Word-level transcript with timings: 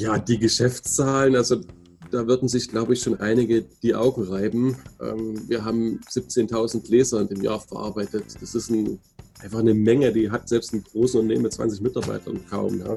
Ja, 0.00 0.18
die 0.18 0.38
Geschäftszahlen, 0.38 1.36
also 1.36 1.60
da 2.10 2.26
würden 2.26 2.48
sich, 2.48 2.70
glaube 2.70 2.94
ich, 2.94 3.02
schon 3.02 3.20
einige 3.20 3.60
die 3.82 3.94
Augen 3.94 4.22
reiben. 4.22 4.78
Ähm, 4.98 5.46
wir 5.46 5.62
haben 5.62 6.00
17.000 6.08 6.90
Leser 6.90 7.30
im 7.30 7.42
Jahr 7.42 7.60
verarbeitet. 7.60 8.24
Das 8.40 8.54
ist 8.54 8.70
ein, 8.70 8.98
einfach 9.42 9.58
eine 9.58 9.74
Menge, 9.74 10.10
die 10.10 10.30
hat 10.30 10.48
selbst 10.48 10.72
ein 10.72 10.82
großes 10.82 11.16
Unternehmen 11.16 11.42
mit 11.42 11.52
20 11.52 11.82
Mitarbeitern 11.82 12.40
kaum. 12.48 12.78
Ja. 12.78 12.96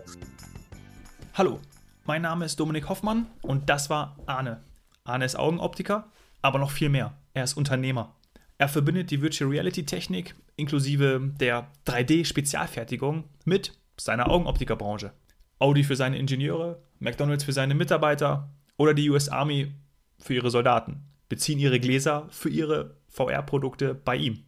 Hallo, 1.33 1.59
mein 2.05 2.21
Name 2.21 2.45
ist 2.45 2.57
Dominik 2.57 2.87
Hoffmann 2.87 3.27
und 3.41 3.69
das 3.69 3.89
war 3.89 4.15
Arne. 4.25 4.61
Arne 5.03 5.25
ist 5.25 5.35
Augenoptiker, 5.37 6.09
aber 6.41 6.57
noch 6.57 6.71
viel 6.71 6.87
mehr. 6.87 7.17
Er 7.33 7.43
ist 7.43 7.57
Unternehmer. 7.57 8.15
Er 8.57 8.69
verbindet 8.69 9.11
die 9.11 9.21
Virtual 9.21 9.49
Reality 9.49 9.85
Technik 9.85 10.35
inklusive 10.55 11.33
der 11.37 11.67
3D-Spezialfertigung 11.85 13.25
mit 13.43 13.73
seiner 13.97 14.31
Augenoptikerbranche. 14.31 15.11
Audi 15.59 15.83
für 15.83 15.95
seine 15.95 16.17
Ingenieure, 16.17 16.81
McDonald's 16.99 17.43
für 17.43 17.53
seine 17.53 17.75
Mitarbeiter 17.75 18.49
oder 18.77 18.93
die 18.93 19.09
US 19.09 19.29
Army 19.29 19.73
für 20.19 20.33
ihre 20.33 20.51
Soldaten 20.51 21.05
beziehen 21.29 21.59
ihre 21.59 21.79
Gläser 21.79 22.27
für 22.29 22.49
ihre 22.49 22.97
VR-Produkte 23.09 23.93
bei 23.93 24.15
ihm. 24.15 24.45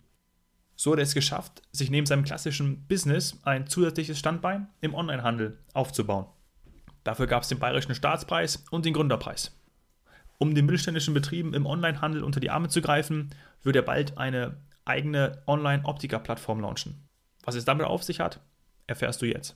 So 0.75 0.91
hat 0.91 0.99
er 0.99 1.03
es 1.03 1.13
geschafft, 1.13 1.61
sich 1.71 1.89
neben 1.89 2.05
seinem 2.05 2.25
klassischen 2.25 2.85
Business 2.87 3.39
ein 3.43 3.67
zusätzliches 3.67 4.19
Standbein 4.19 4.67
im 4.81 4.93
Onlinehandel 4.93 5.57
aufzubauen. 5.73 6.27
Dafür 7.03 7.27
gab 7.27 7.43
es 7.43 7.49
den 7.49 7.59
Bayerischen 7.59 7.95
Staatspreis 7.95 8.65
und 8.71 8.85
den 8.85 8.93
Gründerpreis. 8.93 9.57
Um 10.37 10.53
den 10.53 10.65
mittelständischen 10.65 11.13
Betrieben 11.13 11.53
im 11.53 11.65
Onlinehandel 11.65 12.23
unter 12.23 12.39
die 12.39 12.49
Arme 12.49 12.67
zu 12.67 12.81
greifen, 12.81 13.29
wird 13.63 13.77
er 13.77 13.83
bald 13.83 14.17
eine 14.17 14.57
eigene 14.83 15.41
Online-Optiker-Plattform 15.47 16.59
launchen. 16.59 17.07
Was 17.43 17.55
es 17.55 17.63
damit 17.63 17.85
auf 17.85 18.03
sich 18.03 18.19
hat, 18.19 18.41
erfährst 18.85 19.21
du 19.21 19.25
jetzt. 19.25 19.55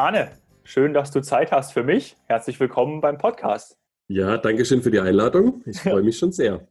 Arne, 0.00 0.30
schön, 0.64 0.94
dass 0.94 1.10
du 1.10 1.20
Zeit 1.20 1.52
hast 1.52 1.74
für 1.74 1.82
mich. 1.82 2.16
Herzlich 2.24 2.58
willkommen 2.58 3.02
beim 3.02 3.18
Podcast. 3.18 3.76
Ja, 4.08 4.38
danke 4.38 4.64
schön 4.64 4.82
für 4.82 4.90
die 4.90 4.98
Einladung. 4.98 5.62
Ich 5.66 5.78
freue 5.82 6.02
mich 6.02 6.16
schon 6.16 6.32
sehr. 6.32 6.66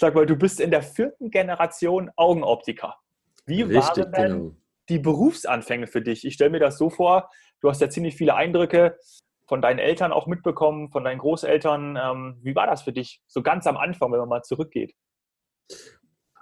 Sag 0.00 0.16
mal, 0.16 0.26
du 0.26 0.34
bist 0.34 0.58
in 0.58 0.72
der 0.72 0.82
vierten 0.82 1.30
Generation 1.30 2.10
Augenoptiker. 2.16 2.96
Wie 3.44 3.62
Richtig, 3.62 4.06
waren 4.06 4.12
denn 4.12 4.32
genau. 4.32 4.56
die 4.88 4.98
Berufsanfänge 4.98 5.86
für 5.86 6.02
dich? 6.02 6.24
Ich 6.24 6.34
stelle 6.34 6.50
mir 6.50 6.58
das 6.58 6.78
so 6.78 6.90
vor, 6.90 7.30
du 7.60 7.70
hast 7.70 7.80
ja 7.80 7.88
ziemlich 7.88 8.16
viele 8.16 8.34
Eindrücke 8.34 8.98
von 9.46 9.62
deinen 9.62 9.78
Eltern 9.78 10.10
auch 10.10 10.26
mitbekommen, 10.26 10.90
von 10.90 11.04
deinen 11.04 11.18
Großeltern. 11.18 11.96
Ähm, 11.96 12.40
wie 12.42 12.56
war 12.56 12.66
das 12.66 12.82
für 12.82 12.92
dich, 12.92 13.22
so 13.28 13.40
ganz 13.40 13.68
am 13.68 13.76
Anfang, 13.76 14.10
wenn 14.10 14.18
man 14.18 14.28
mal 14.28 14.42
zurückgeht? 14.42 14.96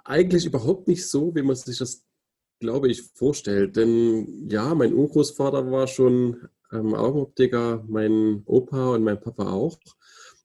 Eigentlich 0.03 0.47
überhaupt 0.47 0.87
nicht 0.87 1.07
so, 1.07 1.35
wie 1.35 1.43
man 1.43 1.55
sich 1.55 1.77
das 1.77 2.03
glaube 2.59 2.89
ich, 2.89 3.03
vorstellt. 3.13 3.75
Denn 3.75 4.47
ja, 4.49 4.73
mein 4.75 4.93
Urgroßvater 4.93 5.71
war 5.71 5.87
schon 5.87 6.47
ähm, 6.71 6.93
Augenoptiker, 6.93 7.83
mein 7.87 8.43
Opa 8.45 8.95
und 8.95 9.03
mein 9.03 9.19
Papa 9.19 9.51
auch. 9.51 9.79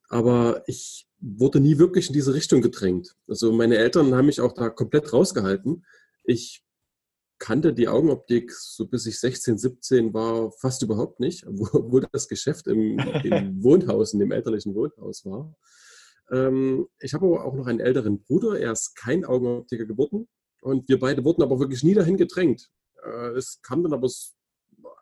Aber 0.08 0.62
ich 0.66 1.06
wurde 1.20 1.60
nie 1.60 1.78
wirklich 1.78 2.08
in 2.08 2.14
diese 2.14 2.34
Richtung 2.34 2.62
gedrängt. 2.62 3.16
Also 3.28 3.52
meine 3.52 3.76
Eltern 3.76 4.14
haben 4.14 4.26
mich 4.26 4.40
auch 4.40 4.52
da 4.52 4.70
komplett 4.70 5.12
rausgehalten. 5.12 5.84
Ich 6.24 6.64
kannte 7.38 7.72
die 7.72 7.88
Augenoptik 7.88 8.52
so 8.52 8.86
bis 8.86 9.06
ich 9.06 9.18
16, 9.18 9.58
17 9.58 10.14
war 10.14 10.52
fast 10.52 10.82
überhaupt 10.82 11.20
nicht, 11.20 11.44
wo, 11.48 12.00
das 12.00 12.28
Geschäft 12.28 12.66
im, 12.66 12.98
im 13.24 13.62
Wohnhaus, 13.62 14.12
in 14.12 14.20
dem 14.20 14.32
elterlichen 14.32 14.74
Wohnhaus 14.74 15.24
war. 15.24 15.54
Ähm, 16.30 16.86
ich 17.00 17.14
habe 17.14 17.26
aber 17.26 17.44
auch 17.44 17.54
noch 17.54 17.66
einen 17.66 17.80
älteren 17.80 18.22
Bruder, 18.22 18.58
er 18.58 18.72
ist 18.72 18.94
kein 18.94 19.24
Augenoptiker 19.24 19.86
geworden, 19.86 20.28
und 20.60 20.88
wir 20.88 20.98
beide 20.98 21.24
wurden 21.24 21.42
aber 21.42 21.58
wirklich 21.58 21.82
nie 21.82 21.94
dahin 21.94 22.16
gedrängt. 22.16 22.70
Äh, 23.02 23.30
es 23.36 23.60
kam 23.62 23.82
dann 23.82 23.94
aber 23.94 24.08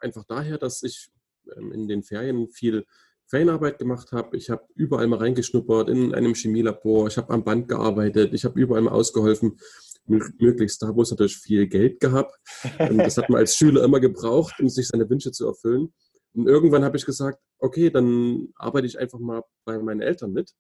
einfach 0.01 0.25
daher, 0.25 0.59
dass 0.59 0.83
ich 0.83 1.09
ähm, 1.57 1.73
in 1.73 1.89
den 1.89 2.03
Ferien 2.03 2.49
viel 2.49 2.87
Ferienarbeit 3.27 3.79
gemacht 3.79 4.13
habe. 4.13 4.37
Ich 4.37 4.49
habe 4.49 4.65
überall 4.75 5.07
mal 5.07 5.19
reingeschnuppert 5.19 5.91
in 5.91 6.15
einem 6.15 6.35
Chemielabor. 6.35 7.09
Ich 7.09 7.19
habe 7.19 7.33
am 7.33 7.45
Band 7.45 7.69
gearbeitet. 7.69 8.33
Ich 8.33 8.45
habe 8.45 8.59
überall 8.59 8.83
mal 8.83 8.93
ausgeholfen. 8.93 9.59
Möglichst 10.07 10.81
da, 10.81 10.97
wo 10.97 11.03
es 11.03 11.11
natürlich 11.11 11.37
viel 11.37 11.67
Geld 11.67 12.01
gab. 12.01 12.33
Das 12.79 13.19
hat 13.19 13.29
man 13.29 13.41
als 13.41 13.55
Schüler 13.57 13.85
immer 13.85 14.01
gebraucht, 14.01 14.55
um 14.59 14.71
sich 14.71 14.89
seine 14.89 15.11
Wünsche 15.11 15.33
zu 15.33 15.47
erfüllen. 15.47 15.93
Und 16.33 16.47
irgendwann 16.47 16.85
habe 16.85 16.97
ich 16.97 17.05
gesagt, 17.05 17.39
okay, 17.59 17.91
dann 17.91 18.49
arbeite 18.57 18.87
ich 18.87 18.99
einfach 18.99 19.19
mal 19.19 19.43
bei 19.67 19.79
meinen 19.79 20.01
Eltern 20.01 20.33
mit. 20.33 20.55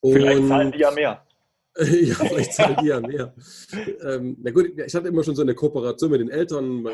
Und 0.00 0.14
Vielleicht 0.14 0.48
zahlen 0.48 0.72
die 0.72 0.78
ja 0.78 0.90
mehr. 0.90 1.27
ja, 2.02 2.14
vielleicht 2.16 2.58
die 2.58 2.86
ja 2.86 3.00
mehr. 3.00 3.32
Ähm, 4.02 4.36
na 4.40 4.50
gut, 4.50 4.72
ich 4.84 4.94
hatte 4.96 5.06
immer 5.06 5.22
schon 5.22 5.36
so 5.36 5.42
eine 5.42 5.54
Kooperation 5.54 6.10
mit 6.10 6.20
den 6.20 6.28
Eltern. 6.28 6.84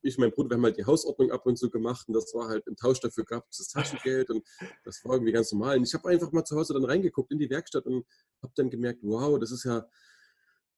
Ich 0.00 0.16
mein 0.16 0.30
Bruder, 0.30 0.50
wir 0.50 0.56
haben 0.56 0.64
halt 0.64 0.78
die 0.78 0.86
Hausordnung 0.86 1.30
ab 1.30 1.44
und 1.44 1.58
zu 1.58 1.68
gemacht 1.68 2.08
und 2.08 2.14
das 2.14 2.32
war 2.32 2.48
halt 2.48 2.66
im 2.66 2.74
Tausch 2.74 2.98
dafür 3.00 3.24
gab 3.24 3.44
es 3.50 3.58
das 3.58 3.68
Taschengeld 3.68 4.30
und 4.30 4.42
das 4.84 5.04
war 5.04 5.12
irgendwie 5.14 5.32
ganz 5.32 5.52
normal. 5.52 5.76
Und 5.76 5.86
ich 5.86 5.92
habe 5.92 6.08
einfach 6.08 6.32
mal 6.32 6.44
zu 6.44 6.56
Hause 6.56 6.72
dann 6.72 6.84
reingeguckt 6.84 7.30
in 7.30 7.38
die 7.38 7.50
Werkstatt 7.50 7.84
und 7.84 8.06
habe 8.42 8.52
dann 8.56 8.70
gemerkt, 8.70 9.00
wow, 9.02 9.38
das 9.38 9.52
ist 9.52 9.64
ja 9.64 9.86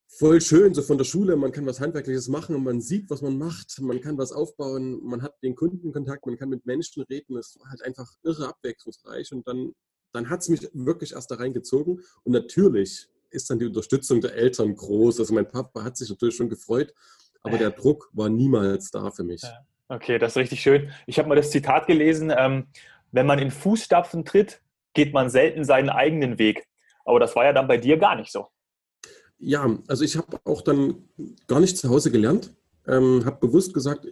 voll 0.08 0.40
schön, 0.40 0.74
so 0.74 0.82
von 0.82 0.98
der 0.98 1.04
Schule, 1.04 1.36
man 1.36 1.52
kann 1.52 1.64
was 1.64 1.78
Handwerkliches 1.78 2.26
machen 2.26 2.56
und 2.56 2.64
man 2.64 2.80
sieht, 2.80 3.08
was 3.08 3.22
man 3.22 3.38
macht, 3.38 3.80
man 3.80 4.00
kann 4.00 4.18
was 4.18 4.32
aufbauen, 4.32 5.00
man 5.04 5.22
hat 5.22 5.40
den 5.44 5.54
Kundenkontakt, 5.54 6.26
man 6.26 6.36
kann 6.36 6.48
mit 6.48 6.66
Menschen 6.66 7.04
reden, 7.04 7.36
es 7.36 7.56
war 7.60 7.70
halt 7.70 7.82
einfach 7.82 8.10
irre 8.24 8.48
abwechslungsreich. 8.48 9.32
Und 9.32 9.46
dann, 9.46 9.72
dann 10.12 10.28
hat 10.28 10.40
es 10.40 10.48
mich 10.48 10.68
wirklich 10.72 11.12
erst 11.12 11.30
da 11.30 11.36
reingezogen. 11.36 12.02
Und 12.24 12.32
natürlich 12.32 13.08
ist 13.34 13.50
dann 13.50 13.58
die 13.58 13.66
Unterstützung 13.66 14.20
der 14.20 14.34
Eltern 14.34 14.74
groß. 14.74 15.20
Also 15.20 15.34
mein 15.34 15.48
Papa 15.48 15.84
hat 15.84 15.96
sich 15.96 16.08
natürlich 16.08 16.36
schon 16.36 16.48
gefreut, 16.48 16.94
aber 17.42 17.58
der 17.58 17.70
Druck 17.70 18.08
war 18.12 18.28
niemals 18.28 18.90
da 18.90 19.10
für 19.10 19.24
mich. 19.24 19.42
Okay, 19.88 20.18
das 20.18 20.32
ist 20.32 20.36
richtig 20.36 20.60
schön. 20.62 20.90
Ich 21.06 21.18
habe 21.18 21.28
mal 21.28 21.34
das 21.34 21.50
Zitat 21.50 21.86
gelesen, 21.86 22.32
ähm, 22.36 22.68
wenn 23.12 23.26
man 23.26 23.38
in 23.38 23.50
Fußstapfen 23.50 24.24
tritt, 24.24 24.60
geht 24.94 25.12
man 25.12 25.28
selten 25.28 25.64
seinen 25.64 25.90
eigenen 25.90 26.38
Weg. 26.38 26.66
Aber 27.04 27.20
das 27.20 27.36
war 27.36 27.44
ja 27.44 27.52
dann 27.52 27.68
bei 27.68 27.76
dir 27.76 27.98
gar 27.98 28.16
nicht 28.16 28.32
so. 28.32 28.46
Ja, 29.38 29.78
also 29.88 30.04
ich 30.04 30.16
habe 30.16 30.40
auch 30.44 30.62
dann 30.62 31.08
gar 31.46 31.60
nicht 31.60 31.76
zu 31.76 31.90
Hause 31.90 32.10
gelernt, 32.10 32.54
ähm, 32.86 33.24
habe 33.24 33.46
bewusst 33.46 33.74
gesagt, 33.74 34.06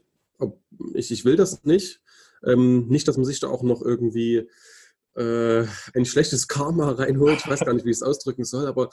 ich, 0.94 1.10
ich 1.10 1.24
will 1.24 1.36
das 1.36 1.64
nicht. 1.64 2.00
Ähm, 2.44 2.88
nicht, 2.88 3.06
dass 3.06 3.16
man 3.16 3.24
sich 3.24 3.40
da 3.40 3.48
auch 3.48 3.62
noch 3.62 3.82
irgendwie 3.82 4.48
äh, 5.14 5.64
ein 5.94 6.04
schlechtes 6.04 6.48
Karma 6.48 6.90
reinholt. 6.90 7.40
Ich 7.40 7.48
weiß 7.48 7.60
gar 7.60 7.74
nicht, 7.74 7.84
wie 7.84 7.90
ich 7.90 7.96
es 7.96 8.02
ausdrücken 8.02 8.44
soll, 8.44 8.66
aber 8.66 8.90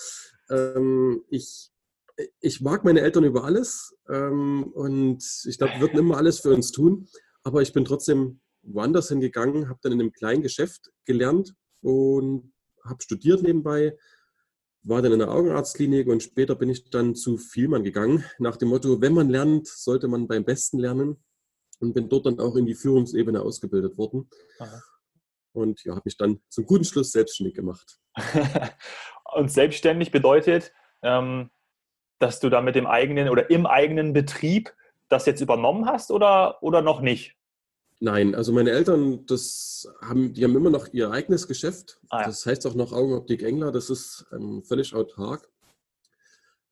ähm, 0.50 1.24
ich, 1.30 1.72
ich 2.41 2.62
mag 2.62 2.84
meine 2.84 3.02
Eltern 3.02 3.24
über 3.24 3.44
alles 3.44 3.96
ähm, 4.09 4.63
und 4.74 5.24
ich 5.46 5.57
glaube, 5.57 5.74
wir 5.74 5.81
würden 5.81 6.00
immer 6.00 6.18
alles 6.18 6.40
für 6.40 6.53
uns 6.53 6.72
tun, 6.72 7.07
aber 7.44 7.62
ich 7.62 7.74
bin 7.74 7.85
trotzdem 7.85 8.41
woanders 8.63 9.09
hingegangen, 9.09 9.69
habe 9.69 9.80
dann 9.81 9.94
in 9.94 10.02
einem 10.02 10.12
kleinen 10.12 10.41
Geschäft 10.41 10.91
gelernt 11.06 11.56
und 11.81 12.51
habe 12.84 13.01
studiert 13.01 13.41
nebenbei, 13.41 13.97
war 14.84 15.01
dann 15.01 15.13
in 15.13 15.19
der 15.19 15.31
Augenarztklinik 15.31 16.07
und 16.07 16.24
später 16.24 16.56
bin 16.56 16.69
ich 16.69 16.90
dann 16.90 17.16
zu 17.16 17.38
Vielmann 17.38 17.83
gegangen, 17.83 18.24
nach 18.39 18.57
dem 18.57 18.69
Motto, 18.69 19.01
wenn 19.01 19.13
man 19.13 19.30
lernt, 19.30 19.68
sollte 19.68 20.07
man 20.07 20.27
beim 20.27 20.44
Besten 20.44 20.80
lernen 20.80 21.24
und 21.80 21.94
bin 21.94 22.10
dort 22.10 22.25
dann 22.25 22.39
auch 22.39 22.56
in 22.57 22.65
die 22.65 22.75
Führungsebene 22.75 23.42
ausgebildet 23.42 23.98
worden. 23.98 24.30
Aha 24.60 24.81
und 25.54 25.84
ja, 25.84 25.94
habe 25.94 26.04
mich 26.06 26.18
dann 26.18 26.40
zum 26.50 26.66
guten 26.66 26.86
Schluss 26.86 27.12
selbstständig 27.12 27.56
gemacht. 27.56 28.00
und 29.36 29.51
selbstständig 29.51 30.12
bedeutet, 30.12 30.72
ähm, 31.01 31.50
dass 32.19 32.40
du 32.40 32.50
da 32.50 32.62
mit 32.62 32.75
dem 32.75 32.88
eigenen 32.88 33.30
oder 33.30 33.50
im 33.50 33.66
eigenen 33.66 34.13
Betrieb 34.13 34.74
das 35.07 35.25
jetzt 35.25 35.42
übernommen 35.42 35.86
hast 35.86 36.12
oder, 36.12 36.62
oder 36.62 36.81
noch 36.81 37.01
nicht? 37.01 37.36
Nein, 38.01 38.34
also 38.34 38.54
meine 38.54 38.72
Eltern, 38.72 39.25
das 39.25 39.92
haben, 40.01 40.34
die 40.34 40.44
haben 40.44 40.56
immer 40.56 40.69
noch 40.69 40.88
ihr 40.94 41.12
eigenes 41.12 41.48
Geschäft. 41.48 42.00
Ah, 42.10 42.22
ja. 42.22 42.28
Das 42.28 42.46
heißt 42.46 42.66
auch 42.66 42.75
noch 42.75 42.94
Augenoptik 42.94 43.44
Engler, 43.44 43.72
das 43.72 43.90
ist 43.90 44.25
ähm, 44.31 44.63
völlig 44.63 44.94
autark. 44.94 45.50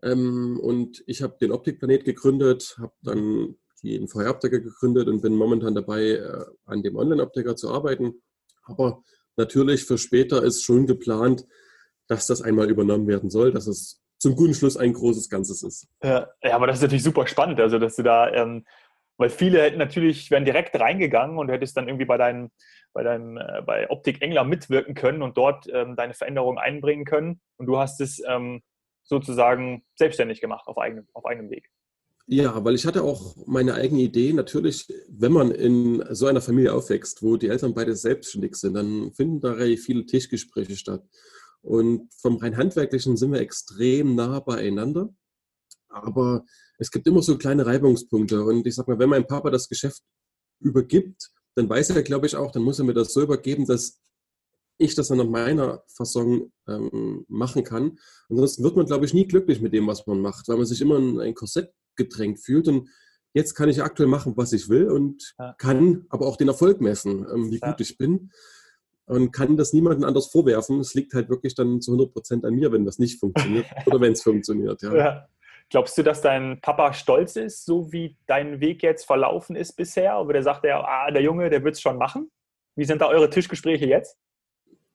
Ähm, 0.02 0.60
und 0.62 1.04
ich 1.06 1.22
habe 1.22 1.38
den 1.42 1.52
Optikplanet 1.52 2.06
gegründet, 2.06 2.78
habe 2.80 2.94
dann 3.02 3.56
den 3.84 4.08
VR-Optiker 4.08 4.60
gegründet 4.60 5.08
und 5.08 5.22
bin 5.22 5.36
momentan 5.36 5.76
dabei, 5.76 6.12
äh, 6.12 6.46
an 6.66 6.82
dem 6.82 6.96
Online-Optiker 6.96 7.56
zu 7.56 7.72
arbeiten. 7.72 8.22
Aber 8.68 9.04
natürlich 9.36 9.86
für 9.86 9.98
später 9.98 10.44
ist 10.44 10.64
schon 10.64 10.86
geplant, 10.86 11.46
dass 12.08 12.28
das 12.28 12.42
einmal 12.42 12.70
übernommen 12.70 13.08
werden 13.08 13.30
soll, 13.30 13.52
dass 13.52 13.68
es 13.68 14.02
zum 14.20 14.36
guten 14.36 14.54
Schluss 14.54 14.78
ein 14.78 14.94
großes 14.94 15.30
Ganzes 15.30 15.64
ist. 15.64 15.88
Ja, 16.04 16.28
aber 16.42 16.68
das 16.68 16.78
ist 16.78 16.84
natürlich 16.84 17.04
super 17.04 17.28
spannend, 17.28 17.60
also 17.60 17.80
dass 17.80 17.96
du 17.96 18.04
da 18.04 18.32
ähm, 18.34 18.66
Weil 19.18 19.30
viele 19.30 19.62
hätten 19.62 19.80
natürlich, 19.80 20.30
wären 20.30 20.46
direkt 20.46 20.80
reingegangen 20.80 21.38
und 21.38 21.48
du 21.48 21.54
hättest 21.54 21.76
dann 21.76 21.88
irgendwie 21.88 22.06
bei 22.06 22.18
deinem, 22.18 22.52
bei 22.94 23.04
deinem, 23.04 23.38
äh, 23.38 23.62
bei 23.66 23.90
Optik 23.90 24.22
Engler 24.22 24.44
mitwirken 24.44 24.94
können 24.94 25.22
und 25.22 25.38
dort 25.38 25.68
ähm, 25.72 25.96
deine 25.96 26.14
Veränderungen 26.14 26.60
einbringen 26.60 27.06
können. 27.06 27.42
Und 27.58 27.66
du 27.66 27.78
hast 27.78 28.00
es 28.00 28.22
ähm, 28.28 28.62
sozusagen 29.04 29.84
selbstständig 29.96 30.40
gemacht 30.40 30.68
auf 30.68 30.78
eigenem, 30.78 31.08
auf 31.14 31.26
eigenem 31.26 31.50
Weg. 31.50 31.70
Ja, 32.30 32.64
weil 32.66 32.76
ich 32.76 32.86
hatte 32.86 33.04
auch 33.04 33.38
meine 33.46 33.74
eigene 33.76 34.02
Idee. 34.02 34.34
Natürlich, 34.34 34.94
wenn 35.08 35.32
man 35.32 35.52
in 35.52 36.04
so 36.14 36.26
einer 36.26 36.42
Familie 36.42 36.74
aufwächst, 36.74 37.24
wo 37.24 37.38
die 37.38 37.48
Eltern 37.48 37.74
beide 37.74 37.96
selbstständig 37.96 38.56
sind, 38.56 38.74
dann 38.74 39.14
finden 39.14 39.40
da 39.40 39.54
relativ 39.54 39.86
viele 39.86 40.06
Tischgespräche 40.06 40.76
statt. 40.76 41.08
Und 41.62 42.14
vom 42.16 42.36
rein 42.38 42.58
handwerklichen 42.58 43.16
sind 43.16 43.32
wir 43.32 43.40
extrem 43.40 44.16
nah 44.16 44.42
beieinander. 44.42 45.14
Aber 45.88 46.44
es 46.80 46.92
gibt 46.92 47.08
immer 47.08 47.22
so 47.22 47.38
kleine 47.38 47.66
Reibungspunkte. 47.66 48.44
Und 48.44 48.68
ich 48.68 48.76
sag 48.76 48.90
mal, 48.90 49.00
wenn 49.00 49.10
mein 49.10 49.26
Papa 49.28 49.50
das 49.50 49.70
Geschäft 49.70 50.02
übergibt, 50.60 51.32
dann 51.56 51.70
weiß 51.70 51.92
er, 51.92 52.04
glaube 52.04 52.28
ich, 52.28 52.36
auch, 52.36 52.52
dann 52.52 52.64
muss 52.64 52.80
er 52.80 52.86
mir 52.86 52.94
das 52.94 53.14
so 53.14 53.22
übergeben, 53.22 53.66
dass 53.66 54.02
ich 54.78 54.96
das 54.96 55.08
dann 55.08 55.20
nach 55.20 55.26
meiner 55.26 55.82
Fassung 55.88 56.52
ähm, 56.68 57.26
machen 57.30 57.64
kann. 57.64 57.98
Ansonsten 58.30 58.64
wird 58.64 58.76
man, 58.76 58.86
glaube 58.86 59.06
ich, 59.06 59.14
nie 59.14 59.28
glücklich 59.28 59.62
mit 59.62 59.72
dem, 59.72 59.88
was 59.88 60.06
man 60.06 60.20
macht, 60.20 60.50
weil 60.50 60.58
man 60.58 60.66
sich 60.66 60.82
immer 60.82 60.98
in 60.98 61.20
ein 61.22 61.34
Korsett 61.34 61.72
gedrängt 61.98 62.40
fühlt. 62.40 62.68
Und 62.68 62.90
jetzt 63.34 63.56
kann 63.56 63.70
ich 63.70 63.84
aktuell 63.84 64.10
machen, 64.10 64.34
was 64.36 64.54
ich 64.54 64.70
will 64.70 64.90
und 64.90 65.34
ja. 65.40 65.54
kann 65.58 66.06
aber 66.10 66.28
auch 66.28 66.38
den 66.38 66.48
Erfolg 66.48 66.82
messen, 66.82 67.26
ähm, 67.34 67.52
wie 67.52 67.60
ja. 67.60 67.72
gut 67.72 67.82
ich 67.82 67.98
bin. 67.98 68.32
Und 69.06 69.32
kann 69.32 69.56
das 69.56 69.72
niemandem 69.72 70.04
anders 70.04 70.28
vorwerfen. 70.28 70.82
Es 70.82 70.94
liegt 70.94 71.14
halt 71.14 71.30
wirklich 71.30 71.56
dann 71.56 71.80
zu 71.82 71.92
100 71.92 72.14
Prozent 72.14 72.46
an 72.46 72.56
mir, 72.56 72.74
wenn 72.74 72.84
das 72.84 73.00
nicht 73.00 73.20
funktioniert 73.20 73.66
oder 73.86 74.02
wenn 74.02 74.12
es 74.12 74.22
funktioniert. 74.22 74.82
Ja. 74.82 74.96
ja. 74.96 75.28
Glaubst 75.70 75.98
du, 75.98 76.04
dass 76.04 76.22
dein 76.22 76.62
Papa 76.62 76.94
stolz 76.94 77.36
ist, 77.36 77.66
so 77.66 77.92
wie 77.92 78.18
dein 78.26 78.62
Weg 78.62 78.84
jetzt 78.84 79.06
verlaufen 79.06 79.56
ist 79.56 79.74
bisher? 79.74 80.20
Oder 80.20 80.42
sagt 80.42 80.64
er, 80.66 80.88
ah, 80.88 81.12
der 81.12 81.22
Junge, 81.22 81.50
der 81.50 81.64
wird 81.64 81.76
es 81.76 81.82
schon 81.82 81.98
machen? 81.98 82.32
Wie 82.76 82.86
sind 82.86 83.02
da 83.02 83.08
eure 83.08 83.30
Tischgespräche 83.30 83.86
jetzt? 83.86 84.18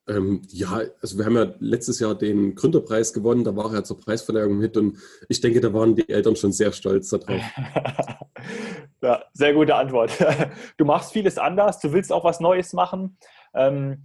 Ähm, 0.09 0.43
ja, 0.49 0.81
also 1.01 1.17
wir 1.17 1.25
haben 1.25 1.37
ja 1.37 1.55
letztes 1.61 2.01
Jahr 2.01 2.17
den 2.17 2.57
Gründerpreis 2.57 3.13
gewonnen, 3.13 3.45
da 3.45 3.55
war 3.55 3.73
er 3.73 3.85
zur 3.85 4.01
Preisverleihung 4.01 4.59
mit 4.59 4.77
und 4.77 4.99
ich 5.29 5.41
denke, 5.41 5.61
da 5.61 5.73
waren 5.73 5.95
die 5.95 6.09
Eltern 6.09 6.35
schon 6.35 6.53
sehr 6.53 6.73
stolz 6.73 7.11
darauf. 7.11 7.41
ja, 9.03 9.25
sehr 9.33 9.55
gute 9.55 9.75
Antwort. 9.75 10.13
Du 10.77 10.85
machst 10.85 11.13
vieles 11.13 11.39
anders, 11.39 11.79
du 11.79 11.93
willst 11.93 12.13
auch 12.13 12.25
was 12.25 12.41
Neues 12.41 12.73
machen. 12.73 13.17
Ähm, 13.55 14.03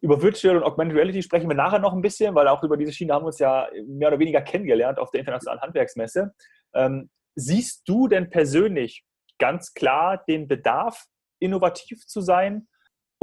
über 0.00 0.22
Virtual 0.22 0.56
und 0.56 0.62
Augmented 0.62 0.96
Reality 0.96 1.22
sprechen 1.22 1.48
wir 1.48 1.56
nachher 1.56 1.80
noch 1.80 1.92
ein 1.92 2.02
bisschen, 2.02 2.34
weil 2.34 2.48
auch 2.48 2.62
über 2.62 2.76
diese 2.76 2.92
Schiene 2.92 3.12
haben 3.12 3.22
wir 3.22 3.28
uns 3.28 3.38
ja 3.38 3.68
mehr 3.86 4.08
oder 4.08 4.18
weniger 4.18 4.40
kennengelernt 4.40 4.98
auf 4.98 5.10
der 5.10 5.20
Internationalen 5.20 5.60
Handwerksmesse. 5.60 6.34
Ähm, 6.74 7.10
siehst 7.34 7.82
du 7.86 8.08
denn 8.08 8.30
persönlich 8.30 9.04
ganz 9.38 9.74
klar 9.74 10.22
den 10.28 10.48
Bedarf, 10.48 11.04
innovativ 11.38 12.06
zu 12.06 12.20
sein? 12.20 12.68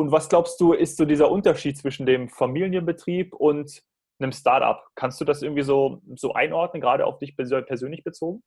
Und 0.03 0.11
was 0.11 0.27
glaubst 0.27 0.59
du, 0.59 0.73
ist 0.73 0.97
so 0.97 1.05
dieser 1.05 1.31
Unterschied 1.31 1.77
zwischen 1.77 2.05
dem 2.05 2.27
Familienbetrieb 2.27 3.33
und 3.33 3.81
einem 4.19 4.33
Startup? 4.33 4.83
Kannst 4.95 5.21
du 5.21 5.23
das 5.23 5.41
irgendwie 5.41 5.63
so, 5.63 6.01
so 6.17 6.33
einordnen, 6.33 6.81
gerade 6.81 7.05
auf 7.05 7.19
dich 7.19 7.37
persönlich 7.37 8.03
bezogen? 8.03 8.43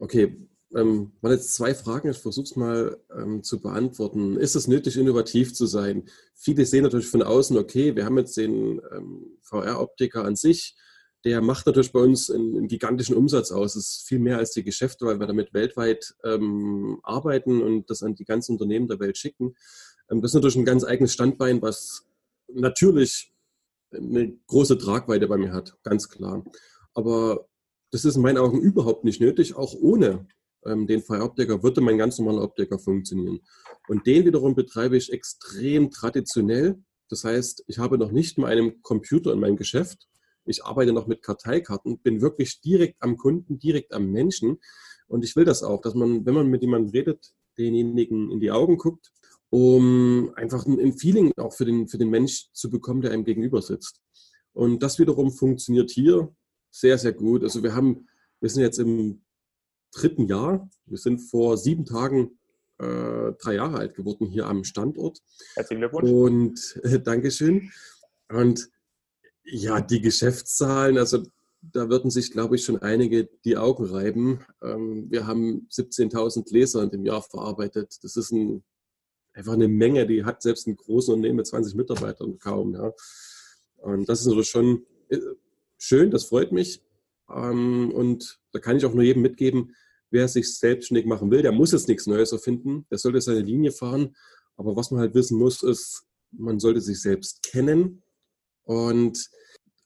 Okay, 0.00 0.36
ähm, 0.74 1.12
waren 1.20 1.30
jetzt 1.30 1.54
zwei 1.54 1.74
Fragen. 1.74 2.10
Ich 2.10 2.18
versuche 2.18 2.42
es 2.42 2.56
mal 2.56 2.98
ähm, 3.16 3.44
zu 3.44 3.60
beantworten. 3.60 4.36
Ist 4.36 4.56
es 4.56 4.66
nötig, 4.66 4.96
innovativ 4.96 5.54
zu 5.54 5.66
sein? 5.66 6.08
Viele 6.34 6.66
sehen 6.66 6.82
natürlich 6.82 7.06
von 7.06 7.22
außen, 7.22 7.56
okay, 7.56 7.94
wir 7.94 8.04
haben 8.04 8.18
jetzt 8.18 8.36
den 8.36 8.82
ähm, 8.92 9.38
VR-Optiker 9.42 10.24
an 10.24 10.34
sich. 10.34 10.74
Der 11.24 11.40
macht 11.40 11.66
natürlich 11.66 11.92
bei 11.92 12.00
uns 12.00 12.32
einen, 12.32 12.56
einen, 12.56 12.66
gigantischen 12.66 13.14
Umsatz 13.14 13.52
aus. 13.52 13.74
Das 13.74 13.84
ist 13.84 14.08
viel 14.08 14.18
mehr 14.18 14.38
als 14.38 14.50
die 14.50 14.64
Geschäfte, 14.64 15.06
weil 15.06 15.20
wir 15.20 15.28
damit 15.28 15.54
weltweit 15.54 16.16
ähm, 16.24 16.98
arbeiten 17.04 17.62
und 17.62 17.88
das 17.90 18.02
an 18.02 18.16
die 18.16 18.24
ganzen 18.24 18.54
Unternehmen 18.54 18.88
der 18.88 18.98
Welt 18.98 19.16
schicken. 19.16 19.54
Ähm, 20.10 20.20
das 20.20 20.30
ist 20.30 20.34
natürlich 20.34 20.56
ein 20.56 20.64
ganz 20.64 20.84
eigenes 20.84 21.12
Standbein, 21.12 21.62
was 21.62 22.06
natürlich 22.52 23.32
eine 23.92 24.36
große 24.46 24.78
Tragweite 24.78 25.28
bei 25.28 25.36
mir 25.36 25.52
hat, 25.52 25.76
ganz 25.82 26.08
klar. 26.08 26.44
Aber 26.94 27.46
das 27.90 28.04
ist 28.04 28.16
in 28.16 28.22
meinen 28.22 28.38
Augen 28.38 28.60
überhaupt 28.60 29.04
nicht 29.04 29.20
nötig. 29.20 29.54
Auch 29.54 29.74
ohne 29.74 30.26
ähm, 30.64 30.86
den 30.86 31.02
Fire-Optiker 31.02 31.62
würde 31.62 31.80
mein 31.80 31.98
ganz 31.98 32.18
normaler 32.18 32.42
Optiker 32.42 32.78
funktionieren. 32.78 33.40
Und 33.88 34.06
den 34.06 34.24
wiederum 34.24 34.54
betreibe 34.54 34.96
ich 34.96 35.12
extrem 35.12 35.90
traditionell. 35.90 36.82
Das 37.08 37.24
heißt, 37.24 37.64
ich 37.66 37.78
habe 37.78 37.98
noch 37.98 38.10
nicht 38.10 38.38
mal 38.38 38.50
einen 38.50 38.82
Computer 38.82 39.32
in 39.32 39.40
meinem 39.40 39.56
Geschäft. 39.56 40.08
Ich 40.46 40.64
arbeite 40.64 40.92
noch 40.92 41.06
mit 41.06 41.22
Karteikarten, 41.22 41.98
bin 41.98 42.20
wirklich 42.20 42.60
direkt 42.60 43.02
am 43.02 43.16
Kunden, 43.16 43.58
direkt 43.58 43.92
am 43.94 44.10
Menschen. 44.10 44.58
Und 45.06 45.24
ich 45.24 45.36
will 45.36 45.44
das 45.44 45.62
auch, 45.62 45.80
dass 45.80 45.94
man, 45.94 46.26
wenn 46.26 46.34
man 46.34 46.48
mit 46.48 46.62
jemandem 46.62 46.90
redet, 46.90 47.32
denjenigen 47.56 48.30
in 48.30 48.40
die 48.40 48.50
Augen 48.50 48.76
guckt 48.76 49.12
um 49.54 50.32
einfach 50.34 50.66
ein 50.66 50.98
Feeling 50.98 51.32
auch 51.36 51.52
für 51.52 51.64
den, 51.64 51.86
für 51.86 51.96
den 51.96 52.10
Mensch 52.10 52.50
zu 52.52 52.68
bekommen, 52.68 53.02
der 53.02 53.12
einem 53.12 53.22
gegenüber 53.22 53.62
sitzt. 53.62 54.00
Und 54.52 54.82
das 54.82 54.98
wiederum 54.98 55.30
funktioniert 55.30 55.92
hier 55.92 56.34
sehr, 56.72 56.98
sehr 56.98 57.12
gut. 57.12 57.44
Also 57.44 57.62
wir 57.62 57.72
haben, 57.72 58.08
wir 58.40 58.50
sind 58.50 58.62
jetzt 58.62 58.80
im 58.80 59.22
dritten 59.92 60.26
Jahr. 60.26 60.68
Wir 60.86 60.98
sind 60.98 61.20
vor 61.20 61.56
sieben 61.56 61.84
Tagen 61.84 62.36
äh, 62.78 63.30
drei 63.38 63.54
Jahre 63.54 63.78
alt 63.78 63.94
geworden 63.94 64.26
hier 64.26 64.46
am 64.46 64.64
Standort. 64.64 65.20
Herzlichen 65.54 65.82
Glückwunsch. 65.82 66.10
Und 66.10 66.80
äh, 66.82 66.98
Dankeschön. 66.98 67.70
Und 68.28 68.68
ja, 69.44 69.80
die 69.80 70.00
Geschäftszahlen, 70.00 70.98
also 70.98 71.22
da 71.62 71.88
würden 71.88 72.10
sich, 72.10 72.32
glaube 72.32 72.56
ich, 72.56 72.64
schon 72.64 72.82
einige 72.82 73.28
die 73.44 73.56
Augen 73.56 73.84
reiben. 73.84 74.40
Ähm, 74.64 75.06
wir 75.12 75.28
haben 75.28 75.68
17.000 75.70 76.52
Leser 76.52 76.82
in 76.82 76.90
dem 76.90 77.04
Jahr 77.04 77.22
verarbeitet. 77.22 78.02
Das 78.02 78.16
ist 78.16 78.32
ein 78.32 78.64
einfach 79.34 79.52
eine 79.52 79.68
Menge, 79.68 80.06
die 80.06 80.24
hat 80.24 80.42
selbst 80.42 80.66
ein 80.66 80.76
großes 80.76 81.10
Unternehmen 81.10 81.36
mit 81.36 81.46
20 81.46 81.74
Mitarbeitern 81.74 82.38
kaum. 82.38 82.74
Ja. 82.74 82.92
Und 83.78 84.08
das 84.08 84.20
ist 84.20 84.26
natürlich 84.26 84.48
schon 84.48 84.86
äh, 85.08 85.18
schön, 85.78 86.10
das 86.10 86.24
freut 86.24 86.52
mich. 86.52 86.82
Ähm, 87.28 87.92
und 87.92 88.38
da 88.52 88.58
kann 88.60 88.76
ich 88.76 88.84
auch 88.84 88.94
nur 88.94 89.04
jedem 89.04 89.22
mitgeben, 89.22 89.74
wer 90.10 90.28
sich 90.28 90.56
selbstständig 90.56 91.06
machen 91.06 91.30
will, 91.30 91.42
der 91.42 91.52
muss 91.52 91.72
jetzt 91.72 91.88
nichts 91.88 92.06
Neues 92.06 92.32
erfinden, 92.32 92.86
der 92.90 92.98
sollte 92.98 93.20
seine 93.20 93.40
Linie 93.40 93.72
fahren. 93.72 94.14
Aber 94.56 94.76
was 94.76 94.90
man 94.90 95.00
halt 95.00 95.14
wissen 95.14 95.38
muss, 95.38 95.62
ist, 95.62 96.04
man 96.30 96.60
sollte 96.60 96.80
sich 96.80 97.00
selbst 97.00 97.42
kennen 97.42 98.02
und 98.62 99.28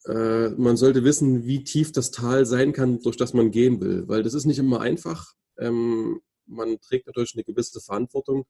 äh, 0.05 0.51
man 0.51 0.77
sollte 0.77 1.05
wissen, 1.05 1.47
wie 1.47 1.65
tief 1.65 1.93
das 1.93 2.11
Tal 2.11 2.47
sein 2.47 2.73
kann, 2.73 3.01
durch 3.01 3.17
das 3.17 3.33
man 3.35 3.51
gehen 3.51 3.81
will. 3.81 4.07
Weil 4.07 4.23
das 4.23 4.35
ist 4.35 4.45
nicht 4.45 4.59
immer 4.59 4.81
einfach. 4.81 5.33
Ähm, 5.59 6.21
man 6.47 6.79
trägt 6.81 7.07
natürlich 7.07 7.35
eine 7.35 7.45
gewisse 7.45 7.81
Verantwortung. 7.81 8.47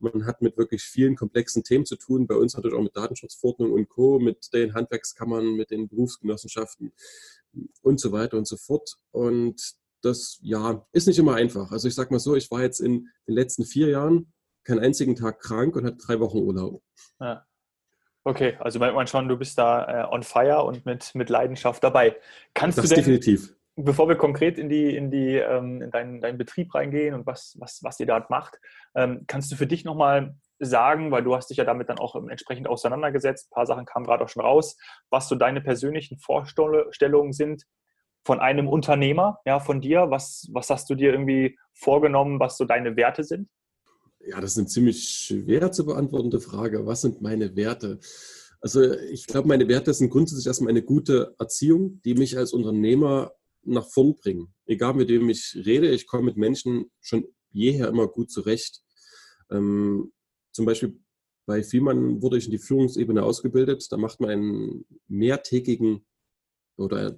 Man 0.00 0.26
hat 0.26 0.42
mit 0.42 0.56
wirklich 0.56 0.82
vielen 0.82 1.16
komplexen 1.16 1.62
Themen 1.62 1.86
zu 1.86 1.96
tun. 1.96 2.26
Bei 2.26 2.34
uns 2.34 2.54
natürlich 2.54 2.76
auch 2.76 2.82
mit 2.82 2.96
Datenschutzverordnung 2.96 3.72
und 3.72 3.88
Co., 3.88 4.18
mit 4.18 4.52
den 4.52 4.74
Handwerkskammern, 4.74 5.56
mit 5.56 5.70
den 5.70 5.88
Berufsgenossenschaften 5.88 6.92
und 7.82 8.00
so 8.00 8.12
weiter 8.12 8.36
und 8.38 8.46
so 8.46 8.56
fort. 8.56 8.96
Und 9.10 9.74
das, 10.02 10.38
ja, 10.42 10.86
ist 10.92 11.06
nicht 11.06 11.18
immer 11.18 11.34
einfach. 11.34 11.70
Also 11.72 11.88
ich 11.88 11.94
sage 11.94 12.12
mal 12.12 12.18
so, 12.18 12.34
ich 12.34 12.50
war 12.50 12.62
jetzt 12.62 12.80
in 12.80 13.08
den 13.26 13.34
letzten 13.34 13.64
vier 13.64 13.88
Jahren 13.88 14.32
keinen 14.64 14.80
einzigen 14.80 15.16
Tag 15.16 15.40
krank 15.40 15.76
und 15.76 15.84
hatte 15.84 15.98
drei 15.98 16.20
Wochen 16.20 16.38
Urlaub. 16.38 16.82
Ja. 17.18 17.46
Okay, 18.22 18.56
also 18.60 18.78
merkt 18.78 18.94
man 18.94 19.06
schon, 19.06 19.28
du 19.28 19.36
bist 19.36 19.56
da 19.56 20.04
äh, 20.04 20.14
on 20.14 20.22
fire 20.22 20.62
und 20.64 20.84
mit, 20.84 21.14
mit 21.14 21.30
Leidenschaft 21.30 21.82
dabei. 21.82 22.16
Kannst 22.52 22.76
das 22.76 22.84
du 22.84 22.94
denn, 22.94 23.04
definitiv 23.04 23.54
bevor 23.84 24.08
wir 24.08 24.16
konkret 24.16 24.58
in, 24.58 24.68
die, 24.68 24.96
in, 24.96 25.10
die, 25.10 25.36
ähm, 25.36 25.82
in 25.82 25.90
deinen, 25.90 26.20
deinen 26.20 26.38
Betrieb 26.38 26.74
reingehen 26.74 27.14
und 27.14 27.26
was, 27.26 27.56
was, 27.58 27.80
was 27.82 28.00
ihr 28.00 28.06
da 28.06 28.24
macht, 28.28 28.58
ähm, 28.94 29.24
kannst 29.26 29.50
du 29.52 29.56
für 29.56 29.66
dich 29.66 29.84
nochmal 29.84 30.34
sagen, 30.58 31.10
weil 31.10 31.24
du 31.24 31.34
hast 31.34 31.48
dich 31.48 31.56
ja 31.56 31.64
damit 31.64 31.88
dann 31.88 31.98
auch 31.98 32.14
entsprechend 32.28 32.68
auseinandergesetzt, 32.68 33.48
ein 33.48 33.54
paar 33.54 33.66
Sachen 33.66 33.86
kamen 33.86 34.06
gerade 34.06 34.24
auch 34.24 34.28
schon 34.28 34.42
raus, 34.42 34.76
was 35.10 35.28
so 35.28 35.34
deine 35.34 35.60
persönlichen 35.60 36.18
Vorstellungen 36.18 37.32
sind 37.32 37.64
von 38.24 38.40
einem 38.40 38.68
Unternehmer, 38.68 39.38
ja, 39.46 39.60
von 39.60 39.80
dir, 39.80 40.10
was, 40.10 40.48
was 40.52 40.68
hast 40.68 40.90
du 40.90 40.94
dir 40.94 41.12
irgendwie 41.12 41.58
vorgenommen, 41.72 42.38
was 42.38 42.56
so 42.56 42.64
deine 42.64 42.96
Werte 42.96 43.24
sind? 43.24 43.48
Ja, 44.26 44.40
das 44.40 44.52
ist 44.52 44.58
eine 44.58 44.66
ziemlich 44.66 45.08
schwer 45.08 45.72
zu 45.72 45.86
beantwortende 45.86 46.40
Frage. 46.40 46.86
Was 46.86 47.00
sind 47.00 47.22
meine 47.22 47.56
Werte? 47.56 47.98
Also 48.60 48.92
ich 48.92 49.26
glaube, 49.26 49.48
meine 49.48 49.66
Werte 49.68 49.94
sind 49.94 50.10
grundsätzlich 50.10 50.46
erstmal 50.46 50.70
eine 50.70 50.82
gute 50.82 51.34
Erziehung, 51.38 52.02
die 52.04 52.14
mich 52.14 52.36
als 52.36 52.52
Unternehmer 52.52 53.32
nach 53.62 53.86
vorn 53.88 54.16
bringen. 54.16 54.54
Egal 54.66 54.94
mit 54.94 55.08
wem 55.08 55.28
ich 55.28 55.56
rede, 55.66 55.90
ich 55.90 56.06
komme 56.06 56.24
mit 56.24 56.36
Menschen 56.36 56.90
schon 57.00 57.24
jeher 57.52 57.88
immer 57.88 58.08
gut 58.08 58.30
zurecht. 58.30 58.82
Ähm, 59.50 60.12
zum 60.52 60.66
Beispiel 60.66 60.98
bei 61.46 61.62
Vielmann 61.62 62.22
wurde 62.22 62.38
ich 62.38 62.44
in 62.44 62.52
die 62.52 62.58
Führungsebene 62.58 63.22
ausgebildet. 63.22 63.86
Da 63.90 63.96
macht 63.96 64.20
man 64.20 64.30
einen 64.30 64.84
mehrtägigen, 65.08 66.04
oder 66.76 67.16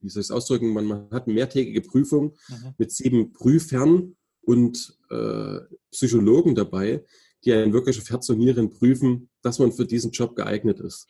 wie 0.00 0.08
soll 0.08 0.20
ich 0.20 0.26
es 0.26 0.30
ausdrücken, 0.30 0.72
man, 0.72 0.84
man, 0.84 1.10
hat 1.10 1.26
eine 1.26 1.34
mehrtägige 1.34 1.80
Prüfung 1.80 2.36
mhm. 2.48 2.74
mit 2.78 2.92
sieben 2.92 3.32
Prüfern 3.32 4.16
und 4.42 4.96
äh, 5.10 5.58
Psychologen 5.90 6.54
dabei, 6.54 7.04
die 7.44 7.52
einen 7.52 7.72
wirklich 7.72 7.98
auf 7.98 8.08
Herz 8.10 8.28
und 8.28 8.38
Nieren 8.38 8.70
prüfen, 8.70 9.28
dass 9.42 9.58
man 9.58 9.72
für 9.72 9.86
diesen 9.86 10.12
Job 10.12 10.36
geeignet 10.36 10.80
ist. 10.80 11.08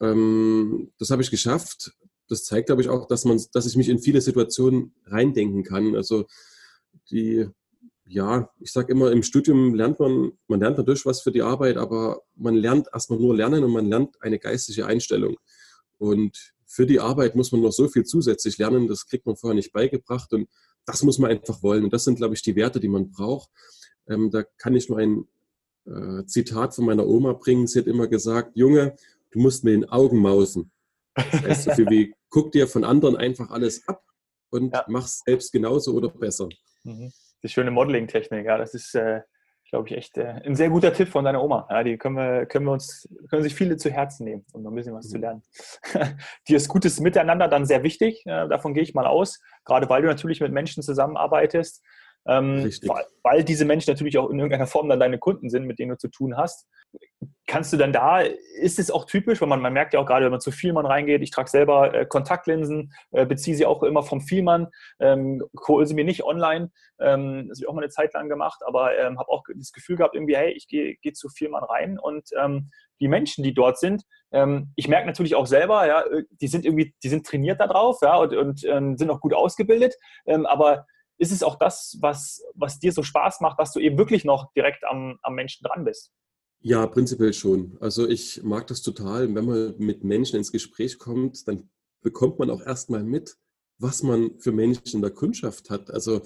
Ähm, 0.00 0.92
das 0.98 1.10
habe 1.10 1.22
ich 1.22 1.30
geschafft 1.30 1.92
das 2.28 2.44
zeigt, 2.44 2.66
glaube 2.66 2.82
ich, 2.82 2.88
auch, 2.88 3.06
dass 3.06 3.24
man, 3.24 3.40
dass 3.52 3.66
ich 3.66 3.76
mich 3.76 3.88
in 3.88 3.98
viele 3.98 4.20
Situationen 4.20 4.94
reindenken 5.06 5.62
kann. 5.62 5.94
Also 5.94 6.26
die 7.10 7.46
ja, 8.08 8.50
ich 8.60 8.72
sage 8.72 8.92
immer, 8.92 9.10
im 9.10 9.22
Studium 9.22 9.74
lernt 9.74 9.98
man, 9.98 10.32
man 10.46 10.60
lernt 10.60 10.78
natürlich 10.78 11.06
was 11.06 11.22
für 11.22 11.32
die 11.32 11.42
Arbeit, 11.42 11.76
aber 11.76 12.22
man 12.36 12.54
lernt 12.54 12.88
erstmal 12.92 13.18
nur 13.18 13.34
lernen 13.34 13.64
und 13.64 13.72
man 13.72 13.86
lernt 13.86 14.22
eine 14.22 14.38
geistige 14.38 14.86
Einstellung. 14.86 15.36
Und 15.98 16.54
für 16.66 16.86
die 16.86 17.00
Arbeit 17.00 17.34
muss 17.34 17.52
man 17.52 17.62
noch 17.62 17.72
so 17.72 17.88
viel 17.88 18.04
zusätzlich 18.04 18.58
lernen, 18.58 18.86
das 18.86 19.06
kriegt 19.06 19.26
man 19.26 19.36
vorher 19.36 19.56
nicht 19.56 19.72
beigebracht 19.72 20.32
und 20.32 20.48
das 20.84 21.02
muss 21.02 21.18
man 21.18 21.30
einfach 21.30 21.62
wollen. 21.62 21.84
Und 21.84 21.92
das 21.92 22.04
sind, 22.04 22.16
glaube 22.16 22.34
ich, 22.34 22.42
die 22.42 22.54
Werte, 22.54 22.78
die 22.78 22.88
man 22.88 23.10
braucht. 23.10 23.50
Ähm, 24.08 24.30
da 24.30 24.44
kann 24.44 24.76
ich 24.76 24.88
nur 24.88 24.98
ein 24.98 25.26
äh, 25.86 26.24
Zitat 26.26 26.74
von 26.76 26.84
meiner 26.84 27.06
Oma 27.06 27.32
bringen. 27.32 27.66
Sie 27.66 27.78
hat 27.80 27.86
immer 27.86 28.06
gesagt, 28.06 28.56
Junge, 28.56 28.94
du 29.32 29.40
musst 29.40 29.64
mit 29.64 29.74
den 29.74 29.88
Augen 29.88 30.18
mausen. 30.18 30.70
Das 31.16 31.42
heißt 31.42 31.64
so 31.64 31.72
viel 31.72 31.90
wie, 31.90 32.14
guck 32.28 32.52
dir 32.52 32.68
von 32.68 32.84
anderen 32.84 33.16
einfach 33.16 33.50
alles 33.50 33.86
ab 33.88 34.02
und 34.50 34.74
ja. 34.74 34.84
mach 34.88 35.04
es 35.04 35.20
selbst 35.24 35.52
genauso 35.52 35.94
oder 35.94 36.08
besser. 36.08 36.48
Mhm. 36.84 37.12
Die 37.42 37.48
schöne 37.48 37.70
Modeling-Technik, 37.70 38.44
ja, 38.44 38.58
das 38.58 38.74
ist, 38.74 38.94
äh, 38.94 39.20
glaube 39.70 39.88
ich, 39.88 39.96
echt 39.96 40.18
äh, 40.18 40.40
ein 40.44 40.54
sehr 40.54 40.70
guter 40.70 40.92
Tipp 40.92 41.08
von 41.08 41.24
deiner 41.24 41.42
Oma. 41.42 41.66
Ja, 41.70 41.82
die 41.82 41.96
können 41.96 42.16
wir, 42.16 42.46
können 42.46 42.66
wir 42.66 42.72
uns, 42.72 43.08
können 43.30 43.42
sich 43.42 43.54
viele 43.54 43.76
zu 43.76 43.90
Herzen 43.90 44.24
nehmen, 44.24 44.44
um 44.52 44.62
noch 44.62 44.70
ein 44.70 44.76
bisschen 44.76 44.94
was 44.94 45.06
mhm. 45.06 45.10
zu 45.10 45.18
lernen. 45.18 45.42
Dir 46.48 46.56
ist 46.56 46.68
gutes 46.68 47.00
Miteinander 47.00 47.48
dann 47.48 47.66
sehr 47.66 47.82
wichtig, 47.82 48.22
äh, 48.26 48.48
davon 48.48 48.74
gehe 48.74 48.82
ich 48.82 48.94
mal 48.94 49.06
aus, 49.06 49.40
gerade 49.64 49.88
weil 49.88 50.02
du 50.02 50.08
natürlich 50.08 50.40
mit 50.40 50.52
Menschen 50.52 50.82
zusammenarbeitest. 50.82 51.82
Ähm, 52.28 52.64
weil, 52.82 53.04
weil, 53.22 53.44
diese 53.44 53.64
Menschen 53.64 53.92
natürlich 53.92 54.18
auch 54.18 54.28
in 54.30 54.38
irgendeiner 54.38 54.66
Form 54.66 54.88
dann 54.88 54.98
deine 54.98 55.18
Kunden 55.18 55.48
sind, 55.48 55.64
mit 55.64 55.78
denen 55.78 55.90
du 55.90 55.96
zu 55.96 56.08
tun 56.08 56.36
hast. 56.36 56.66
Kannst 57.48 57.72
du 57.72 57.76
dann 57.76 57.92
da, 57.92 58.20
ist 58.20 58.80
es 58.80 58.90
auch 58.90 59.04
typisch, 59.04 59.40
weil 59.40 59.48
man, 59.48 59.60
man 59.60 59.72
merkt 59.72 59.94
ja 59.94 60.00
auch 60.00 60.06
gerade, 60.06 60.24
wenn 60.24 60.32
man 60.32 60.40
zu 60.40 60.50
Vielmann 60.50 60.84
reingeht, 60.84 61.22
ich 61.22 61.30
trage 61.30 61.48
selber 61.48 61.94
äh, 61.94 62.04
Kontaktlinsen, 62.04 62.92
äh, 63.12 63.24
beziehe 63.24 63.56
sie 63.56 63.66
auch 63.66 63.84
immer 63.84 64.02
vom 64.02 64.20
Vielmann, 64.20 64.66
ähm, 64.98 65.44
hole 65.68 65.86
sie 65.86 65.94
mir 65.94 66.04
nicht 66.04 66.24
online, 66.24 66.72
ähm, 66.98 67.46
das 67.48 67.58
habe 67.58 67.64
ich 67.64 67.68
auch 67.68 67.74
mal 67.74 67.82
eine 67.82 67.90
Zeit 67.90 68.14
lang 68.14 68.28
gemacht, 68.28 68.62
aber 68.66 68.98
ähm, 68.98 69.18
habe 69.18 69.30
auch 69.30 69.44
das 69.54 69.70
Gefühl 69.70 69.96
gehabt, 69.96 70.16
irgendwie, 70.16 70.36
hey, 70.36 70.52
ich 70.52 70.66
gehe 70.66 70.96
geh 71.00 71.12
zu 71.12 71.28
Vielmann 71.28 71.62
rein. 71.62 71.98
Und 71.98 72.30
ähm, 72.36 72.70
die 73.00 73.08
Menschen, 73.08 73.44
die 73.44 73.54
dort 73.54 73.78
sind, 73.78 74.02
ähm, 74.32 74.72
ich 74.76 74.88
merke 74.88 75.06
natürlich 75.06 75.34
auch 75.34 75.46
selber, 75.46 75.86
ja, 75.86 76.00
äh, 76.02 76.24
die 76.40 76.48
sind 76.48 76.64
irgendwie, 76.64 76.94
die 77.02 77.08
sind 77.08 77.26
trainiert 77.26 77.60
darauf, 77.60 77.98
ja, 78.02 78.16
und, 78.16 78.34
und 78.34 78.64
ähm, 78.64 78.96
sind 78.96 79.10
auch 79.10 79.20
gut 79.20 79.34
ausgebildet, 79.34 79.94
ähm, 80.26 80.46
aber 80.46 80.86
ist 81.18 81.32
es 81.32 81.42
auch 81.42 81.56
das, 81.58 81.96
was, 82.00 82.42
was 82.54 82.78
dir 82.78 82.92
so 82.92 83.02
Spaß 83.02 83.40
macht, 83.40 83.58
dass 83.58 83.72
du 83.72 83.80
eben 83.80 83.98
wirklich 83.98 84.24
noch 84.24 84.52
direkt 84.52 84.84
am, 84.84 85.18
am 85.22 85.34
Menschen 85.34 85.64
dran 85.64 85.84
bist? 85.84 86.12
Ja, 86.68 86.84
prinzipiell 86.88 87.32
schon. 87.32 87.76
Also 87.78 88.08
ich 88.08 88.42
mag 88.42 88.66
das 88.66 88.82
total. 88.82 89.32
Wenn 89.32 89.44
man 89.44 89.76
mit 89.78 90.02
Menschen 90.02 90.34
ins 90.34 90.50
Gespräch 90.50 90.98
kommt, 90.98 91.46
dann 91.46 91.70
bekommt 92.02 92.40
man 92.40 92.50
auch 92.50 92.60
erstmal 92.60 93.04
mit, 93.04 93.36
was 93.78 94.02
man 94.02 94.40
für 94.40 94.50
Menschen 94.50 94.96
in 94.96 95.00
der 95.00 95.12
Kundschaft 95.12 95.70
hat. 95.70 95.92
Also 95.92 96.22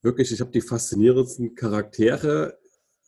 wirklich, 0.00 0.32
ich 0.32 0.40
habe 0.40 0.52
die 0.52 0.62
faszinierendsten 0.62 1.54
Charaktere 1.54 2.58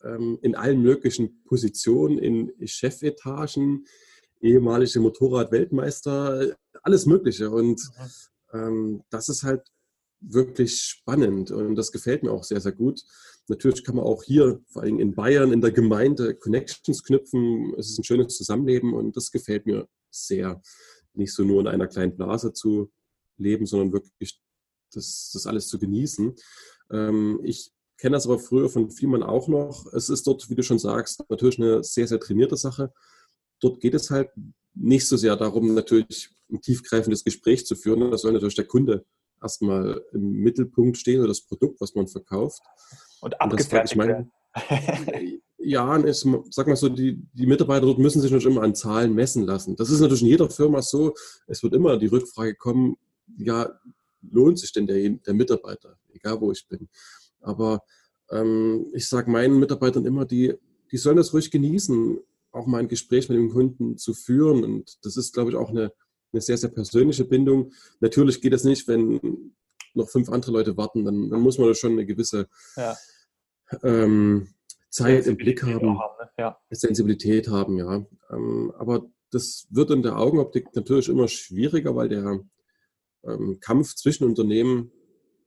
ähm, 0.03 0.37
in 0.43 0.53
allen 0.53 0.83
möglichen 0.83 1.43
Positionen, 1.45 2.19
in 2.19 2.53
Chefetagen, 2.67 3.87
ehemalige 4.39 4.99
Motorrad-Weltmeister, 4.99 6.55
alles 6.83 7.07
Mögliche. 7.07 7.49
Und 7.49 7.81
mhm. 7.81 8.59
ähm, 8.59 9.03
das 9.09 9.29
ist 9.29 9.41
halt 9.41 9.63
wirklich 10.19 10.79
spannend 10.79 11.49
und 11.49 11.75
das 11.75 11.91
gefällt 11.91 12.21
mir 12.21 12.31
auch 12.31 12.43
sehr, 12.43 12.61
sehr 12.61 12.71
gut. 12.71 13.01
Natürlich 13.47 13.83
kann 13.83 13.95
man 13.95 14.05
auch 14.05 14.23
hier, 14.23 14.59
vor 14.67 14.81
allem 14.81 14.99
in 14.99 15.13
Bayern, 15.13 15.53
in 15.53 15.61
der 15.61 15.71
Gemeinde 15.71 16.35
Connections 16.35 17.03
knüpfen. 17.03 17.73
Es 17.77 17.89
ist 17.89 17.99
ein 17.99 18.03
schönes 18.03 18.35
Zusammenleben 18.35 18.93
und 18.93 19.15
das 19.15 19.31
gefällt 19.31 19.65
mir 19.65 19.87
sehr. 20.09 20.61
Nicht 21.13 21.33
so 21.33 21.43
nur 21.43 21.61
in 21.61 21.67
einer 21.67 21.87
kleinen 21.87 22.15
Blase 22.15 22.53
zu 22.53 22.91
leben, 23.37 23.65
sondern 23.65 23.93
wirklich 23.93 24.41
das, 24.91 25.29
das 25.33 25.45
alles 25.45 25.67
zu 25.67 25.77
genießen. 25.77 26.33
Ähm, 26.91 27.39
ich 27.43 27.71
kenne 27.97 28.15
das 28.15 28.25
aber 28.25 28.39
früher 28.39 28.69
von 28.69 28.89
Vielmann 28.89 29.23
auch 29.23 29.47
noch. 29.47 29.91
Es 29.93 30.09
ist 30.09 30.25
dort, 30.27 30.49
wie 30.49 30.55
du 30.55 30.63
schon 30.63 30.79
sagst, 30.79 31.23
natürlich 31.29 31.59
eine 31.59 31.83
sehr, 31.83 32.07
sehr 32.07 32.19
trainierte 32.19 32.57
Sache. 32.57 32.91
Dort 33.59 33.79
geht 33.79 33.93
es 33.93 34.09
halt 34.09 34.29
nicht 34.73 35.07
so 35.07 35.17
sehr 35.17 35.35
darum, 35.35 35.73
natürlich 35.73 36.29
ein 36.51 36.61
tiefgreifendes 36.61 37.23
Gespräch 37.23 37.65
zu 37.65 37.75
führen. 37.75 38.11
Das 38.11 38.21
soll 38.21 38.33
natürlich 38.33 38.55
der 38.55 38.67
Kunde 38.67 39.05
erstmal 39.45 40.01
im 40.11 40.31
Mittelpunkt 40.31 40.97
stehen 40.97 41.19
oder 41.19 41.29
das 41.29 41.41
Produkt, 41.41 41.79
was 41.79 41.95
man 41.95 42.07
verkauft. 42.07 42.61
Und 43.21 43.39
abgefertigt 43.39 43.97
werden. 43.97 44.31
ja, 45.59 45.95
ist, 45.97 46.27
sag 46.49 46.67
mal 46.67 46.75
so, 46.75 46.89
die, 46.89 47.21
die 47.33 47.45
Mitarbeiter 47.45 47.85
dort 47.85 47.99
müssen 47.99 48.21
sich 48.21 48.31
natürlich 48.31 48.51
immer 48.51 48.63
an 48.63 48.75
Zahlen 48.75 49.13
messen 49.13 49.43
lassen. 49.43 49.75
Das 49.75 49.89
ist 49.89 49.99
natürlich 49.99 50.23
in 50.23 50.29
jeder 50.29 50.49
Firma 50.49 50.81
so. 50.81 51.13
Es 51.47 51.61
wird 51.63 51.73
immer 51.73 51.97
die 51.97 52.07
Rückfrage 52.07 52.55
kommen, 52.55 52.97
ja, 53.37 53.69
lohnt 54.21 54.59
sich 54.59 54.73
denn 54.73 54.87
der, 54.87 55.09
der 55.09 55.33
Mitarbeiter, 55.33 55.97
egal 56.13 56.41
wo 56.41 56.51
ich 56.51 56.67
bin. 56.67 56.89
Aber 57.41 57.83
ähm, 58.31 58.87
ich 58.93 59.07
sage 59.07 59.29
meinen 59.29 59.59
Mitarbeitern 59.59 60.05
immer, 60.05 60.25
die, 60.25 60.53
die 60.91 60.97
sollen 60.97 61.17
das 61.17 61.33
ruhig 61.33 61.51
genießen, 61.51 62.19
auch 62.51 62.65
mal 62.65 62.79
ein 62.79 62.87
Gespräch 62.87 63.29
mit 63.29 63.37
dem 63.37 63.51
Kunden 63.51 63.97
zu 63.97 64.13
führen. 64.13 64.63
Und 64.63 64.97
das 65.03 65.17
ist, 65.17 65.33
glaube 65.33 65.51
ich, 65.51 65.55
auch 65.55 65.69
eine 65.69 65.91
eine 66.35 66.41
sehr, 66.41 66.57
sehr 66.57 66.69
persönliche 66.69 67.25
Bindung. 67.25 67.71
Natürlich 67.99 68.41
geht 68.41 68.53
das 68.53 68.63
nicht, 68.63 68.87
wenn 68.87 69.53
noch 69.93 70.09
fünf 70.09 70.29
andere 70.29 70.51
Leute 70.51 70.77
warten, 70.77 71.05
dann, 71.05 71.29
dann 71.29 71.41
muss 71.41 71.57
man 71.57 71.69
da 71.69 71.73
schon 71.73 71.93
eine 71.93 72.05
gewisse 72.05 72.47
ja. 72.75 72.95
ähm, 73.83 74.49
Zeit 74.89 75.25
im 75.27 75.37
Blick 75.37 75.63
haben, 75.63 75.99
haben 75.99 76.17
ne? 76.19 76.29
ja. 76.37 76.57
Sensibilität 76.69 77.47
haben, 77.47 77.77
ja. 77.77 78.05
Ähm, 78.29 78.73
aber 78.77 79.09
das 79.31 79.67
wird 79.69 79.91
in 79.91 80.03
der 80.03 80.17
Augenoptik 80.17 80.75
natürlich 80.75 81.09
immer 81.09 81.27
schwieriger, 81.27 81.95
weil 81.95 82.09
der 82.09 82.41
ähm, 83.23 83.59
Kampf 83.59 83.95
zwischen 83.95 84.25
Unternehmen 84.25 84.91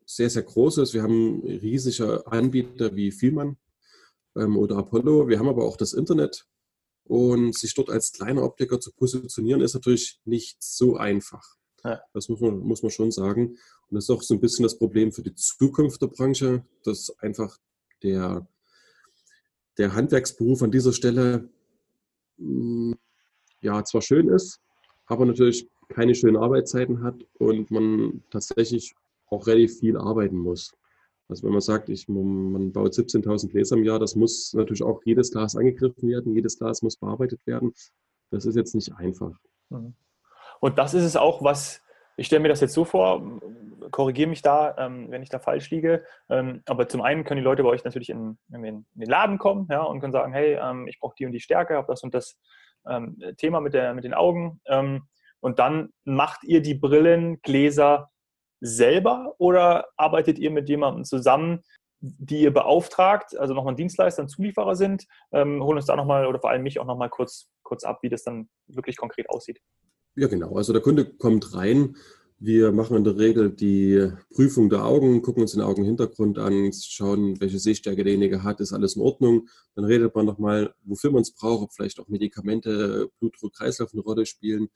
sehr, 0.06 0.30
sehr 0.30 0.42
groß 0.42 0.78
ist. 0.78 0.94
Wir 0.94 1.02
haben 1.02 1.42
riesige 1.42 2.26
Anbieter 2.26 2.96
wie 2.96 3.12
Vielmann 3.12 3.58
ähm, 4.36 4.56
oder 4.56 4.76
Apollo. 4.76 5.28
Wir 5.28 5.38
haben 5.38 5.48
aber 5.48 5.64
auch 5.64 5.76
das 5.76 5.92
Internet, 5.92 6.46
und 7.08 7.56
sich 7.56 7.74
dort 7.74 7.90
als 7.90 8.12
kleiner 8.12 8.42
Optiker 8.42 8.80
zu 8.80 8.92
positionieren, 8.92 9.60
ist 9.60 9.74
natürlich 9.74 10.20
nicht 10.24 10.62
so 10.62 10.96
einfach. 10.96 11.56
Ja. 11.84 12.00
Das 12.12 12.28
muss 12.28 12.40
man, 12.40 12.58
muss 12.58 12.82
man 12.82 12.90
schon 12.90 13.10
sagen. 13.10 13.56
Und 13.88 13.94
das 13.94 14.04
ist 14.04 14.10
auch 14.10 14.22
so 14.22 14.34
ein 14.34 14.40
bisschen 14.40 14.64
das 14.64 14.78
Problem 14.78 15.12
für 15.12 15.22
die 15.22 15.34
Zukunft 15.34 16.02
der 16.02 16.08
Branche, 16.08 16.64
dass 16.84 17.10
einfach 17.20 17.56
der, 18.02 18.46
der 19.78 19.94
Handwerksberuf 19.94 20.62
an 20.62 20.70
dieser 20.70 20.92
Stelle 20.92 21.48
hm, 22.36 22.96
ja 23.60 23.82
zwar 23.84 24.02
schön 24.02 24.28
ist, 24.28 24.60
aber 25.06 25.24
natürlich 25.24 25.68
keine 25.88 26.14
schönen 26.14 26.36
Arbeitszeiten 26.36 27.02
hat 27.02 27.24
und 27.38 27.70
man 27.70 28.22
tatsächlich 28.30 28.94
auch 29.30 29.46
relativ 29.46 29.78
viel 29.78 29.96
arbeiten 29.96 30.36
muss. 30.36 30.74
Also 31.28 31.44
wenn 31.44 31.52
man 31.52 31.60
sagt, 31.60 31.90
ich, 31.90 32.08
man 32.08 32.72
baut 32.72 32.92
17.000 32.92 33.50
Gläser 33.50 33.76
im 33.76 33.84
Jahr, 33.84 33.98
das 33.98 34.16
muss 34.16 34.54
natürlich 34.54 34.82
auch 34.82 35.02
jedes 35.04 35.30
Glas 35.30 35.56
angegriffen 35.56 36.08
werden, 36.08 36.34
jedes 36.34 36.58
Glas 36.58 36.80
muss 36.82 36.96
bearbeitet 36.96 37.46
werden. 37.46 37.72
Das 38.30 38.46
ist 38.46 38.56
jetzt 38.56 38.74
nicht 38.74 38.94
einfach. 38.96 39.32
Mhm. 39.68 39.94
Und 40.60 40.78
das 40.78 40.94
ist 40.94 41.04
es 41.04 41.16
auch, 41.16 41.42
was, 41.42 41.82
ich 42.16 42.26
stelle 42.26 42.40
mir 42.40 42.48
das 42.48 42.60
jetzt 42.60 42.74
so 42.74 42.84
vor, 42.84 43.40
korrigiere 43.90 44.28
mich 44.28 44.42
da, 44.42 44.74
ähm, 44.78 45.10
wenn 45.10 45.22
ich 45.22 45.28
da 45.28 45.38
falsch 45.38 45.70
liege. 45.70 46.02
Ähm, 46.30 46.62
aber 46.66 46.88
zum 46.88 47.02
einen 47.02 47.24
können 47.24 47.40
die 47.40 47.44
Leute 47.44 47.62
bei 47.62 47.68
euch 47.68 47.84
natürlich 47.84 48.10
in, 48.10 48.38
in, 48.52 48.62
den, 48.62 49.08
Laden 49.08 49.38
kommen 49.38 49.68
ja, 49.70 49.82
und 49.82 50.00
können 50.00 50.12
sagen, 50.12 50.32
hey, 50.32 50.58
ähm, 50.60 50.88
ich 50.88 50.98
brauche 50.98 51.14
die 51.18 51.26
und 51.26 51.32
die 51.32 51.40
Stärke, 51.40 51.76
habe 51.76 51.88
das 51.88 52.02
und 52.02 52.14
das 52.14 52.38
Thema 53.36 53.60
mit, 53.60 53.74
der, 53.74 53.92
mit 53.92 54.04
den 54.04 54.14
Augen. 54.14 54.62
und 55.40 55.58
dann 55.58 55.90
macht 56.04 56.42
ihr 56.44 56.62
die 56.62 56.74
Brillen, 56.74 57.42
Gläser 57.42 58.08
selber 58.60 59.34
oder 59.38 59.86
arbeitet 59.96 60.38
ihr 60.38 60.50
mit 60.50 60.68
jemandem 60.68 61.04
zusammen, 61.04 61.62
die 62.00 62.42
ihr 62.42 62.52
beauftragt, 62.52 63.36
also 63.36 63.54
nochmal 63.54 63.74
Dienstleister 63.74 64.22
und 64.22 64.28
Zulieferer 64.28 64.76
sind? 64.76 65.06
Ähm, 65.32 65.62
holen 65.62 65.78
uns 65.78 65.86
da 65.86 65.96
nochmal 65.96 66.26
oder 66.26 66.40
vor 66.40 66.50
allem 66.50 66.62
mich 66.62 66.78
auch 66.78 66.86
nochmal 66.86 67.10
kurz, 67.10 67.48
kurz 67.62 67.84
ab, 67.84 67.98
wie 68.02 68.08
das 68.08 68.22
dann 68.22 68.48
wirklich 68.66 68.96
konkret 68.96 69.28
aussieht. 69.30 69.60
Ja, 70.14 70.28
genau. 70.28 70.56
Also 70.56 70.72
der 70.72 70.82
Kunde 70.82 71.04
kommt 71.04 71.54
rein. 71.54 71.96
Wir 72.40 72.70
machen 72.70 72.96
in 72.96 73.02
der 73.02 73.18
Regel 73.18 73.50
die 73.50 74.12
Prüfung 74.32 74.70
der 74.70 74.84
Augen, 74.84 75.22
gucken 75.22 75.42
uns 75.42 75.52
den 75.52 75.60
Augenhintergrund 75.60 76.38
an, 76.38 76.72
schauen, 76.72 77.40
welche 77.40 77.58
Sehstärke 77.58 78.04
derjenige 78.04 78.44
hat, 78.44 78.60
ist 78.60 78.72
alles 78.72 78.94
in 78.94 79.02
Ordnung. 79.02 79.48
Dann 79.74 79.84
redet 79.84 80.14
man 80.14 80.24
nochmal, 80.24 80.72
wofür 80.84 81.10
man 81.10 81.22
es 81.22 81.34
braucht, 81.34 81.64
ob 81.64 81.72
vielleicht 81.72 81.98
auch 81.98 82.06
Medikamente, 82.06 83.10
Blutdruck, 83.18 83.54
Kreislauf 83.54 83.92
eine 83.92 84.02
Rolle 84.02 84.24
spielen. 84.24 84.68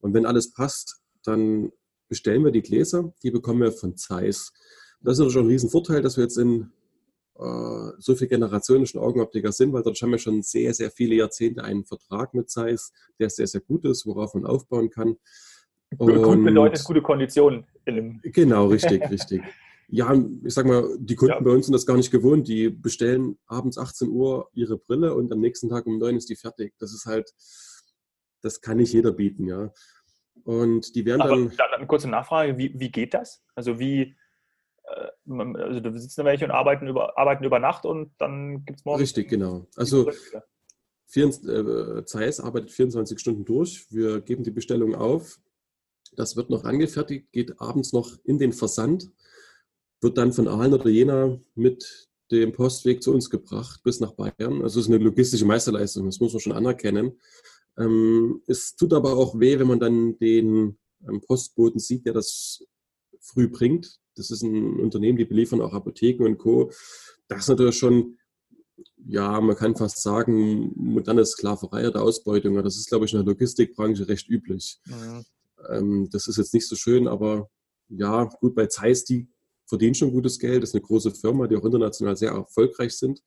Und 0.00 0.14
wenn 0.14 0.24
alles 0.24 0.54
passt, 0.54 1.02
dann 1.22 1.70
bestellen 2.12 2.44
wir 2.44 2.50
die 2.50 2.60
Gläser, 2.60 3.14
die 3.22 3.30
bekommen 3.30 3.62
wir 3.62 3.72
von 3.72 3.96
Zeiss. 3.96 4.52
Das 5.00 5.14
ist 5.14 5.18
natürlich 5.18 5.32
schon 5.32 5.46
ein 5.46 5.50
Riesenvorteil, 5.50 6.02
dass 6.02 6.18
wir 6.18 6.24
jetzt 6.24 6.36
in 6.36 6.70
äh, 7.38 7.92
so 7.98 8.14
viele 8.14 8.28
Generationen 8.28 8.84
schon 8.84 9.00
Augenoptiker 9.00 9.50
sind, 9.50 9.72
weil 9.72 9.82
dort 9.82 9.98
haben 10.02 10.10
wir 10.10 10.18
schon 10.18 10.42
sehr, 10.42 10.74
sehr 10.74 10.90
viele 10.90 11.14
Jahrzehnte 11.14 11.64
einen 11.64 11.86
Vertrag 11.86 12.34
mit 12.34 12.50
Zeiss, 12.50 12.92
der 13.18 13.30
sehr, 13.30 13.46
sehr 13.46 13.62
gut 13.62 13.86
ist, 13.86 14.04
worauf 14.04 14.34
man 14.34 14.44
aufbauen 14.44 14.90
kann. 14.90 15.16
Und 15.96 16.22
gut 16.22 16.44
bedeutet 16.44 16.84
gute 16.84 17.00
Konditionen. 17.00 17.64
Genau, 17.86 18.66
richtig, 18.66 19.10
richtig. 19.10 19.40
Ja, 19.88 20.14
ich 20.44 20.52
sag 20.52 20.66
mal, 20.66 20.94
die 20.98 21.16
Kunden 21.16 21.32
ja. 21.32 21.40
bei 21.40 21.50
uns 21.50 21.64
sind 21.64 21.72
das 21.72 21.86
gar 21.86 21.96
nicht 21.96 22.10
gewohnt. 22.10 22.46
Die 22.46 22.68
bestellen 22.68 23.38
abends 23.46 23.78
18 23.78 24.10
Uhr 24.10 24.50
ihre 24.52 24.76
Brille 24.76 25.14
und 25.14 25.32
am 25.32 25.40
nächsten 25.40 25.70
Tag 25.70 25.86
um 25.86 25.96
9 25.96 26.18
ist 26.18 26.28
die 26.28 26.36
fertig. 26.36 26.74
Das 26.78 26.92
ist 26.92 27.06
halt, 27.06 27.32
das 28.42 28.60
kann 28.60 28.76
nicht 28.76 28.92
jeder 28.92 29.12
bieten, 29.12 29.46
ja. 29.46 29.72
Und 30.44 30.94
die 30.94 31.04
werden 31.04 31.22
Aber 31.22 31.36
dann. 31.36 31.52
eine 31.74 31.86
kurze 31.86 32.08
Nachfrage: 32.08 32.58
wie, 32.58 32.78
wie 32.78 32.90
geht 32.90 33.14
das? 33.14 33.42
Also, 33.54 33.78
wie, 33.78 34.16
äh, 34.84 35.32
also 35.32 35.80
da 35.80 35.92
sitzen 35.92 36.24
welche 36.24 36.44
und 36.44 36.50
arbeiten 36.50 36.86
über, 36.86 37.18
arbeiten 37.18 37.44
über 37.44 37.58
Nacht 37.58 37.84
und 37.84 38.12
dann 38.18 38.64
gibt 38.64 38.80
es 38.80 38.84
morgen. 38.84 39.00
Richtig, 39.00 39.28
genau. 39.28 39.66
Also 39.76 40.10
äh, 41.14 42.04
Zeiss 42.04 42.40
arbeitet 42.40 42.70
24 42.70 43.18
Stunden 43.18 43.44
durch. 43.44 43.86
Wir 43.90 44.20
geben 44.20 44.44
die 44.44 44.50
Bestellung 44.50 44.94
auf. 44.94 45.38
Das 46.14 46.36
wird 46.36 46.50
noch 46.50 46.64
angefertigt, 46.64 47.32
geht 47.32 47.60
abends 47.60 47.92
noch 47.92 48.18
in 48.24 48.38
den 48.38 48.52
Versand, 48.52 49.10
wird 50.00 50.18
dann 50.18 50.32
von 50.32 50.48
Aalen 50.48 50.74
oder 50.74 50.90
Jena 50.90 51.38
mit 51.54 52.08
dem 52.30 52.52
Postweg 52.52 53.02
zu 53.02 53.12
uns 53.12 53.30
gebracht 53.30 53.82
bis 53.82 54.00
nach 54.00 54.12
Bayern. 54.12 54.62
Also 54.62 54.80
es 54.80 54.86
ist 54.86 54.92
eine 54.92 55.02
logistische 55.02 55.46
Meisterleistung, 55.46 56.06
das 56.06 56.20
muss 56.20 56.32
man 56.32 56.40
schon 56.40 56.52
anerkennen. 56.52 57.18
Ähm, 57.78 58.42
es 58.46 58.76
tut 58.76 58.92
aber 58.92 59.16
auch 59.16 59.38
weh, 59.38 59.58
wenn 59.58 59.66
man 59.66 59.80
dann 59.80 60.18
den 60.18 60.78
ähm, 61.08 61.20
Postboten 61.20 61.80
sieht, 61.80 62.06
der 62.06 62.12
das 62.12 62.64
früh 63.20 63.48
bringt. 63.48 63.98
Das 64.14 64.30
ist 64.30 64.42
ein 64.42 64.78
Unternehmen, 64.80 65.16
die 65.16 65.24
beliefern 65.24 65.60
auch 65.60 65.72
Apotheken 65.72 66.24
und 66.24 66.38
Co. 66.38 66.70
Das 67.28 67.40
ist 67.40 67.48
natürlich 67.48 67.78
schon, 67.78 68.18
ja, 68.96 69.40
man 69.40 69.56
kann 69.56 69.76
fast 69.76 70.02
sagen, 70.02 70.72
moderne 70.76 71.24
Sklaverei 71.24 71.88
oder 71.88 72.02
Ausbeutung. 72.02 72.62
Das 72.62 72.76
ist, 72.76 72.88
glaube 72.88 73.06
ich, 73.06 73.12
in 73.12 73.18
der 73.18 73.26
Logistikbranche 73.26 74.06
recht 74.08 74.28
üblich. 74.28 74.78
Mhm. 74.84 75.24
Ähm, 75.70 76.08
das 76.10 76.28
ist 76.28 76.36
jetzt 76.36 76.54
nicht 76.54 76.68
so 76.68 76.76
schön, 76.76 77.08
aber 77.08 77.50
ja, 77.88 78.24
gut, 78.24 78.54
bei 78.54 78.66
Zeiss, 78.66 79.04
die 79.04 79.28
verdienen 79.66 79.94
schon 79.94 80.12
gutes 80.12 80.38
Geld. 80.38 80.62
Das 80.62 80.70
ist 80.70 80.74
eine 80.74 80.82
große 80.82 81.12
Firma, 81.12 81.46
die 81.46 81.56
auch 81.56 81.64
international 81.64 82.16
sehr 82.16 82.32
erfolgreich 82.32 82.96
sind. 82.96 83.22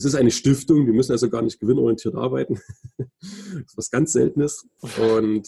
Es 0.00 0.06
ist 0.06 0.14
eine 0.14 0.30
Stiftung, 0.30 0.86
die 0.86 0.92
müssen 0.92 1.12
also 1.12 1.28
gar 1.28 1.42
nicht 1.42 1.60
gewinnorientiert 1.60 2.14
arbeiten. 2.14 2.58
das 2.96 3.08
ist 3.66 3.76
was 3.76 3.90
ganz 3.90 4.14
Seltenes. 4.14 4.66
Und 4.98 5.46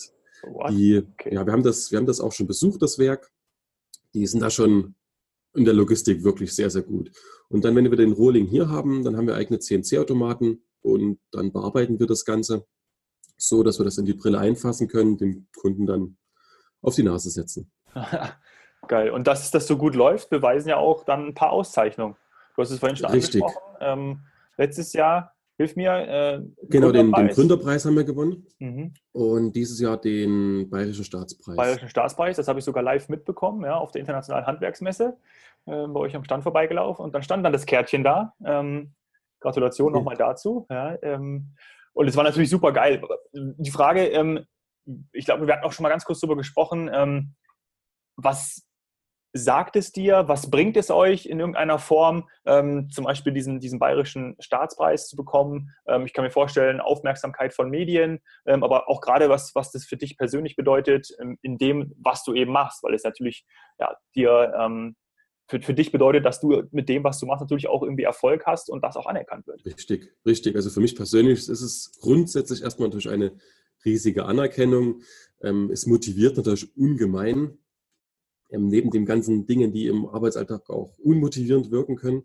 die, 0.68 0.98
okay. 0.98 1.34
ja, 1.34 1.46
wir 1.46 1.52
haben, 1.54 1.62
das, 1.62 1.90
wir 1.90 1.96
haben 1.96 2.04
das 2.04 2.20
auch 2.20 2.32
schon 2.32 2.46
besucht, 2.46 2.82
das 2.82 2.98
Werk. 2.98 3.32
Die 4.12 4.26
sind 4.26 4.40
da 4.40 4.50
schon 4.50 4.94
in 5.54 5.64
der 5.64 5.72
Logistik 5.72 6.22
wirklich 6.22 6.54
sehr, 6.54 6.68
sehr 6.68 6.82
gut. 6.82 7.10
Und 7.48 7.64
dann, 7.64 7.74
wenn 7.76 7.90
wir 7.90 7.96
den 7.96 8.12
Rohling 8.12 8.44
hier 8.44 8.68
haben, 8.68 9.02
dann 9.04 9.16
haben 9.16 9.26
wir 9.26 9.36
eigene 9.36 9.58
CNC-Automaten 9.58 10.62
und 10.82 11.18
dann 11.30 11.50
bearbeiten 11.50 11.98
wir 11.98 12.06
das 12.06 12.26
Ganze 12.26 12.66
so, 13.38 13.62
dass 13.62 13.80
wir 13.80 13.84
das 13.84 13.96
in 13.96 14.04
die 14.04 14.12
Brille 14.12 14.38
einfassen 14.38 14.86
können, 14.86 15.16
dem 15.16 15.46
Kunden 15.56 15.86
dann 15.86 16.18
auf 16.82 16.94
die 16.94 17.04
Nase 17.04 17.30
setzen. 17.30 17.72
Geil. 18.86 19.12
Und 19.12 19.26
dass 19.26 19.50
das 19.50 19.66
so 19.66 19.78
gut 19.78 19.94
läuft, 19.94 20.28
beweisen 20.28 20.68
ja 20.68 20.76
auch 20.76 21.04
dann 21.04 21.28
ein 21.28 21.34
paar 21.34 21.52
Auszeichnungen. 21.52 22.16
Du 22.54 22.60
hast 22.60 22.70
es 22.70 22.80
vorhin 22.80 22.96
schon 22.96 23.10
Richtig. 23.10 23.42
angesprochen. 23.42 23.76
Ähm, 23.80 24.20
letztes 24.56 24.92
Jahr, 24.92 25.34
hilf 25.56 25.76
mir. 25.76 25.92
Äh, 25.92 26.42
genau, 26.68 26.92
den, 26.92 27.12
den, 27.12 27.28
Gründerpreis 27.28 27.84
haben 27.84 27.96
wir 27.96 28.04
gewonnen. 28.04 28.46
Mhm. 28.58 28.94
Und 29.12 29.52
dieses 29.52 29.80
Jahr 29.80 30.00
den 30.00 30.68
Bayerischen 30.70 31.04
Staatspreis. 31.04 31.56
Bayerischen 31.56 31.88
Staatspreis, 31.88 32.36
das 32.36 32.48
habe 32.48 32.58
ich 32.58 32.64
sogar 32.64 32.82
live 32.82 33.08
mitbekommen, 33.08 33.64
ja, 33.64 33.76
auf 33.76 33.92
der 33.92 34.00
Internationalen 34.00 34.46
Handwerksmesse, 34.46 35.16
äh, 35.66 35.86
bei 35.86 36.00
euch 36.00 36.16
am 36.16 36.24
Stand 36.24 36.42
vorbeigelaufen. 36.42 37.04
Und 37.04 37.14
dann 37.14 37.22
stand 37.22 37.44
dann 37.44 37.52
das 37.52 37.66
Kärtchen 37.66 38.04
da. 38.04 38.34
Ähm, 38.44 38.94
Gratulation 39.40 39.92
nochmal 39.92 40.16
dazu. 40.16 40.66
Ja, 40.70 40.96
ähm, 41.02 41.54
und 41.92 42.08
es 42.08 42.16
war 42.16 42.24
natürlich 42.24 42.50
super 42.50 42.72
geil. 42.72 43.02
Die 43.32 43.70
Frage, 43.70 44.06
ähm, 44.06 44.46
ich 45.12 45.26
glaube, 45.26 45.46
wir 45.46 45.54
hatten 45.54 45.64
auch 45.64 45.72
schon 45.72 45.82
mal 45.82 45.90
ganz 45.90 46.04
kurz 46.04 46.20
darüber 46.20 46.36
gesprochen, 46.36 46.90
ähm, 46.92 47.34
was 48.16 48.66
sagt 49.32 49.76
es 49.76 49.92
dir, 49.92 50.24
was 50.28 50.50
bringt 50.50 50.76
es 50.76 50.90
euch 50.90 51.26
in 51.26 51.40
irgendeiner 51.40 51.78
Form, 51.78 52.28
ähm, 52.44 52.90
zum 52.90 53.04
Beispiel 53.04 53.32
diesen, 53.32 53.60
diesen 53.60 53.78
bayerischen 53.78 54.36
Staatspreis 54.38 55.08
zu 55.08 55.16
bekommen? 55.16 55.70
Ähm, 55.86 56.04
ich 56.06 56.12
kann 56.12 56.24
mir 56.24 56.30
vorstellen, 56.30 56.80
Aufmerksamkeit 56.80 57.54
von 57.54 57.70
Medien, 57.70 58.20
ähm, 58.46 58.62
aber 58.62 58.88
auch 58.88 59.00
gerade 59.00 59.28
was, 59.28 59.54
was 59.54 59.72
das 59.72 59.84
für 59.84 59.96
dich 59.96 60.16
persönlich 60.18 60.56
bedeutet, 60.56 61.08
ähm, 61.20 61.38
in 61.42 61.58
dem, 61.58 61.94
was 61.96 62.24
du 62.24 62.34
eben 62.34 62.52
machst, 62.52 62.82
weil 62.82 62.94
es 62.94 63.04
natürlich 63.04 63.46
ja, 63.78 63.96
dir 64.14 64.52
ähm, 64.58 64.96
für, 65.48 65.60
für 65.60 65.74
dich 65.74 65.92
bedeutet, 65.92 66.24
dass 66.24 66.40
du 66.40 66.62
mit 66.70 66.88
dem, 66.88 67.04
was 67.04 67.18
du 67.18 67.26
machst, 67.26 67.40
natürlich 67.40 67.68
auch 67.68 67.82
irgendwie 67.82 68.04
Erfolg 68.04 68.44
hast 68.46 68.70
und 68.70 68.82
das 68.82 68.96
auch 68.96 69.06
anerkannt 69.06 69.46
wird. 69.46 69.64
Richtig, 69.64 70.14
richtig. 70.26 70.56
Also 70.56 70.70
für 70.70 70.80
mich 70.80 70.96
persönlich 70.96 71.38
ist 71.40 71.48
es 71.48 71.92
grundsätzlich 72.00 72.62
erstmal 72.62 72.88
natürlich 72.88 73.10
eine 73.10 73.32
riesige 73.84 74.24
Anerkennung. 74.24 75.02
Ähm, 75.42 75.70
es 75.72 75.86
motiviert 75.86 76.36
natürlich 76.36 76.76
ungemein, 76.76 77.58
ähm, 78.52 78.68
neben 78.68 78.90
den 78.90 79.04
ganzen 79.06 79.46
Dingen, 79.46 79.72
die 79.72 79.86
im 79.86 80.06
Arbeitsalltag 80.06 80.70
auch 80.70 80.98
unmotivierend 80.98 81.70
wirken 81.70 81.96
können. 81.96 82.24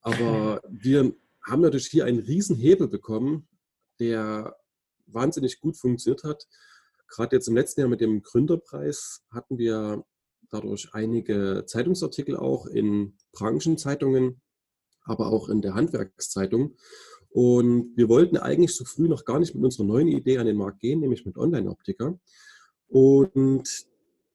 Aber 0.00 0.62
wir 0.70 1.14
haben 1.42 1.62
natürlich 1.62 1.86
hier 1.86 2.04
einen 2.04 2.20
riesen 2.20 2.56
Hebel 2.56 2.88
bekommen, 2.88 3.48
der 4.00 4.56
wahnsinnig 5.06 5.60
gut 5.60 5.76
funktioniert 5.76 6.24
hat. 6.24 6.46
Gerade 7.08 7.36
jetzt 7.36 7.48
im 7.48 7.54
letzten 7.54 7.80
Jahr 7.80 7.88
mit 7.88 8.00
dem 8.00 8.22
Gründerpreis 8.22 9.22
hatten 9.30 9.58
wir 9.58 10.04
dadurch 10.50 10.88
einige 10.92 11.64
Zeitungsartikel 11.66 12.36
auch 12.36 12.66
in 12.66 13.16
Branchenzeitungen, 13.32 14.40
aber 15.02 15.28
auch 15.28 15.48
in 15.48 15.62
der 15.62 15.74
Handwerkszeitung. 15.74 16.76
Und 17.30 17.96
wir 17.96 18.08
wollten 18.08 18.38
eigentlich 18.38 18.74
so 18.74 18.84
früh 18.84 19.08
noch 19.08 19.24
gar 19.24 19.38
nicht 19.38 19.54
mit 19.54 19.62
unserer 19.62 19.84
neuen 19.84 20.08
Idee 20.08 20.38
an 20.38 20.46
den 20.46 20.56
Markt 20.56 20.80
gehen, 20.80 21.00
nämlich 21.00 21.26
mit 21.26 21.36
Online-Optiker. 21.36 22.18
Und 22.88 23.86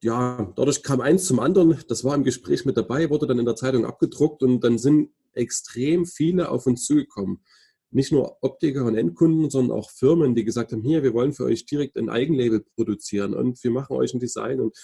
ja, 0.04 0.52
dadurch 0.56 0.82
kam 0.84 1.00
eins 1.00 1.26
zum 1.26 1.40
anderen. 1.40 1.78
Das 1.88 2.04
war 2.04 2.16
im 2.16 2.24
Gespräch 2.24 2.66
mit 2.66 2.78
dabei, 2.78 3.10
wurde 3.10 3.28
dann 3.28 3.40
in 3.40 3.46
der 3.46 3.56
Zeitung 3.56 3.86
abgedruckt 3.86 4.42
und 4.42 4.62
dann 4.62 4.78
sind 4.78 5.12
extrem 5.34 6.06
viele 6.06 6.50
auf 6.50 6.66
uns 6.66 6.86
zugekommen. 6.86 7.44
Nicht 7.92 8.12
nur 8.12 8.38
Optiker 8.42 8.86
und 8.86 8.96
Endkunden, 8.96 9.50
sondern 9.50 9.78
auch 9.78 9.92
Firmen, 9.92 10.34
die 10.34 10.46
gesagt 10.46 10.72
haben, 10.72 10.82
hier, 10.82 11.04
wir 11.04 11.14
wollen 11.14 11.34
für 11.34 11.44
euch 11.44 11.66
direkt 11.66 11.98
ein 11.98 12.10
Eigenlabel 12.10 12.66
produzieren 12.76 13.34
und 13.34 13.64
wir 13.64 13.72
machen 13.72 13.96
euch 13.96 14.14
ein 14.14 14.20
Design 14.20 14.60
und 14.60 14.78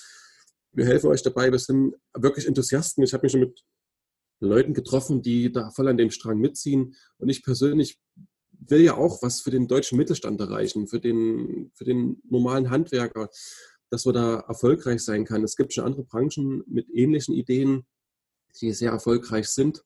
wir 0.71 0.85
helfen 0.85 1.09
euch 1.09 1.23
dabei. 1.23 1.51
Wir 1.51 1.59
sind 1.59 1.95
wirklich 2.13 2.45
Enthusiasten. 2.45 3.03
Ich 3.03 3.13
habe 3.13 3.23
mich 3.25 3.31
schon 3.31 3.41
mit 3.41 3.63
Leuten 4.39 4.73
getroffen, 4.73 5.21
die 5.21 5.51
da 5.51 5.71
voll 5.71 5.87
an 5.87 5.97
dem 5.97 6.11
Strang 6.11 6.37
mitziehen. 6.37 6.95
Und 7.17 7.29
ich 7.29 7.43
persönlich 7.43 7.99
will 8.51 8.81
ja 8.81 8.95
auch 8.95 9.23
was 9.23 9.41
für 9.41 9.51
den 9.51 9.67
deutschen 9.67 9.97
Mittelstand 9.97 10.39
erreichen, 10.39 10.87
für 10.87 10.99
den, 10.99 11.71
für 11.73 11.85
den 11.85 12.21
normalen 12.29 12.69
Handwerker 12.69 13.29
dass 13.89 14.05
man 14.05 14.15
da 14.15 14.39
erfolgreich 14.41 15.01
sein 15.01 15.25
kann. 15.25 15.43
Es 15.43 15.55
gibt 15.55 15.73
schon 15.73 15.85
andere 15.85 16.03
Branchen 16.03 16.63
mit 16.67 16.89
ähnlichen 16.89 17.33
Ideen, 17.33 17.85
die 18.61 18.73
sehr 18.73 18.91
erfolgreich 18.91 19.47
sind. 19.49 19.83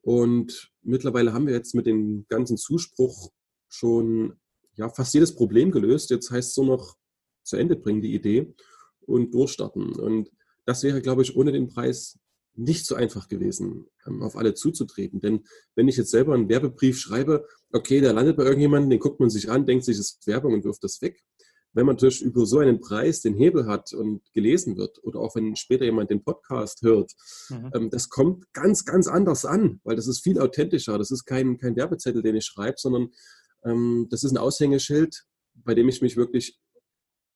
Und 0.00 0.72
mittlerweile 0.82 1.32
haben 1.32 1.46
wir 1.46 1.54
jetzt 1.54 1.74
mit 1.74 1.86
dem 1.86 2.26
ganzen 2.28 2.56
Zuspruch 2.56 3.30
schon 3.68 4.34
ja, 4.74 4.88
fast 4.88 5.14
jedes 5.14 5.34
Problem 5.34 5.70
gelöst. 5.70 6.10
Jetzt 6.10 6.30
heißt 6.30 6.50
es 6.50 6.56
nur 6.56 6.66
noch 6.66 6.96
zu 7.42 7.56
Ende 7.56 7.76
bringen, 7.76 8.02
die 8.02 8.14
Idee 8.14 8.54
und 9.06 9.34
durchstarten. 9.34 9.92
Und 9.94 10.30
das 10.64 10.82
wäre, 10.82 11.02
glaube 11.02 11.22
ich, 11.22 11.36
ohne 11.36 11.52
den 11.52 11.68
Preis 11.68 12.18
nicht 12.54 12.86
so 12.86 12.94
einfach 12.94 13.28
gewesen, 13.28 13.86
ähm, 14.06 14.22
auf 14.22 14.36
alle 14.36 14.54
zuzutreten. 14.54 15.20
Denn 15.20 15.44
wenn 15.74 15.88
ich 15.88 15.96
jetzt 15.96 16.10
selber 16.10 16.34
einen 16.34 16.48
Werbebrief 16.48 16.98
schreibe, 16.98 17.46
okay, 17.72 18.00
der 18.00 18.12
landet 18.12 18.36
bei 18.36 18.44
irgendjemandem, 18.44 18.90
den 18.90 19.00
guckt 19.00 19.20
man 19.20 19.30
sich 19.30 19.50
an, 19.50 19.66
denkt 19.66 19.84
sich, 19.84 19.96
es 19.98 20.16
ist 20.16 20.26
Werbung 20.26 20.52
und 20.52 20.64
wirft 20.64 20.84
das 20.84 21.00
weg 21.00 21.22
wenn 21.72 21.86
man 21.86 21.96
natürlich 21.96 22.22
über 22.22 22.44
so 22.46 22.58
einen 22.58 22.80
Preis 22.80 23.22
den 23.22 23.34
Hebel 23.34 23.66
hat 23.66 23.92
und 23.92 24.20
gelesen 24.32 24.76
wird 24.76 25.02
oder 25.02 25.20
auch 25.20 25.34
wenn 25.34 25.56
später 25.56 25.84
jemand 25.84 26.10
den 26.10 26.22
Podcast 26.22 26.82
hört, 26.82 27.12
mhm. 27.48 27.70
ähm, 27.74 27.90
das 27.90 28.08
kommt 28.08 28.52
ganz, 28.52 28.84
ganz 28.84 29.08
anders 29.08 29.44
an, 29.44 29.80
weil 29.84 29.96
das 29.96 30.06
ist 30.06 30.22
viel 30.22 30.38
authentischer. 30.38 30.98
Das 30.98 31.10
ist 31.10 31.24
kein, 31.24 31.58
kein 31.58 31.76
Werbezettel, 31.76 32.22
den 32.22 32.36
ich 32.36 32.44
schreibe, 32.44 32.76
sondern 32.76 33.08
ähm, 33.64 34.06
das 34.10 34.24
ist 34.24 34.32
ein 34.32 34.38
Aushängeschild, 34.38 35.24
bei 35.54 35.74
dem 35.74 35.88
ich 35.88 36.02
mich 36.02 36.16
wirklich 36.16 36.58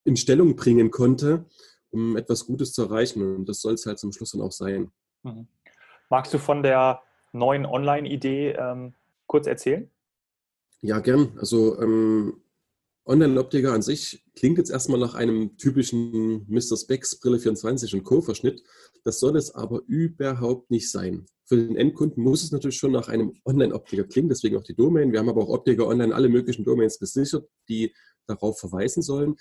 in 0.05 0.17
Stellung 0.17 0.57
bringen 0.57 0.91
konnte, 0.91 1.47
um 1.91 2.17
etwas 2.17 2.47
Gutes 2.47 2.73
zu 2.73 2.83
erreichen. 2.83 3.23
Und 3.37 3.49
das 3.49 3.61
soll 3.61 3.75
es 3.75 3.87
halt 3.87 3.99
zum 3.99 4.13
Schluss 4.13 4.33
dann 4.33 4.43
auch 4.43 4.53
sein. 4.53 4.91
Mhm. 5.23 5.49
Magst 6.11 6.33
du 6.33 6.39
von 6.39 6.63
der 6.63 7.03
neuen 7.33 7.67
Online-Idee 7.67 8.53
ähm, 8.53 8.95
kurz 9.27 9.47
erzählen? 9.47 9.91
Ja, 10.81 11.01
gern. 11.01 11.33
Also 11.39 11.81
ähm, 11.81 12.43
Online-Optiker 13.07 13.73
an 13.73 13.83
sich 13.83 14.25
klingt 14.35 14.59
jetzt 14.59 14.71
erstmal 14.71 14.99
nach 14.99 15.15
einem 15.15 15.57
typischen 15.57 16.45
Mr. 16.49 16.77
Specs 16.77 17.21
Brille 17.21 17.39
24 17.39 17.95
und 17.95 18.05
Co. 18.05 18.21
Verschnitt. 18.21 18.63
Das 19.05 19.21
soll 19.21 19.37
es 19.37 19.55
aber 19.55 19.83
überhaupt 19.87 20.71
nicht 20.71 20.91
sein. 20.91 21.27
Für 21.45 21.57
den 21.57 21.77
Endkunden 21.77 22.23
muss 22.23 22.43
es 22.43 22.51
natürlich 22.51 22.79
schon 22.79 22.91
nach 22.91 23.09
einem 23.09 23.35
Online-Optiker 23.45 24.05
klingen, 24.05 24.29
deswegen 24.29 24.57
auch 24.57 24.65
die 24.65 24.75
Domain. 24.75 25.13
Wir 25.13 25.21
haben 25.21 25.29
aber 25.29 25.43
auch 25.45 25.51
Optiker 25.51 25.87
Online 25.87 26.13
alle 26.13 26.29
möglichen 26.29 26.65
Domains 26.65 26.99
gesichert, 26.99 27.49
die 27.69 27.95
darauf 28.27 28.59
verweisen 28.59 29.03
sollen. 29.03 29.37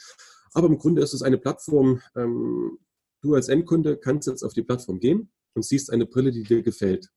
Aber 0.54 0.67
im 0.67 0.78
Grunde 0.78 1.01
ist 1.01 1.13
es 1.13 1.23
eine 1.23 1.39
Plattform. 1.39 2.01
Ähm, 2.15 2.78
du 3.21 3.34
als 3.34 3.49
Endkunde 3.49 3.97
kannst 3.97 4.28
jetzt 4.28 4.43
auf 4.43 4.54
die 4.54 4.62
Plattform 4.62 4.99
gehen 4.99 5.32
und 5.56 5.65
siehst 5.65 5.91
eine 5.91 6.06
Brille, 6.06 6.32
die 6.32 6.43
dir 6.43 6.62
gefällt. 6.62 7.10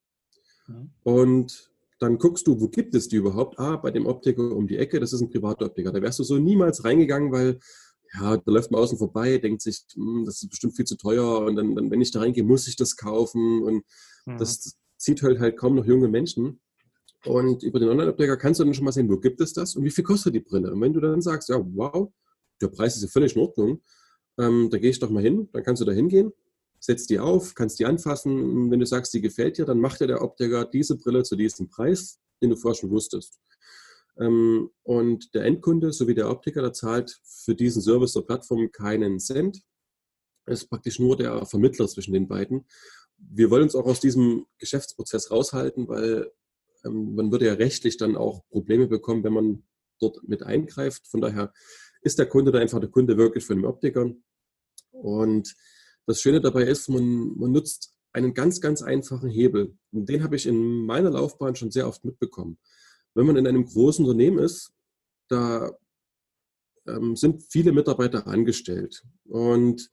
Mhm. 0.67 0.91
Und 1.03 1.71
dann 1.99 2.19
guckst 2.19 2.47
du, 2.47 2.61
wo 2.61 2.69
gibt 2.69 2.95
es 2.95 3.09
die 3.09 3.17
überhaupt? 3.17 3.59
Ah, 3.59 3.77
bei 3.77 3.91
dem 3.91 4.07
Optiker 4.07 4.53
um 4.53 4.67
die 4.67 4.77
Ecke, 4.77 5.01
das 5.01 5.13
ist 5.13 5.21
ein 5.21 5.31
Privatoptiker. 5.31 5.93
Da 5.93 6.01
wärst 6.01 6.19
du 6.19 6.25
so 6.25 6.39
niemals 6.39 6.85
reingegangen, 6.85 7.33
weil 7.33 7.59
ja, 8.15 8.37
da 8.37 8.53
läuft 8.53 8.71
man 8.71 8.81
außen 8.81 8.99
vorbei, 8.99 9.39
denkt 9.39 9.63
sich, 9.63 9.85
hm, 9.95 10.25
das 10.25 10.43
ist 10.43 10.49
bestimmt 10.49 10.77
viel 10.77 10.87
zu 10.87 10.97
teuer 10.97 11.41
und 11.41 11.57
dann, 11.57 11.75
dann 11.75 11.91
wenn 11.91 12.01
ich 12.01 12.11
da 12.11 12.21
reingehe, 12.21 12.45
muss 12.45 12.69
ich 12.69 12.77
das 12.77 12.97
kaufen 12.97 13.63
und 13.63 13.85
mhm. 14.27 14.39
das 14.39 14.77
zieht 14.97 15.23
halt 15.23 15.41
halt 15.41 15.57
kaum 15.57 15.75
noch 15.75 15.85
junge 15.85 16.09
Menschen. 16.09 16.61
Und 17.25 17.65
über 17.65 17.81
den 17.81 17.89
Online-Optiker 17.89 18.37
kannst 18.37 18.61
du 18.61 18.65
dann 18.65 18.75
schon 18.75 18.85
mal 18.85 18.93
sehen, 18.93 19.11
wo 19.11 19.19
gibt 19.19 19.41
es 19.41 19.53
das 19.53 19.75
und 19.75 19.85
wie 19.85 19.91
viel 19.91 20.05
kostet 20.05 20.35
die 20.35 20.41
Brille. 20.41 20.73
Und 20.73 20.81
wenn 20.81 20.93
du 20.93 21.01
dann 21.01 21.21
sagst, 21.21 21.49
ja, 21.49 21.61
wow, 21.75 22.13
der 22.61 22.69
Preis 22.69 22.97
ist 22.97 23.03
ja 23.03 23.09
völlig 23.09 23.35
in 23.35 23.43
Ordnung, 23.43 23.83
ähm, 24.39 24.71
da 24.71 24.79
gehe 24.79 24.91
ich 24.91 25.01
doch 25.01 25.11
mal 25.11 25.23
hin, 25.23 25.49
dann 25.53 25.65
kannst 25.65 25.83
du 25.83 25.87
da 25.87 25.93
hingehen 25.93 26.33
setzt 26.81 27.11
die 27.11 27.19
auf, 27.19 27.55
kannst 27.55 27.79
die 27.79 27.87
anfassen. 27.87 28.41
Und 28.41 28.71
wenn 28.71 28.81
du 28.81 28.87
sagst, 28.87 29.13
die 29.15 29.21
gefällt 29.21 29.59
dir, 29.59 29.65
dann 29.65 29.81
macht 29.81 30.01
dir 30.01 30.07
der 30.07 30.23
Optiker 30.23 30.65
diese 30.65 30.97
Brille 30.97 31.23
zu 31.23 31.37
diesem 31.37 31.69
Preis, 31.69 32.21
den 32.43 32.51
du 32.51 32.57
vorher 32.57 32.79
schon 32.79 32.91
wusstest. 32.91 33.39
Ähm, 34.19 34.71
und 34.83 35.35
der 35.35 35.45
Endkunde 35.45 35.93
sowie 35.93 36.15
der 36.15 36.31
Optiker, 36.31 36.63
der 36.63 36.73
zahlt 36.73 37.21
für 37.25 37.55
diesen 37.55 37.83
Service 37.83 38.13
der 38.13 38.23
Plattform 38.23 38.71
keinen 38.73 39.19
Cent. 39.21 39.63
Es 40.45 40.63
ist 40.63 40.69
praktisch 40.69 40.99
nur 40.99 41.17
der 41.17 41.45
Vermittler 41.47 41.89
zwischen 41.89 42.15
den 42.15 42.27
beiden. 42.27 42.67
Wir 43.17 43.51
wollen 43.51 43.65
uns 43.65 43.75
auch 43.75 43.87
aus 43.87 44.01
diesem 44.01 44.47
Geschäftsprozess 44.59 45.31
raushalten, 45.31 45.89
weil 45.89 46.31
ähm, 46.85 47.15
man 47.15 47.31
würde 47.31 47.47
ja 47.47 47.55
rechtlich 47.55 47.97
dann 47.97 48.17
auch 48.17 48.47
Probleme 48.49 48.87
bekommen, 48.87 49.25
wenn 49.25 49.33
man 49.33 49.63
dort 50.01 50.27
mit 50.27 50.43
eingreift. 50.43 51.07
Von 51.09 51.21
daher 51.21 51.53
ist 52.03 52.19
der 52.19 52.27
Kunde 52.27 52.53
da 52.53 52.59
einfach 52.59 52.81
der 52.81 52.91
Kunde 52.91 53.17
wirklich 53.17 53.45
von 53.45 53.57
dem 53.57 53.65
Optiker. 53.65 54.13
Und 54.91 55.55
das 56.09 56.23
Schöne 56.23 56.41
dabei 56.41 56.63
ist, 56.63 56.89
man, 56.89 57.37
man 57.37 57.53
nutzt 57.53 57.95
einen 58.13 58.33
ganz, 58.33 58.61
ganz 58.61 58.83
einfachen 58.83 59.29
Hebel. 59.29 59.77
Und 59.93 60.09
den 60.09 60.23
habe 60.23 60.37
ich 60.37 60.47
in 60.47 60.87
meiner 60.87 61.11
Laufbahn 61.11 61.55
schon 61.55 61.71
sehr 61.71 61.87
oft 61.87 62.05
mitbekommen. 62.05 62.59
Wenn 63.15 63.27
man 63.27 63.37
in 63.37 63.47
einem 63.47 63.67
großen 63.67 64.05
Unternehmen 64.05 64.39
ist, 64.39 64.73
da 65.29 65.71
ähm, 66.87 67.15
sind 67.15 67.43
viele 67.43 67.73
Mitarbeiter 67.73 68.27
angestellt. 68.27 69.05
Und 69.25 69.91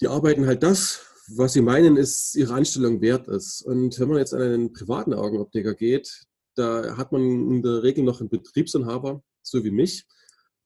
die 0.00 0.08
arbeiten 0.08 0.46
halt 0.46 0.62
das, 0.62 1.06
was 1.28 1.52
sie 1.52 1.62
meinen, 1.62 1.98
ist 1.98 2.34
ihre 2.34 2.54
Anstellung 2.54 3.02
wert 3.02 3.28
ist. 3.28 3.60
Und 3.62 3.98
wenn 4.00 4.08
man 4.08 4.18
jetzt 4.18 4.32
an 4.32 4.40
einen 4.40 4.72
privaten 4.72 5.12
Augenoptiker 5.12 5.74
geht, 5.74 6.24
da 6.54 6.96
hat 6.96 7.12
man 7.12 7.22
in 7.22 7.62
der 7.62 7.82
Regel 7.82 8.04
noch 8.04 8.20
einen 8.20 8.30
Betriebsinhaber, 8.30 9.22
so 9.42 9.64
wie 9.64 9.70
mich, 9.70 10.06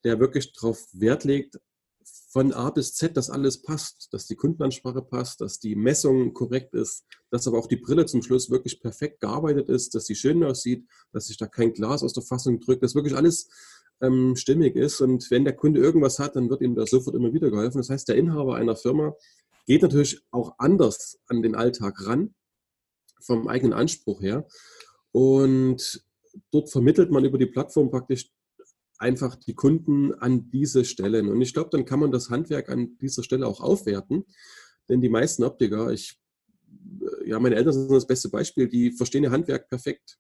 der 0.05 0.20
wirklich 0.20 0.53
darauf 0.53 0.87
Wert 0.92 1.24
legt, 1.24 1.59
von 2.28 2.52
A 2.52 2.70
bis 2.70 2.94
Z, 2.94 3.16
dass 3.16 3.30
alles 3.30 3.62
passt, 3.62 4.12
dass 4.12 4.26
die 4.26 4.36
Kundenansprache 4.36 5.00
passt, 5.00 5.40
dass 5.40 5.58
die 5.58 5.74
Messung 5.74 6.34
korrekt 6.34 6.74
ist, 6.74 7.04
dass 7.30 7.48
aber 7.48 7.58
auch 7.58 7.66
die 7.66 7.76
Brille 7.76 8.04
zum 8.04 8.22
Schluss 8.22 8.50
wirklich 8.50 8.80
perfekt 8.80 9.20
gearbeitet 9.20 9.70
ist, 9.70 9.94
dass 9.94 10.04
sie 10.04 10.14
schön 10.14 10.44
aussieht, 10.44 10.86
dass 11.12 11.28
sich 11.28 11.38
da 11.38 11.46
kein 11.46 11.72
Glas 11.72 12.02
aus 12.02 12.12
der 12.12 12.22
Fassung 12.22 12.60
drückt, 12.60 12.82
dass 12.82 12.94
wirklich 12.94 13.16
alles 13.16 13.48
ähm, 14.02 14.36
stimmig 14.36 14.76
ist. 14.76 15.00
Und 15.00 15.30
wenn 15.30 15.44
der 15.44 15.56
Kunde 15.56 15.80
irgendwas 15.80 16.18
hat, 16.18 16.36
dann 16.36 16.50
wird 16.50 16.60
ihm 16.60 16.74
da 16.74 16.86
sofort 16.86 17.16
immer 17.16 17.32
wieder 17.32 17.50
geholfen. 17.50 17.78
Das 17.78 17.88
heißt, 17.88 18.08
der 18.08 18.16
Inhaber 18.16 18.56
einer 18.56 18.76
Firma 18.76 19.14
geht 19.66 19.82
natürlich 19.82 20.20
auch 20.30 20.54
anders 20.58 21.18
an 21.28 21.42
den 21.42 21.54
Alltag 21.54 22.06
ran, 22.06 22.34
vom 23.20 23.48
eigenen 23.48 23.72
Anspruch 23.72 24.20
her. 24.20 24.46
Und 25.12 26.04
dort 26.50 26.70
vermittelt 26.70 27.10
man 27.10 27.24
über 27.24 27.38
die 27.38 27.46
Plattform 27.46 27.90
praktisch 27.90 28.30
einfach 28.98 29.37
die 29.37 29.54
Kunden 29.54 30.12
an 30.14 30.50
diese 30.50 30.84
Stellen. 30.84 31.28
Und 31.28 31.40
ich 31.40 31.54
glaube, 31.54 31.70
dann 31.70 31.84
kann 31.84 32.00
man 32.00 32.11
das 32.11 32.30
Handwerk 32.30 32.68
an 32.68 32.98
dieser 32.98 33.22
Stelle 33.22 33.46
auch 33.46 33.61
aufwerten. 33.61 34.24
Denn 34.88 35.00
die 35.00 35.08
meisten 35.08 35.44
Optiker, 35.44 35.92
ich, 35.92 36.18
ja, 37.24 37.38
meine 37.38 37.56
Eltern 37.56 37.72
sind 37.72 37.92
das 37.92 38.06
beste 38.06 38.28
Beispiel, 38.28 38.68
die 38.68 38.92
verstehen 38.92 39.22
ihr 39.22 39.30
Handwerk 39.30 39.68
perfekt. 39.68 40.18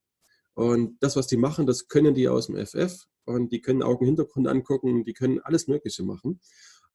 Und 0.54 0.96
das, 1.00 1.16
was 1.16 1.26
die 1.26 1.36
machen, 1.36 1.66
das 1.66 1.88
können 1.88 2.14
die 2.14 2.28
aus 2.28 2.46
dem 2.46 2.56
FF 2.56 3.04
und 3.24 3.52
die 3.52 3.60
können 3.60 3.82
Augenhintergrund 3.82 4.48
angucken, 4.48 5.04
die 5.04 5.12
können 5.12 5.40
alles 5.40 5.68
Mögliche 5.68 6.02
machen. 6.02 6.40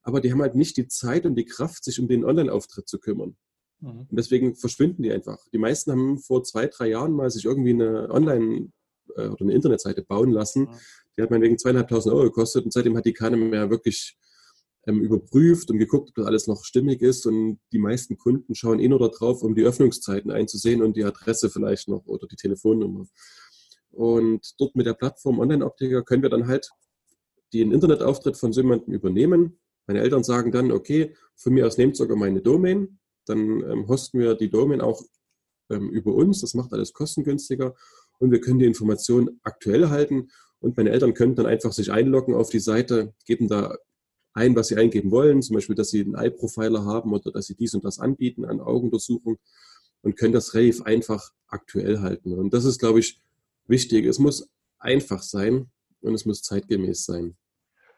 Aber 0.02 0.20
die 0.20 0.32
haben 0.32 0.42
halt 0.42 0.56
nicht 0.56 0.76
die 0.78 0.88
Zeit 0.88 1.26
und 1.26 1.36
die 1.36 1.46
Kraft, 1.46 1.84
sich 1.84 2.00
um 2.00 2.08
den 2.08 2.26
Online-Auftritt 2.26 2.90
zu 2.90 3.00
kümmern. 3.00 3.38
Mhm. 3.80 4.00
Und 4.00 4.10
deswegen 4.12 4.56
verschwinden 4.56 5.04
die 5.04 5.12
einfach. 5.12 5.40
Die 5.54 5.58
meisten 5.58 5.92
haben 5.92 6.20
vor 6.20 6.44
zwei, 6.44 6.68
drei 6.68 6.90
Jahren 6.90 7.14
mal 7.14 7.30
sich 7.30 7.46
irgendwie 7.46 7.72
eine 7.72 8.10
Online- 8.10 8.72
äh, 9.16 9.28
oder 9.28 9.42
eine 9.42 9.54
Internetseite 9.54 10.04
bauen 10.04 10.32
lassen. 10.32 10.64
Mhm. 10.64 10.70
Die 11.18 11.22
hat 11.22 11.32
meinetwegen 11.32 11.58
zweieinhalbtausend 11.58 12.14
Euro 12.14 12.26
gekostet 12.26 12.66
und 12.66 12.74
seitdem 12.74 12.98
hat 12.98 13.06
die 13.06 13.14
keiner 13.14 13.38
mehr 13.38 13.70
wirklich 13.70 14.18
ähm, 14.88 15.02
überprüft 15.02 15.70
und 15.72 15.78
geguckt, 15.78 16.10
ob 16.10 16.16
das 16.16 16.26
alles 16.26 16.48
noch 16.48 16.64
stimmig 16.64 17.02
ist. 17.02 17.26
Und 17.26 17.60
die 17.72 17.80
meisten 17.80 18.18
Kunden 18.18 18.56
schauen 18.56 18.80
eh 18.80 18.88
nur 18.88 19.00
darauf, 19.00 19.44
um 19.44 19.56
die 19.56 19.64
Öffnungszeiten 19.64 20.32
einzusehen 20.32 20.82
und 20.82 20.98
die 20.98 21.04
Adresse 21.04 21.50
vielleicht 21.50 21.88
noch 21.88 22.06
oder 22.06 22.28
die 22.28 22.36
Telefonnummer. 22.36 23.06
Und 23.92 24.54
dort 24.58 24.76
mit 24.76 24.88
der 24.88 24.94
Plattform 24.94 25.40
Online-Optiker 25.40 26.04
können 26.04 26.24
wir 26.24 26.30
dann 26.30 26.48
halt 26.48 26.70
den 27.54 27.72
Internetauftritt 27.72 28.38
von 28.38 28.52
so 28.52 28.62
jemandem 28.62 28.94
übernehmen. 28.94 29.60
Meine 29.86 30.00
Eltern 30.00 30.24
sagen 30.24 30.52
dann, 30.52 30.72
okay, 30.72 31.16
von 31.36 31.54
mir 31.54 31.68
aus 31.68 31.78
nehmt 31.78 31.96
sogar 31.96 32.18
meine 32.18 32.42
Domain. 32.42 33.00
Dann 33.26 33.62
ähm, 33.62 33.88
hosten 33.88 34.20
wir 34.20 34.36
die 34.36 34.50
Domain 34.50 34.82
auch 34.82 35.02
ähm, 35.70 35.90
über 35.90 36.14
uns. 36.14 36.42
Das 36.42 36.56
macht 36.56 36.74
alles 36.74 36.94
kostengünstiger 36.94 37.76
und 38.24 38.32
wir 38.32 38.40
können 38.40 38.60
die 38.60 38.66
Informationen 38.66 39.42
aktuell 39.44 39.90
halten 39.90 40.30
und 40.62 40.78
meine 40.78 40.92
Eltern 40.92 41.14
können 41.14 41.36
dann 41.36 41.46
einfach 41.46 41.74
sich 41.74 41.92
einloggen 41.92 42.36
auf 42.36 42.50
die 42.50 42.62
Seite, 42.62 43.14
geben 43.26 43.50
da 43.50 43.76
ein, 44.34 44.56
was 44.56 44.70
sie 44.70 44.78
eingeben 44.78 45.12
wollen, 45.12 45.42
zum 45.42 45.56
Beispiel, 45.56 45.76
dass 45.76 45.90
sie 45.90 46.00
einen 46.00 46.16
Eye-Profiler 46.16 46.86
haben 46.86 47.12
oder 47.12 47.34
dass 47.34 47.48
sie 47.48 47.56
dies 47.56 47.74
und 47.74 47.84
das 47.84 48.00
anbieten 48.00 48.46
an 48.46 48.62
Augenuntersuchung 48.62 49.40
und 50.04 50.18
können 50.18 50.32
das 50.32 50.54
relativ 50.54 50.84
einfach 50.84 51.32
aktuell 51.48 52.00
halten. 52.00 52.32
Und 52.32 52.54
das 52.54 52.64
ist, 52.64 52.80
glaube 52.80 53.00
ich, 53.00 53.20
wichtig. 53.68 54.06
Es 54.06 54.20
muss 54.20 54.50
einfach 54.80 55.22
sein 55.22 55.70
und 56.00 56.14
es 56.14 56.26
muss 56.26 56.44
zeitgemäß 56.44 57.04
sein. 57.04 57.36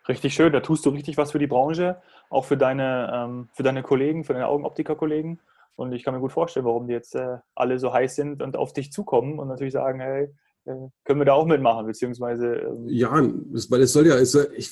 Richtig 0.10 0.34
schön, 0.34 0.52
da 0.52 0.60
tust 0.60 0.88
du 0.88 0.90
richtig 0.90 1.18
was 1.18 1.34
für 1.34 1.40
die 1.40 1.48
Branche, 1.48 2.02
auch 2.32 2.46
für 2.46 2.58
deine, 2.58 3.12
ähm, 3.14 3.50
für 3.54 3.62
deine 3.64 3.84
Kollegen, 3.84 4.24
für 4.24 4.34
deine 4.34 4.48
Augenoptiker-Kollegen. 4.48 5.40
Und 5.76 5.92
ich 5.92 6.04
kann 6.04 6.14
mir 6.14 6.22
gut 6.22 6.32
vorstellen, 6.32 6.66
warum 6.66 6.88
die 6.88 6.94
jetzt 6.94 7.16
äh, 7.16 7.38
alle 7.54 7.80
so 7.80 7.94
heiß 7.94 8.16
sind 8.16 8.42
und 8.42 8.56
auf 8.56 8.74
dich 8.74 8.92
zukommen 8.92 9.40
und 9.40 9.48
natürlich 9.48 9.74
sagen, 9.74 10.00
hey, 10.00 10.30
äh, 10.66 10.88
können 11.04 11.20
wir 11.20 11.26
da 11.26 11.34
auch 11.34 11.46
mitmachen, 11.46 11.86
beziehungsweise. 11.86 12.56
Ähm 12.56 12.88
ja, 12.88 13.12
weil 13.12 13.82
es 13.82 13.94
soll 13.94 14.08
ja, 14.08 14.16
es 14.16 14.32
soll, 14.32 14.52
ich, 14.56 14.72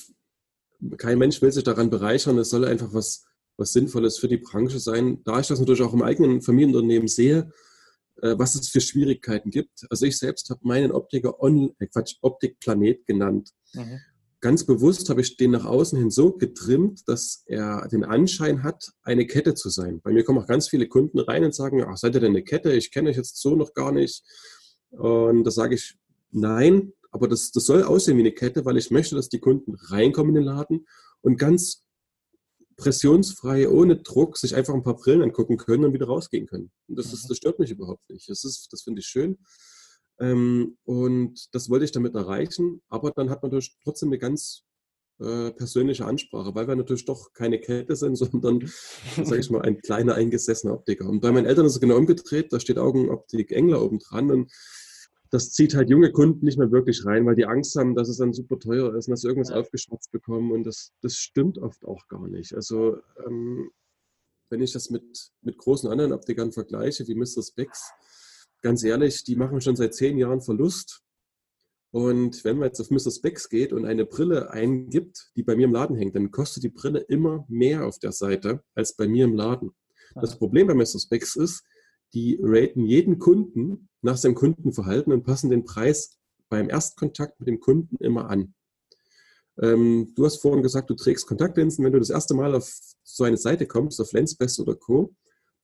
kein 0.96 1.18
Mensch 1.18 1.42
will 1.42 1.52
sich 1.52 1.64
daran 1.64 1.90
bereichern, 1.90 2.38
es 2.38 2.50
soll 2.50 2.64
einfach 2.64 2.94
was, 2.94 3.26
was 3.56 3.72
Sinnvolles 3.72 4.18
für 4.18 4.28
die 4.28 4.38
Branche 4.38 4.78
sein. 4.78 5.22
Da 5.24 5.40
ich 5.40 5.48
das 5.48 5.60
natürlich 5.60 5.82
auch 5.82 5.92
im 5.92 6.02
eigenen 6.02 6.40
Familienunternehmen 6.40 7.08
sehe, 7.08 7.50
äh, 8.22 8.34
was 8.38 8.54
es 8.54 8.68
für 8.68 8.80
Schwierigkeiten 8.80 9.50
gibt. 9.50 9.86
Also 9.90 10.06
ich 10.06 10.18
selbst 10.18 10.48
habe 10.48 10.60
meinen 10.62 10.90
Optiker 10.90 11.40
On, 11.42 11.74
äh 11.78 11.86
Quatsch, 11.86 12.16
Optikplanet 12.22 13.06
genannt. 13.06 13.50
Mhm 13.74 14.00
ganz 14.44 14.64
bewusst 14.64 15.08
habe 15.08 15.22
ich 15.22 15.38
den 15.38 15.52
nach 15.52 15.64
außen 15.64 15.98
hin 15.98 16.10
so 16.10 16.30
getrimmt, 16.32 17.08
dass 17.08 17.44
er 17.46 17.88
den 17.88 18.04
Anschein 18.04 18.62
hat, 18.62 18.92
eine 19.02 19.26
Kette 19.26 19.54
zu 19.54 19.70
sein. 19.70 20.02
Bei 20.02 20.12
mir 20.12 20.22
kommen 20.22 20.38
auch 20.38 20.46
ganz 20.46 20.68
viele 20.68 20.86
Kunden 20.86 21.18
rein 21.18 21.44
und 21.44 21.54
sagen, 21.54 21.82
ach, 21.82 21.96
seid 21.96 22.14
ihr 22.14 22.20
denn 22.20 22.32
eine 22.32 22.44
Kette? 22.44 22.74
Ich 22.74 22.90
kenne 22.90 23.08
euch 23.08 23.16
jetzt 23.16 23.40
so 23.40 23.56
noch 23.56 23.72
gar 23.72 23.90
nicht. 23.90 24.22
Und 24.90 25.44
da 25.44 25.50
sage 25.50 25.76
ich, 25.76 25.96
nein, 26.30 26.92
aber 27.10 27.26
das, 27.26 27.52
das 27.52 27.64
soll 27.64 27.84
aussehen 27.84 28.18
wie 28.18 28.20
eine 28.20 28.32
Kette, 28.32 28.66
weil 28.66 28.76
ich 28.76 28.90
möchte, 28.90 29.14
dass 29.14 29.30
die 29.30 29.38
Kunden 29.38 29.76
reinkommen 29.76 30.36
in 30.36 30.42
den 30.42 30.44
Laden 30.44 30.86
und 31.22 31.38
ganz 31.38 31.82
pressionsfrei, 32.76 33.66
ohne 33.70 33.96
Druck, 33.96 34.36
sich 34.36 34.54
einfach 34.54 34.74
ein 34.74 34.82
paar 34.82 34.96
Brillen 34.96 35.22
angucken 35.22 35.56
können 35.56 35.86
und 35.86 35.94
wieder 35.94 36.06
rausgehen 36.06 36.46
können. 36.46 36.70
Und 36.86 36.98
das, 36.98 37.14
ist, 37.14 37.24
mhm. 37.24 37.28
das 37.28 37.38
stört 37.38 37.60
mich 37.60 37.70
überhaupt 37.70 38.10
nicht. 38.10 38.28
Das, 38.28 38.44
ist, 38.44 38.68
das 38.70 38.82
finde 38.82 39.00
ich 39.00 39.06
schön. 39.06 39.38
Ähm, 40.20 40.76
und 40.84 41.54
das 41.54 41.70
wollte 41.70 41.84
ich 41.84 41.92
damit 41.92 42.14
erreichen. 42.14 42.82
Aber 42.88 43.10
dann 43.10 43.30
hat 43.30 43.42
man 43.42 43.50
natürlich 43.50 43.76
trotzdem 43.82 44.10
eine 44.10 44.18
ganz 44.18 44.64
äh, 45.20 45.52
persönliche 45.52 46.06
Ansprache, 46.06 46.54
weil 46.54 46.66
wir 46.66 46.76
natürlich 46.76 47.04
doch 47.04 47.32
keine 47.32 47.60
Kette 47.60 47.96
sind, 47.96 48.16
sondern, 48.16 48.60
sage 49.22 49.40
ich 49.40 49.50
mal, 49.50 49.62
ein 49.62 49.80
kleiner 49.80 50.14
eingesessener 50.14 50.74
Optiker. 50.74 51.08
Und 51.08 51.20
bei 51.20 51.32
meinen 51.32 51.46
Eltern 51.46 51.66
ist 51.66 51.74
es 51.74 51.80
genau 51.80 51.96
umgedreht. 51.96 52.52
Da 52.52 52.60
steht 52.60 52.78
Augenoptik 52.78 53.52
Engler 53.52 53.82
oben 53.82 53.98
dran. 53.98 54.30
Und 54.30 54.52
das 55.30 55.52
zieht 55.52 55.74
halt 55.74 55.90
junge 55.90 56.12
Kunden 56.12 56.44
nicht 56.44 56.58
mehr 56.58 56.70
wirklich 56.70 57.04
rein, 57.04 57.26
weil 57.26 57.34
die 57.34 57.46
Angst 57.46 57.74
haben, 57.76 57.94
dass 57.94 58.08
es 58.08 58.18
dann 58.18 58.32
super 58.32 58.58
teuer 58.58 58.94
ist 58.94 59.08
und 59.08 59.12
dass 59.12 59.22
sie 59.22 59.28
irgendwas 59.28 59.50
ja. 59.50 59.56
aufgeschwatzt 59.56 60.12
bekommen. 60.12 60.52
Und 60.52 60.64
das, 60.64 60.92
das 61.00 61.16
stimmt 61.16 61.58
oft 61.58 61.84
auch 61.84 62.06
gar 62.08 62.28
nicht. 62.28 62.54
Also, 62.54 62.98
ähm, 63.26 63.70
wenn 64.50 64.62
ich 64.62 64.72
das 64.72 64.90
mit, 64.90 65.32
mit 65.42 65.58
großen 65.58 65.90
anderen 65.90 66.12
Optikern 66.12 66.52
vergleiche, 66.52 67.06
wie 67.08 67.14
Mr. 67.14 67.42
Specs, 67.42 67.90
ganz 68.64 68.82
ehrlich, 68.82 69.22
die 69.24 69.36
machen 69.36 69.60
schon 69.60 69.76
seit 69.76 69.94
zehn 69.94 70.16
Jahren 70.18 70.40
Verlust. 70.40 71.02
Und 71.92 72.44
wenn 72.44 72.58
man 72.58 72.68
jetzt 72.68 72.80
auf 72.80 72.90
Mr. 72.90 73.12
Specs 73.12 73.48
geht 73.48 73.72
und 73.72 73.84
eine 73.84 74.06
Brille 74.06 74.50
eingibt, 74.50 75.30
die 75.36 75.44
bei 75.44 75.54
mir 75.54 75.66
im 75.66 75.72
Laden 75.72 75.96
hängt, 75.96 76.16
dann 76.16 76.32
kostet 76.32 76.64
die 76.64 76.70
Brille 76.70 77.00
immer 77.00 77.44
mehr 77.48 77.86
auf 77.86 77.98
der 78.00 78.10
Seite 78.10 78.64
als 78.74 78.96
bei 78.96 79.06
mir 79.06 79.26
im 79.26 79.34
Laden. 79.34 79.70
Das 80.14 80.38
Problem 80.38 80.66
bei 80.66 80.74
Mr. 80.74 80.98
Specs 80.98 81.36
ist, 81.36 81.62
die 82.14 82.38
raten 82.42 82.86
jeden 82.86 83.18
Kunden 83.18 83.88
nach 84.00 84.16
seinem 84.16 84.34
Kundenverhalten 84.34 85.12
und 85.12 85.24
passen 85.24 85.50
den 85.50 85.64
Preis 85.64 86.18
beim 86.48 86.68
Erstkontakt 86.70 87.38
mit 87.38 87.48
dem 87.48 87.60
Kunden 87.60 87.96
immer 88.00 88.30
an. 88.30 88.54
Ähm, 89.60 90.12
du 90.16 90.24
hast 90.24 90.40
vorhin 90.40 90.62
gesagt, 90.62 90.90
du 90.90 90.94
trägst 90.94 91.26
Kontaktlinsen. 91.26 91.84
Wenn 91.84 91.92
du 91.92 91.98
das 91.98 92.10
erste 92.10 92.34
Mal 92.34 92.54
auf 92.54 92.72
so 93.02 93.24
eine 93.24 93.36
Seite 93.36 93.66
kommst, 93.66 94.00
auf 94.00 94.12
Lensbest 94.12 94.58
oder 94.58 94.74
Co., 94.74 95.14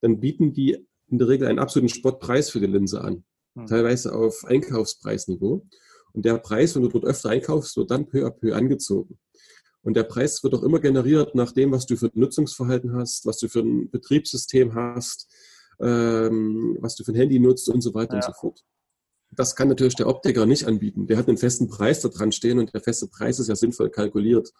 dann 0.00 0.20
bieten 0.20 0.52
die 0.52 0.86
in 1.11 1.18
der 1.18 1.29
Regel 1.29 1.49
einen 1.49 1.59
absoluten 1.59 1.88
Spottpreis 1.88 2.51
für 2.51 2.61
die 2.61 2.66
Linse 2.66 3.01
an. 3.01 3.25
Mhm. 3.55 3.66
Teilweise 3.66 4.14
auf 4.14 4.44
Einkaufspreisniveau. 4.44 5.66
Und 6.12 6.25
der 6.25 6.38
Preis, 6.38 6.75
wenn 6.75 6.83
du 6.83 6.88
dort 6.88 7.05
öfter 7.05 7.31
einkaufst, 7.31 7.77
wird 7.77 7.90
dann 7.90 8.07
peu 8.07 8.27
à 8.27 8.31
peu 8.31 8.55
angezogen. 8.55 9.18
Und 9.83 9.94
der 9.94 10.05
Preis 10.05 10.42
wird 10.42 10.55
auch 10.55 10.62
immer 10.62 10.81
generiert 10.81 11.35
nach 11.35 11.53
dem, 11.53 11.73
was 11.73 11.87
du 11.87 11.96
für 11.96 12.07
ein 12.07 12.12
Nutzungsverhalten 12.14 12.94
hast, 12.94 13.27
was 13.27 13.38
du 13.38 13.49
für 13.49 13.61
ein 13.61 13.90
Betriebssystem 13.90 14.75
hast, 14.75 15.29
ähm, 15.81 16.77
was 16.81 16.96
du 16.96 17.05
für 17.05 17.12
ein 17.12 17.16
Handy 17.16 17.38
nutzt 17.38 17.68
und 17.68 17.81
so 17.81 17.94
weiter 17.94 18.12
ja. 18.12 18.16
und 18.16 18.25
so 18.25 18.33
fort. 18.33 18.62
Das 19.33 19.55
kann 19.55 19.68
natürlich 19.68 19.94
der 19.94 20.09
Optiker 20.09 20.44
nicht 20.44 20.66
anbieten. 20.66 21.07
Der 21.07 21.16
hat 21.16 21.29
einen 21.29 21.38
festen 21.38 21.68
Preis 21.68 22.01
da 22.01 22.09
dran 22.09 22.33
stehen 22.33 22.59
und 22.59 22.75
der 22.75 22.81
feste 22.81 23.07
Preis 23.07 23.38
ist 23.38 23.49
ja 23.49 23.57
sinnvoll 23.57 23.88
kalkuliert. 23.88 24.53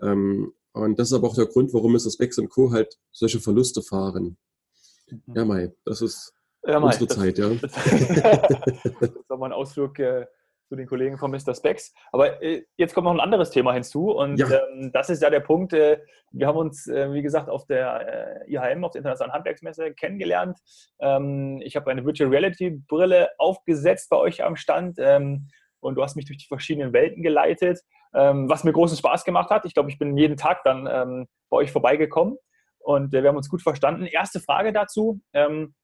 Ähm, 0.00 0.52
Und 0.72 0.98
das 0.98 1.08
ist 1.08 1.14
aber 1.14 1.26
auch 1.28 1.34
der 1.34 1.46
Grund, 1.46 1.72
warum 1.74 1.96
es 1.96 2.04
das 2.04 2.16
Bex 2.16 2.38
und 2.38 2.48
Co. 2.48 2.70
halt 2.70 2.98
solche 3.10 3.40
Verluste 3.40 3.82
fahren. 3.82 4.38
Mhm. 5.10 5.34
Ja, 5.34 5.44
Mai, 5.44 5.72
das 5.84 6.02
ist 6.02 6.34
ja, 6.64 6.80
Mai, 6.80 6.86
unsere 6.86 7.06
das, 7.06 7.16
Zeit, 7.16 7.38
ja. 7.38 7.48
Das, 7.48 7.72
das 9.00 9.10
ist 9.10 9.30
aber 9.30 9.46
ein 9.46 9.52
Ausflug 9.52 9.98
äh, 9.98 10.26
zu 10.68 10.76
den 10.76 10.86
Kollegen 10.86 11.18
von 11.18 11.30
Mr. 11.30 11.54
Specs. 11.54 11.94
Aber 12.12 12.42
äh, 12.42 12.64
jetzt 12.76 12.94
kommt 12.94 13.06
noch 13.06 13.12
ein 13.12 13.20
anderes 13.20 13.50
Thema 13.50 13.72
hinzu 13.72 14.10
und 14.10 14.38
ja. 14.38 14.48
ähm, 14.50 14.90
das 14.92 15.08
ist 15.10 15.22
ja 15.22 15.30
der 15.30 15.40
Punkt, 15.40 15.72
äh, 15.72 15.98
wir 16.30 16.46
haben 16.46 16.58
uns, 16.58 16.86
äh, 16.86 17.12
wie 17.12 17.22
gesagt, 17.22 17.48
auf 17.48 17.66
der 17.66 18.44
äh, 18.46 18.52
IHM, 18.52 18.84
auf 18.84 18.92
der 18.92 19.00
Internationalen 19.00 19.34
Handwerksmesse 19.34 19.94
kennengelernt. 19.94 20.58
Ähm, 21.00 21.60
ich 21.62 21.74
habe 21.74 21.90
eine 21.90 22.04
Virtual 22.04 22.28
Reality 22.28 22.82
Brille 22.86 23.30
aufgesetzt 23.38 24.10
bei 24.10 24.16
euch 24.16 24.44
am 24.44 24.56
Stand 24.56 24.98
ähm, 24.98 25.48
und 25.80 25.94
du 25.94 26.02
hast 26.02 26.16
mich 26.16 26.26
durch 26.26 26.38
die 26.38 26.46
verschiedenen 26.46 26.92
Welten 26.92 27.22
geleitet, 27.22 27.80
ähm, 28.14 28.48
was 28.48 28.64
mir 28.64 28.72
großen 28.72 28.98
Spaß 28.98 29.24
gemacht 29.24 29.50
hat. 29.50 29.64
Ich 29.64 29.74
glaube, 29.74 29.90
ich 29.90 29.98
bin 29.98 30.18
jeden 30.18 30.36
Tag 30.36 30.62
dann 30.64 30.86
ähm, 30.90 31.28
bei 31.48 31.56
euch 31.56 31.72
vorbeigekommen 31.72 32.36
und 32.88 33.12
äh, 33.12 33.22
wir 33.22 33.28
haben 33.28 33.36
uns 33.36 33.50
gut 33.50 33.60
verstanden. 33.60 34.06
Erste 34.06 34.40
Frage 34.40 34.72
dazu, 34.72 35.20
ähm, 35.34 35.74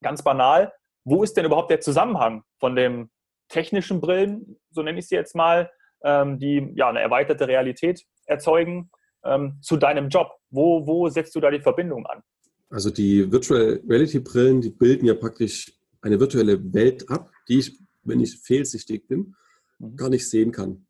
ganz 0.00 0.22
banal, 0.22 0.72
wo 1.04 1.24
ist 1.24 1.36
denn 1.36 1.44
überhaupt 1.44 1.72
der 1.72 1.80
Zusammenhang 1.80 2.44
von 2.60 2.76
dem 2.76 3.10
technischen 3.48 4.00
Brillen, 4.00 4.60
so 4.70 4.82
nenne 4.82 5.00
ich 5.00 5.08
sie 5.08 5.16
jetzt 5.16 5.34
mal, 5.34 5.72
ähm, 6.04 6.38
die 6.38 6.72
ja 6.76 6.88
eine 6.88 7.00
erweiterte 7.00 7.48
Realität 7.48 8.04
erzeugen, 8.26 8.92
ähm, 9.24 9.58
zu 9.60 9.76
deinem 9.76 10.08
Job? 10.08 10.30
Wo, 10.50 10.86
wo 10.86 11.08
setzt 11.08 11.34
du 11.34 11.40
da 11.40 11.50
die 11.50 11.60
Verbindung 11.60 12.06
an? 12.06 12.22
Also 12.70 12.90
die 12.90 13.30
Virtual 13.30 13.82
Reality 13.88 14.20
Brillen, 14.20 14.60
die 14.60 14.70
bilden 14.70 15.06
ja 15.06 15.14
praktisch 15.14 15.72
eine 16.00 16.20
virtuelle 16.20 16.72
Welt 16.72 17.10
ab, 17.10 17.32
die 17.48 17.58
ich, 17.58 17.76
wenn 18.04 18.20
ich 18.20 18.38
fehlsichtig 18.38 19.08
bin, 19.08 19.34
mhm. 19.80 19.96
gar 19.96 20.10
nicht 20.10 20.30
sehen 20.30 20.52
kann 20.52 20.86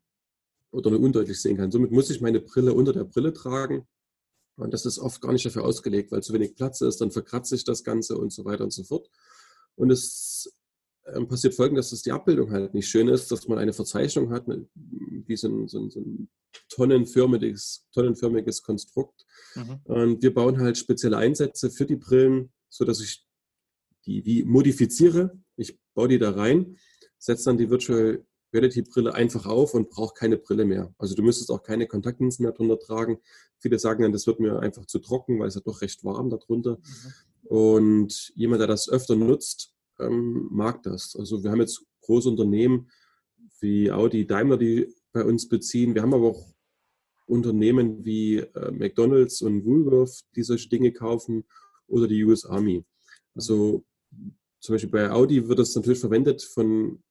oder 0.69 0.91
nur 0.91 0.99
undeutlich 0.99 1.41
sehen 1.41 1.57
kann. 1.57 1.71
Somit 1.71 1.89
muss 1.89 2.11
ich 2.11 2.21
meine 2.21 2.41
Brille 2.41 2.73
unter 2.73 2.93
der 2.93 3.05
Brille 3.05 3.33
tragen. 3.33 3.87
Und 4.55 4.73
das 4.73 4.85
ist 4.85 4.99
oft 4.99 5.21
gar 5.21 5.33
nicht 5.33 5.45
dafür 5.45 5.65
ausgelegt, 5.65 6.11
weil 6.11 6.21
zu 6.21 6.33
wenig 6.33 6.55
Platz 6.55 6.81
ist, 6.81 7.01
dann 7.01 7.11
verkratze 7.11 7.55
ich 7.55 7.63
das 7.63 7.83
Ganze 7.83 8.17
und 8.17 8.31
so 8.31 8.45
weiter 8.45 8.63
und 8.63 8.71
so 8.73 8.83
fort. 8.83 9.09
Und 9.75 9.91
es 9.91 10.51
ähm, 11.07 11.27
passiert 11.27 11.55
folgendes, 11.55 11.89
dass 11.89 12.01
die 12.01 12.11
Abbildung 12.11 12.51
halt 12.51 12.73
nicht 12.73 12.87
schön 12.87 13.07
ist, 13.07 13.31
dass 13.31 13.47
man 13.47 13.57
eine 13.57 13.73
Verzeichnung 13.73 14.31
hat, 14.31 14.47
ne, 14.47 14.67
wie 14.75 15.35
so 15.35 15.47
ein, 15.47 15.67
so 15.67 15.79
ein, 15.79 15.89
so 15.89 15.99
ein 15.99 16.29
tonnenförmiges, 16.69 17.87
tonnenförmiges 17.93 18.61
Konstrukt. 18.61 19.25
Mhm. 19.55 19.79
Und 19.85 20.23
wir 20.23 20.33
bauen 20.33 20.59
halt 20.59 20.77
spezielle 20.77 21.17
Einsätze 21.17 21.71
für 21.71 21.85
die 21.85 21.95
Brillen, 21.95 22.53
sodass 22.69 23.01
ich 23.01 23.25
die 24.05 24.25
wie 24.25 24.43
modifiziere. 24.43 25.37
Ich 25.55 25.79
baue 25.93 26.09
die 26.09 26.19
da 26.19 26.31
rein, 26.31 26.77
setze 27.17 27.45
dann 27.45 27.57
die 27.57 27.69
Virtual 27.69 28.25
Reality 28.53 28.83
Brille 28.83 29.13
einfach 29.13 29.45
auf 29.45 29.73
und 29.73 29.89
brauche 29.89 30.13
keine 30.13 30.37
Brille 30.37 30.65
mehr. 30.65 30.93
Also 30.97 31.15
du 31.15 31.23
müsstest 31.23 31.49
auch 31.51 31.63
keine 31.63 31.87
Kontaktlinsen 31.87 32.43
mehr 32.43 32.53
drunter 32.53 32.79
tragen. 32.79 33.19
Viele 33.57 33.79
sagen 33.79 34.03
dann, 34.03 34.11
das 34.11 34.27
wird 34.27 34.39
mir 34.39 34.59
einfach 34.59 34.85
zu 34.85 34.99
trocken, 34.99 35.39
weil 35.39 35.47
es 35.47 35.55
ja 35.55 35.61
doch 35.61 35.81
recht 35.81 36.03
warm 36.03 36.29
darunter. 36.29 36.77
Mhm. 36.77 37.13
Und 37.47 38.31
jemand, 38.35 38.61
der 38.61 38.67
das 38.67 38.89
öfter 38.89 39.15
nutzt, 39.15 39.73
ähm, 39.99 40.47
mag 40.51 40.83
das. 40.83 41.15
Also 41.17 41.43
wir 41.43 41.51
haben 41.51 41.61
jetzt 41.61 41.83
große 42.01 42.29
Unternehmen 42.29 42.89
wie 43.59 43.91
Audi, 43.91 44.27
Daimler, 44.27 44.57
die 44.57 44.93
bei 45.11 45.23
uns 45.23 45.47
beziehen. 45.47 45.95
Wir 45.95 46.01
haben 46.01 46.13
aber 46.13 46.27
auch 46.27 46.53
Unternehmen 47.25 48.03
wie 48.03 48.37
äh, 48.37 48.71
McDonald's 48.71 49.41
und 49.41 49.65
Woolworth, 49.65 50.25
die 50.35 50.43
solche 50.43 50.69
Dinge 50.69 50.91
kaufen 50.91 51.45
oder 51.87 52.07
die 52.07 52.23
US 52.23 52.45
Army. 52.45 52.83
Also 53.35 53.83
zum 54.59 54.75
Beispiel 54.75 54.91
bei 54.91 55.11
Audi 55.11 55.47
wird 55.47 55.59
das 55.59 55.75
natürlich 55.75 55.99
verwendet 55.99 56.43
von 56.43 57.01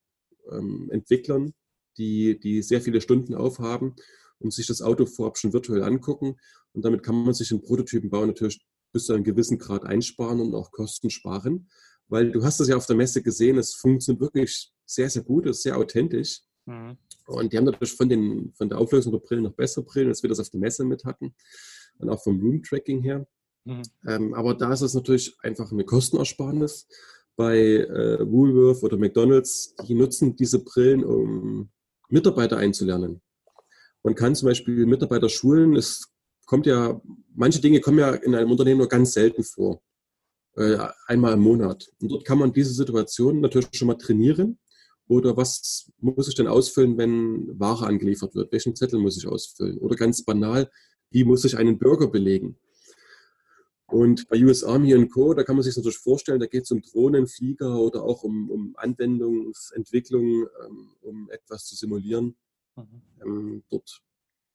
ähm, 0.51 0.89
Entwicklern, 0.91 1.55
die, 1.99 2.39
die 2.39 2.63
sehr 2.63 2.81
viele 2.81 3.01
Stunden 3.01 3.35
aufhaben 3.35 3.95
und 4.39 4.53
sich 4.53 4.67
das 4.67 4.83
Auto 4.83 5.07
vorab 5.07 5.39
schon 5.39 5.53
virtuell 5.53 5.83
angucken. 5.83 6.37
Und 6.73 6.85
damit 6.85 7.03
kann 7.03 7.17
man 7.17 7.35
sich 7.35 7.53
einen 7.53 7.63
Prototypenbau 7.63 8.25
natürlich 8.27 8.65
bis 8.93 9.07
zu 9.07 9.13
einem 9.13 9.25
gewissen 9.25 9.59
Grad 9.59 9.85
einsparen 9.85 10.41
und 10.41 10.55
auch 10.55 10.71
Kosten 10.71 11.11
sparen 11.11 11.69
weil 12.13 12.31
du 12.31 12.45
hast 12.45 12.61
das 12.61 12.69
ja 12.69 12.77
auf 12.77 12.85
der 12.85 12.95
Messe 12.95 13.23
gesehen, 13.23 13.57
es 13.57 13.75
funktioniert 13.75 14.21
wirklich 14.21 14.71
sehr, 14.85 15.09
sehr 15.09 15.23
gut, 15.23 15.47
es 15.47 15.57
ist 15.57 15.63
sehr 15.63 15.79
authentisch. 15.79 16.43
Mhm. 16.67 16.99
Und 17.27 17.53
die 17.53 17.57
haben 17.57 17.65
natürlich 17.65 17.95
von, 17.95 18.09
den, 18.09 18.53
von 18.53 18.69
der 18.69 18.77
Auflösung 18.79 19.13
der 19.13 19.21
Brillen 19.21 19.45
noch 19.45 19.55
bessere 19.55 19.83
Brillen, 19.83 20.09
als 20.09 20.23
wir 20.23 20.29
das 20.29 20.39
auf 20.39 20.51
der 20.51 20.61
Messe 20.61 20.85
mit 20.85 21.07
hatten. 21.07 21.35
Und 21.97 22.11
auch 22.11 22.23
vom 22.23 22.39
Room-Tracking 22.39 23.01
her. 23.01 23.27
Mhm. 23.65 23.83
Ähm, 24.07 24.35
aber 24.35 24.55
da 24.55 24.75
ist 24.75 24.83
es 24.83 24.93
natürlich 24.93 25.35
einfach 25.41 25.73
eine 25.73 25.85
Kostenersparnis. 25.85 26.87
Bei 27.37 27.59
äh, 27.59 28.19
Woolworth 28.21 28.83
oder 28.83 28.99
McDonalds, 28.99 29.75
die 29.89 29.95
nutzen 29.95 30.37
diese 30.37 30.63
Brillen, 30.63 31.05
um 31.05 31.71
Mitarbeiter 32.09 32.59
einzulernen. 32.59 33.23
Man 34.03 34.15
kann 34.15 34.35
zum 34.35 34.49
Beispiel 34.49 34.85
Mitarbeiter 34.87 35.29
schulen. 35.29 35.77
Es 35.77 36.13
kommt 36.47 36.67
ja, 36.67 37.01
manche 37.35 37.61
Dinge 37.61 37.81
kommen 37.81 37.99
ja 37.99 38.11
in 38.11 38.35
einem 38.35 38.51
Unternehmen 38.51 38.79
nur 38.79 38.89
ganz 38.89 39.15
selten 39.15 39.45
vor. 39.45 39.81
Äh, 40.57 40.77
einmal 41.07 41.33
im 41.33 41.41
Monat. 41.41 41.89
Und 42.01 42.13
dort 42.13 42.27
kann 42.27 42.39
man 42.39 42.53
diese 42.53 42.75
Situation 42.75 43.41
natürlich 43.41 43.69
schon 43.73 43.89
mal 43.89 43.95
trainieren. 43.95 44.59
Oder 45.09 45.37
was 45.37 45.91
muss 45.99 46.29
ich 46.29 46.35
denn 46.35 46.47
ausfüllen, 46.47 46.99
wenn 46.99 47.59
Ware 47.59 47.87
angeliefert 47.87 48.35
wird? 48.35 48.53
Welchen 48.53 48.77
Zettel 48.77 48.99
muss 48.99 49.17
ich 49.17 49.27
ausfüllen? 49.27 49.79
Oder 49.79 49.97
ganz 49.97 50.25
banal, 50.25 50.71
wie 51.11 51.25
muss 51.25 51.45
ich 51.45 51.57
einen 51.57 51.79
Burger 51.79 52.09
belegen? 52.09 52.59
Und 53.93 54.27
bei 54.29 54.43
US 54.43 54.65
Army 54.65 54.95
und 54.95 55.11
Co., 55.11 55.35
da 55.35 55.45
kann 55.45 55.57
man 55.57 55.63
sich 55.63 55.77
natürlich 55.77 55.99
vorstellen, 55.99 56.41
da 56.41 56.47
geht 56.47 56.65
es 56.65 56.71
um 56.71 56.81
Drohnen, 56.81 57.27
Flieger 57.27 57.79
oder 57.79 58.03
auch 58.03 58.23
um, 58.23 58.51
um 58.51 58.75
Anwendungsentwicklung, 58.77 60.47
ähm, 60.65 60.95
um 61.03 61.31
etwas 61.31 61.67
zu 61.67 61.77
simulieren. 61.77 62.35
Mhm. 62.77 63.03
Ähm, 63.23 63.63
dort, 63.69 64.01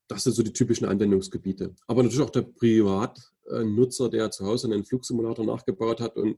das 0.07 0.23
sind 0.23 0.33
so 0.33 0.41
die 0.41 0.53
typischen 0.53 0.87
Anwendungsgebiete. 0.87 1.75
Aber 1.85 2.01
natürlich 2.01 2.25
auch 2.25 2.31
der 2.31 2.41
Privat, 2.41 3.31
Nutzer, 3.49 4.09
der 4.09 4.29
zu 4.31 4.45
Hause 4.45 4.67
einen 4.67 4.83
Flugsimulator 4.83 5.45
nachgebaut 5.45 6.01
hat 6.01 6.17
und 6.17 6.37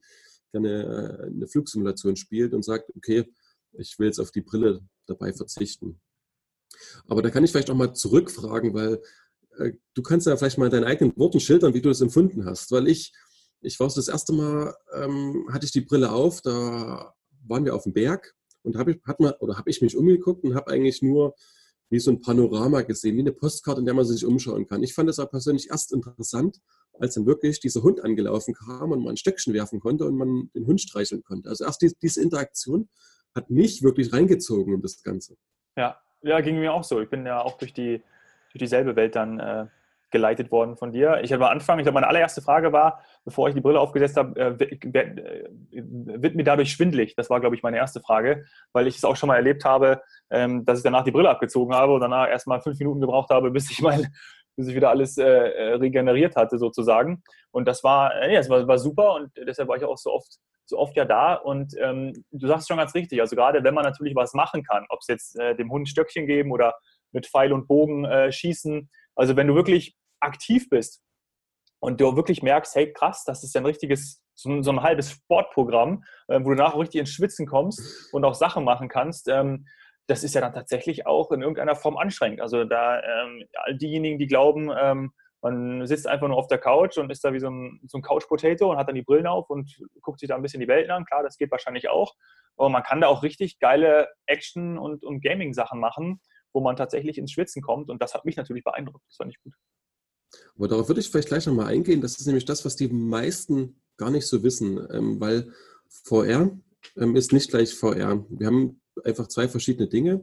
gerne 0.52 1.20
äh, 1.24 1.26
eine 1.28 1.48
Flugsimulation 1.48 2.16
spielt 2.16 2.54
und 2.54 2.64
sagt, 2.64 2.92
okay, 2.96 3.26
ich 3.74 3.98
will 3.98 4.08
jetzt 4.08 4.20
auf 4.20 4.32
die 4.32 4.42
Brille 4.42 4.82
dabei 5.06 5.34
verzichten. 5.34 6.00
Aber 7.08 7.22
da 7.22 7.30
kann 7.30 7.44
ich 7.44 7.52
vielleicht 7.52 7.70
auch 7.70 7.76
mal 7.76 7.94
zurückfragen, 7.94 8.74
weil 8.74 9.02
du 9.94 10.02
kannst 10.02 10.28
ja 10.28 10.36
vielleicht 10.38 10.58
mal 10.58 10.66
in 10.66 10.72
deinen 10.72 10.84
eigenen 10.86 11.16
Worten 11.18 11.40
schildern, 11.40 11.74
wie 11.74 11.82
du 11.82 11.90
das 11.90 12.02
empfunden 12.02 12.46
hast. 12.46 12.72
Weil 12.72 12.88
ich, 12.88 13.14
ich 13.62 13.80
war 13.80 13.88
das 13.88 14.08
erste 14.08 14.34
Mal, 14.34 14.74
ähm, 14.94 15.48
hatte 15.52 15.66
ich 15.66 15.72
die 15.72 15.82
Brille 15.82 16.12
auf, 16.12 16.42
da 16.42 17.14
waren 17.48 17.66
wir 17.66 17.76
auf 17.76 17.84
dem 17.84 17.94
Berg 17.94 18.36
und 18.64 18.78
habe 18.78 18.92
ich, 18.92 19.00
hat 19.06 19.20
ich 19.66 19.82
mich 19.82 19.98
umgeguckt 19.98 20.44
und 20.44 20.56
habe 20.56 20.72
eigentlich 20.72 21.02
nur 21.02 21.36
wie 21.90 22.00
so 22.00 22.12
ein 22.12 22.22
Panorama 22.22 22.82
gesehen, 22.82 23.16
wie 23.16 23.22
eine 23.22 23.32
Postkarte, 23.32 23.80
in 23.80 23.86
der 23.86 23.96
man 23.96 24.06
sich 24.06 24.26
umschauen 24.26 24.68
kann. 24.68 24.84
Ich 24.84 24.94
fand 24.94 25.10
das 25.10 25.20
aber 25.20 25.32
persönlich 25.32 25.70
erst 25.72 25.92
interessant, 25.92 26.60
als 27.00 27.16
dann 27.16 27.26
wirklich 27.26 27.60
dieser 27.60 27.82
Hund 27.82 28.04
angelaufen 28.04 28.54
kam 28.54 28.92
und 28.92 29.04
man 29.04 29.14
ein 29.14 29.18
Stöckchen 29.18 29.54
werfen 29.54 29.80
konnte 29.80 30.06
und 30.06 30.16
man 30.16 30.52
den 30.54 30.68
Hund 30.68 30.82
streicheln 30.82 31.24
konnte. 31.24 31.50
Also 31.50 31.66
erst 31.66 31.82
die, 31.82 31.92
diese 32.02 32.22
Interaktion 32.22 32.90
hat 33.34 33.50
mich 33.50 33.82
wirklich 33.82 34.14
reingezogen 34.14 34.76
in 34.76 34.82
das 34.82 35.02
Ganze. 35.02 35.36
Ja, 35.78 36.00
ja, 36.22 36.42
ging 36.42 36.60
mir 36.60 36.74
auch 36.74 36.84
so. 36.84 37.00
Ich 37.00 37.10
bin 37.10 37.26
ja 37.26 37.42
auch 37.42 37.58
durch, 37.58 37.74
die, 37.74 38.04
durch 38.52 38.60
dieselbe 38.60 38.96
Welt 38.96 39.16
dann 39.16 39.40
äh, 39.40 39.66
geleitet 40.12 40.52
worden 40.52 40.76
von 40.76 40.92
dir. 40.92 41.20
Ich 41.24 41.32
hatte 41.32 41.44
am 41.44 41.52
Anfang, 41.52 41.80
ich 41.80 41.84
glaube, 41.84 41.96
meine 41.96 42.08
allererste 42.08 42.42
Frage 42.42 42.74
war, 42.74 43.04
bevor 43.26 43.48
ich 43.48 43.56
die 43.56 43.62
Brille 43.62 43.80
aufgesetzt 43.80 44.18
habe, 44.18 44.40
äh, 44.40 44.64
äh, 44.64 45.20
wird 45.72 46.36
mir 46.36 46.44
dadurch 46.44 46.72
schwindlig? 46.72 47.16
Das 47.16 47.30
war, 47.30 47.40
glaube 47.40 47.56
ich, 47.56 47.64
meine 47.64 47.78
erste 47.78 48.00
Frage, 48.00 48.46
weil 48.74 48.88
ich 48.88 48.98
es 48.98 49.06
auch 49.06 49.16
schon 49.16 49.28
mal 49.28 49.36
erlebt 49.36 49.66
habe, 49.66 50.02
ähm, 50.30 50.66
dass 50.66 50.80
ich 50.80 50.84
danach 50.84 51.04
die 51.04 51.12
Brille 51.12 51.30
abgezogen 51.30 51.76
habe 51.76 51.94
und 51.94 52.02
danach 52.02 52.28
erst 52.28 52.48
mal 52.48 52.62
fünf 52.62 52.80
Minuten 52.80 53.02
gebraucht 53.02 53.30
habe, 53.30 53.52
bis 53.52 53.70
ich 53.70 53.82
mein, 53.82 54.08
bis 54.56 54.68
wieder 54.74 54.90
alles 54.90 55.18
äh, 55.18 55.26
äh, 55.26 55.74
regeneriert 55.76 56.36
hatte 56.36 56.58
sozusagen. 56.58 57.24
Und 57.52 57.68
das 57.68 57.84
war, 57.84 58.16
äh, 58.16 58.34
ja, 58.34 58.40
das 58.40 58.50
war, 58.50 58.68
war 58.68 58.78
super 58.78 59.14
und 59.16 59.32
deshalb 59.48 59.70
war 59.70 59.78
ich 59.78 59.84
auch 59.84 59.98
so 59.98 60.12
oft, 60.12 60.38
so 60.66 60.78
oft 60.78 60.96
ja 60.98 61.06
da. 61.06 61.36
Und 61.36 61.76
ähm, 61.80 62.14
du 62.32 62.48
sagst 62.48 62.68
schon 62.68 62.78
ganz 62.78 62.94
richtig, 62.96 63.22
also 63.22 63.36
gerade 63.36 63.64
wenn 63.64 63.74
man 63.74 63.84
natürlich 63.84 64.16
was 64.16 64.34
machen 64.34 64.64
kann, 64.64 64.86
ob 64.90 65.00
es 65.02 65.08
jetzt 65.08 65.40
äh, 65.40 65.56
dem 65.56 65.72
Hund 65.72 65.88
Stöckchen 65.88 66.26
geben 66.26 66.52
oder 66.52 66.74
mit 67.12 67.28
Pfeil 67.28 67.54
und 67.54 67.68
Bogen 67.68 68.06
äh, 68.06 68.32
schießen, 68.32 68.90
also 69.16 69.36
wenn 69.36 69.48
du 69.48 69.56
wirklich 69.56 69.96
aktiv 70.20 70.70
bist 70.70 71.02
und 71.80 72.02
du 72.02 72.16
wirklich 72.16 72.42
merkst, 72.44 72.76
hey 72.76 72.92
krass, 72.92 73.24
das 73.26 73.44
ist 73.44 73.54
ja 73.54 73.62
ein 73.62 73.66
richtiges, 73.66 74.24
so 74.36 74.50
ein, 74.50 74.64
so 74.64 74.72
ein 74.72 74.82
halbes 74.82 75.12
Sportprogramm, 75.12 76.04
äh, 76.28 76.40
wo 76.42 76.50
du 76.50 76.56
nachher 76.56 76.80
richtig 76.80 77.00
ins 77.00 77.12
Schwitzen 77.12 77.46
kommst 77.46 78.14
und 78.14 78.24
auch 78.26 78.34
Sachen 78.36 78.64
machen 78.64 78.90
kannst, 78.90 79.28
ähm, 79.28 79.66
das 80.08 80.24
ist 80.24 80.34
ja 80.34 80.42
dann 80.42 80.54
tatsächlich 80.54 81.06
auch 81.06 81.32
in 81.32 81.42
irgendeiner 81.42 81.76
Form 81.76 81.98
anstrengend. 81.98 82.42
Also 82.42 82.64
da 82.64 83.00
ähm, 83.00 83.44
all 83.54 83.78
diejenigen, 83.78 84.18
die 84.18 84.28
glauben, 84.28 84.72
ähm, 84.76 85.12
man 85.42 85.86
sitzt 85.86 86.08
einfach 86.08 86.28
nur 86.28 86.38
auf 86.38 86.48
der 86.48 86.58
Couch 86.58 86.98
und 86.98 87.12
ist 87.12 87.24
da 87.24 87.32
wie 87.32 87.40
so 87.40 87.50
ein, 87.50 87.80
so 87.88 87.98
ein 87.98 88.02
Couch-Potato 88.02 88.72
und 88.72 88.78
hat 88.78 88.88
dann 88.88 88.96
die 88.96 89.04
Brillen 89.04 89.28
auf 89.28 89.50
und 89.50 89.80
guckt 90.02 90.20
sich 90.20 90.28
da 90.28 90.36
ein 90.36 90.42
bisschen 90.42 90.60
die 90.60 90.68
Welt 90.68 90.90
an. 90.90 91.06
Klar, 91.06 91.24
das 91.24 91.38
geht 91.38 91.52
wahrscheinlich 91.52 91.90
auch. 91.90 92.14
Aber 92.58 92.70
man 92.70 92.84
kann 92.84 93.02
da 93.02 93.08
auch 93.08 93.24
richtig 93.24 93.60
geile 93.60 94.10
Action- 94.26 94.78
und, 94.78 95.06
und 95.06 95.24
Gaming-Sachen 95.24 95.80
machen, 95.80 96.20
wo 96.54 96.62
man 96.62 96.76
tatsächlich 96.76 97.18
ins 97.18 97.32
Schwitzen 97.32 97.62
kommt. 97.62 97.90
Und 97.90 98.02
das 98.02 98.14
hat 98.14 98.26
mich 98.26 98.38
natürlich 98.38 98.64
beeindruckt. 98.64 99.04
Das 99.08 99.18
fand 99.18 99.32
ich 99.32 99.42
gut. 99.44 99.54
Aber 100.56 100.68
darauf 100.68 100.88
würde 100.88 101.02
ich 101.02 101.10
vielleicht 101.10 101.30
gleich 101.30 101.46
nochmal 101.46 101.68
eingehen. 101.68 102.02
Das 102.02 102.20
ist 102.20 102.26
nämlich 102.26 102.46
das, 102.46 102.66
was 102.66 102.76
die 102.76 102.88
meisten 102.88 103.82
gar 103.98 104.12
nicht 104.12 104.28
so 104.28 104.44
wissen, 104.44 104.80
ähm, 104.92 105.20
weil 105.20 105.52
VR 105.88 106.58
ähm, 106.98 107.16
ist 107.16 107.34
nicht 107.34 107.50
gleich 107.50 107.74
VR. 107.74 108.26
Wir 108.30 108.48
haben 108.48 108.82
einfach 109.04 109.28
zwei 109.28 109.48
verschiedene 109.48 109.88
Dinge. 109.88 110.22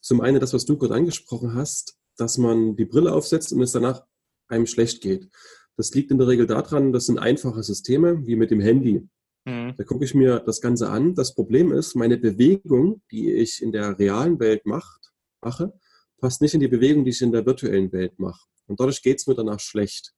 Zum 0.00 0.20
einen 0.20 0.40
das, 0.40 0.52
was 0.52 0.64
du 0.64 0.76
gerade 0.76 0.94
angesprochen 0.94 1.54
hast, 1.54 1.98
dass 2.16 2.38
man 2.38 2.76
die 2.76 2.84
Brille 2.84 3.12
aufsetzt 3.12 3.52
und 3.52 3.62
es 3.62 3.72
danach 3.72 4.04
einem 4.48 4.66
schlecht 4.66 5.00
geht. 5.00 5.28
Das 5.76 5.92
liegt 5.94 6.10
in 6.10 6.18
der 6.18 6.28
Regel 6.28 6.46
daran, 6.46 6.92
das 6.92 7.06
sind 7.06 7.18
einfache 7.18 7.62
Systeme, 7.62 8.26
wie 8.26 8.36
mit 8.36 8.50
dem 8.50 8.60
Handy. 8.60 9.08
Mhm. 9.44 9.74
Da 9.76 9.84
gucke 9.84 10.04
ich 10.04 10.14
mir 10.14 10.40
das 10.40 10.60
Ganze 10.60 10.90
an. 10.90 11.14
Das 11.14 11.34
Problem 11.34 11.72
ist, 11.72 11.94
meine 11.94 12.16
Bewegung, 12.16 13.02
die 13.10 13.32
ich 13.32 13.62
in 13.62 13.72
der 13.72 13.98
realen 13.98 14.38
Welt 14.38 14.66
macht, 14.66 15.12
mache, 15.44 15.72
passt 16.18 16.40
nicht 16.40 16.54
in 16.54 16.60
die 16.60 16.68
Bewegung, 16.68 17.04
die 17.04 17.10
ich 17.10 17.22
in 17.22 17.32
der 17.32 17.44
virtuellen 17.44 17.92
Welt 17.92 18.18
mache. 18.18 18.46
Und 18.66 18.80
dadurch 18.80 19.02
geht 19.02 19.18
es 19.18 19.26
mir 19.26 19.34
danach 19.34 19.60
schlecht. 19.60 20.14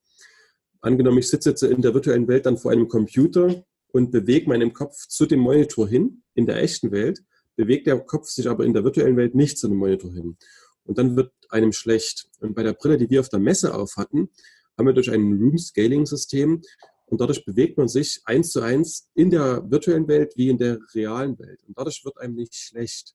Angenommen, 0.81 1.19
ich 1.19 1.29
sitze 1.29 1.51
jetzt 1.51 1.62
in 1.62 1.83
der 1.83 1.95
virtuellen 1.95 2.29
Welt 2.29 2.47
dann 2.47 2.59
vor 2.59 2.71
einem 2.71 2.89
Computer 2.89 3.65
und 3.93 4.11
bewege 4.12 4.49
meinen 4.49 4.73
Kopf 4.73 5.07
zu 5.09 5.27
dem 5.27 5.41
Monitor 5.41 5.89
hin, 5.89 6.23
in 6.35 6.47
der 6.47 6.62
echten 6.62 6.93
Welt, 6.93 7.25
bewegt 7.57 7.87
der 7.87 7.99
Kopf 7.99 8.29
sich 8.29 8.49
aber 8.49 8.65
in 8.65 8.75
der 8.75 8.85
virtuellen 8.85 9.17
Welt 9.17 9.35
nicht 9.35 9.59
zu 9.59 9.69
dem 9.69 9.79
Monitor 9.79 10.12
hin. 10.12 10.37
Und 10.85 10.99
dann 10.99 11.17
wird 11.17 11.33
einem 11.49 11.73
schlecht. 11.73 12.29
Und 12.41 12.55
bei 12.55 12.62
der 12.62 12.75
Brille, 12.75 12.99
die 12.99 13.11
wir 13.11 13.21
auf 13.21 13.29
der 13.29 13.41
Messe 13.41 13.75
auf 13.75 13.97
hatten, 13.97 14.29
haben 14.77 14.87
wir 14.87 14.93
durch 14.93 15.11
ein 15.11 15.33
Room-Scaling-System 15.33 16.62
und 17.07 17.21
dadurch 17.21 17.45
bewegt 17.45 17.79
man 17.79 17.89
sich 17.89 18.21
eins 18.25 18.51
zu 18.51 18.61
eins 18.61 19.09
in 19.15 19.31
der 19.31 19.69
virtuellen 19.71 20.09
Welt 20.09 20.37
wie 20.37 20.51
in 20.51 20.59
der 20.59 20.79
realen 20.95 21.39
Welt. 21.39 21.62
Und 21.67 21.79
dadurch 21.79 22.05
wird 22.05 22.19
einem 22.19 22.35
nicht 22.35 22.55
schlecht. 22.55 23.15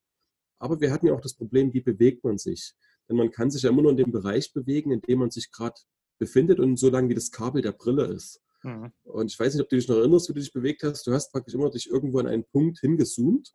Aber 0.61 0.79
wir 0.79 0.91
hatten 0.91 1.07
ja 1.07 1.13
auch 1.13 1.21
das 1.21 1.33
Problem, 1.33 1.73
wie 1.73 1.81
bewegt 1.81 2.23
man 2.23 2.37
sich? 2.37 2.73
Denn 3.09 3.17
man 3.17 3.31
kann 3.31 3.49
sich 3.49 3.63
ja 3.63 3.71
immer 3.71 3.81
nur 3.81 3.91
in 3.91 3.97
dem 3.97 4.11
Bereich 4.11 4.53
bewegen, 4.53 4.91
in 4.91 5.01
dem 5.01 5.19
man 5.19 5.31
sich 5.31 5.51
gerade 5.51 5.75
befindet 6.19 6.59
und 6.59 6.77
so 6.77 6.89
lange 6.89 7.09
wie 7.09 7.15
das 7.15 7.31
Kabel 7.31 7.63
der 7.63 7.71
Brille 7.71 8.05
ist. 8.05 8.41
Mhm. 8.61 8.91
Und 9.03 9.31
ich 9.31 9.39
weiß 9.39 9.55
nicht, 9.55 9.63
ob 9.63 9.69
du 9.69 9.75
dich 9.75 9.87
noch 9.87 9.97
erinnerst, 9.97 10.29
wie 10.29 10.33
du 10.33 10.39
dich 10.39 10.53
bewegt 10.53 10.83
hast. 10.83 11.07
Du 11.07 11.13
hast 11.13 11.31
praktisch 11.31 11.55
immer 11.55 11.71
dich 11.71 11.89
irgendwo 11.89 12.19
an 12.19 12.27
einen 12.27 12.43
Punkt 12.43 12.79
hingezoomt. 12.79 13.51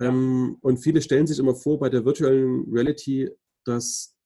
Ähm, 0.00 0.56
und 0.62 0.78
viele 0.78 1.00
stellen 1.00 1.28
sich 1.28 1.38
immer 1.38 1.54
vor 1.54 1.78
bei 1.78 1.88
der 1.88 2.04
virtuellen 2.04 2.64
Reality, 2.72 3.30
dass 3.64 4.16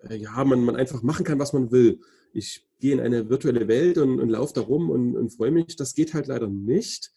äh, 0.00 0.16
ja, 0.16 0.44
man, 0.44 0.64
man 0.64 0.74
einfach 0.74 1.02
machen 1.02 1.24
kann, 1.24 1.38
was 1.38 1.52
man 1.52 1.70
will. 1.70 2.00
Ich 2.32 2.66
gehe 2.80 2.94
in 2.94 3.00
eine 3.00 3.28
virtuelle 3.30 3.68
Welt 3.68 3.96
und, 3.98 4.18
und 4.18 4.28
laufe 4.28 4.54
da 4.54 4.62
rum 4.62 4.90
und, 4.90 5.16
und 5.16 5.30
freue 5.30 5.52
mich. 5.52 5.76
Das 5.76 5.94
geht 5.94 6.14
halt 6.14 6.26
leider 6.26 6.48
nicht, 6.48 7.12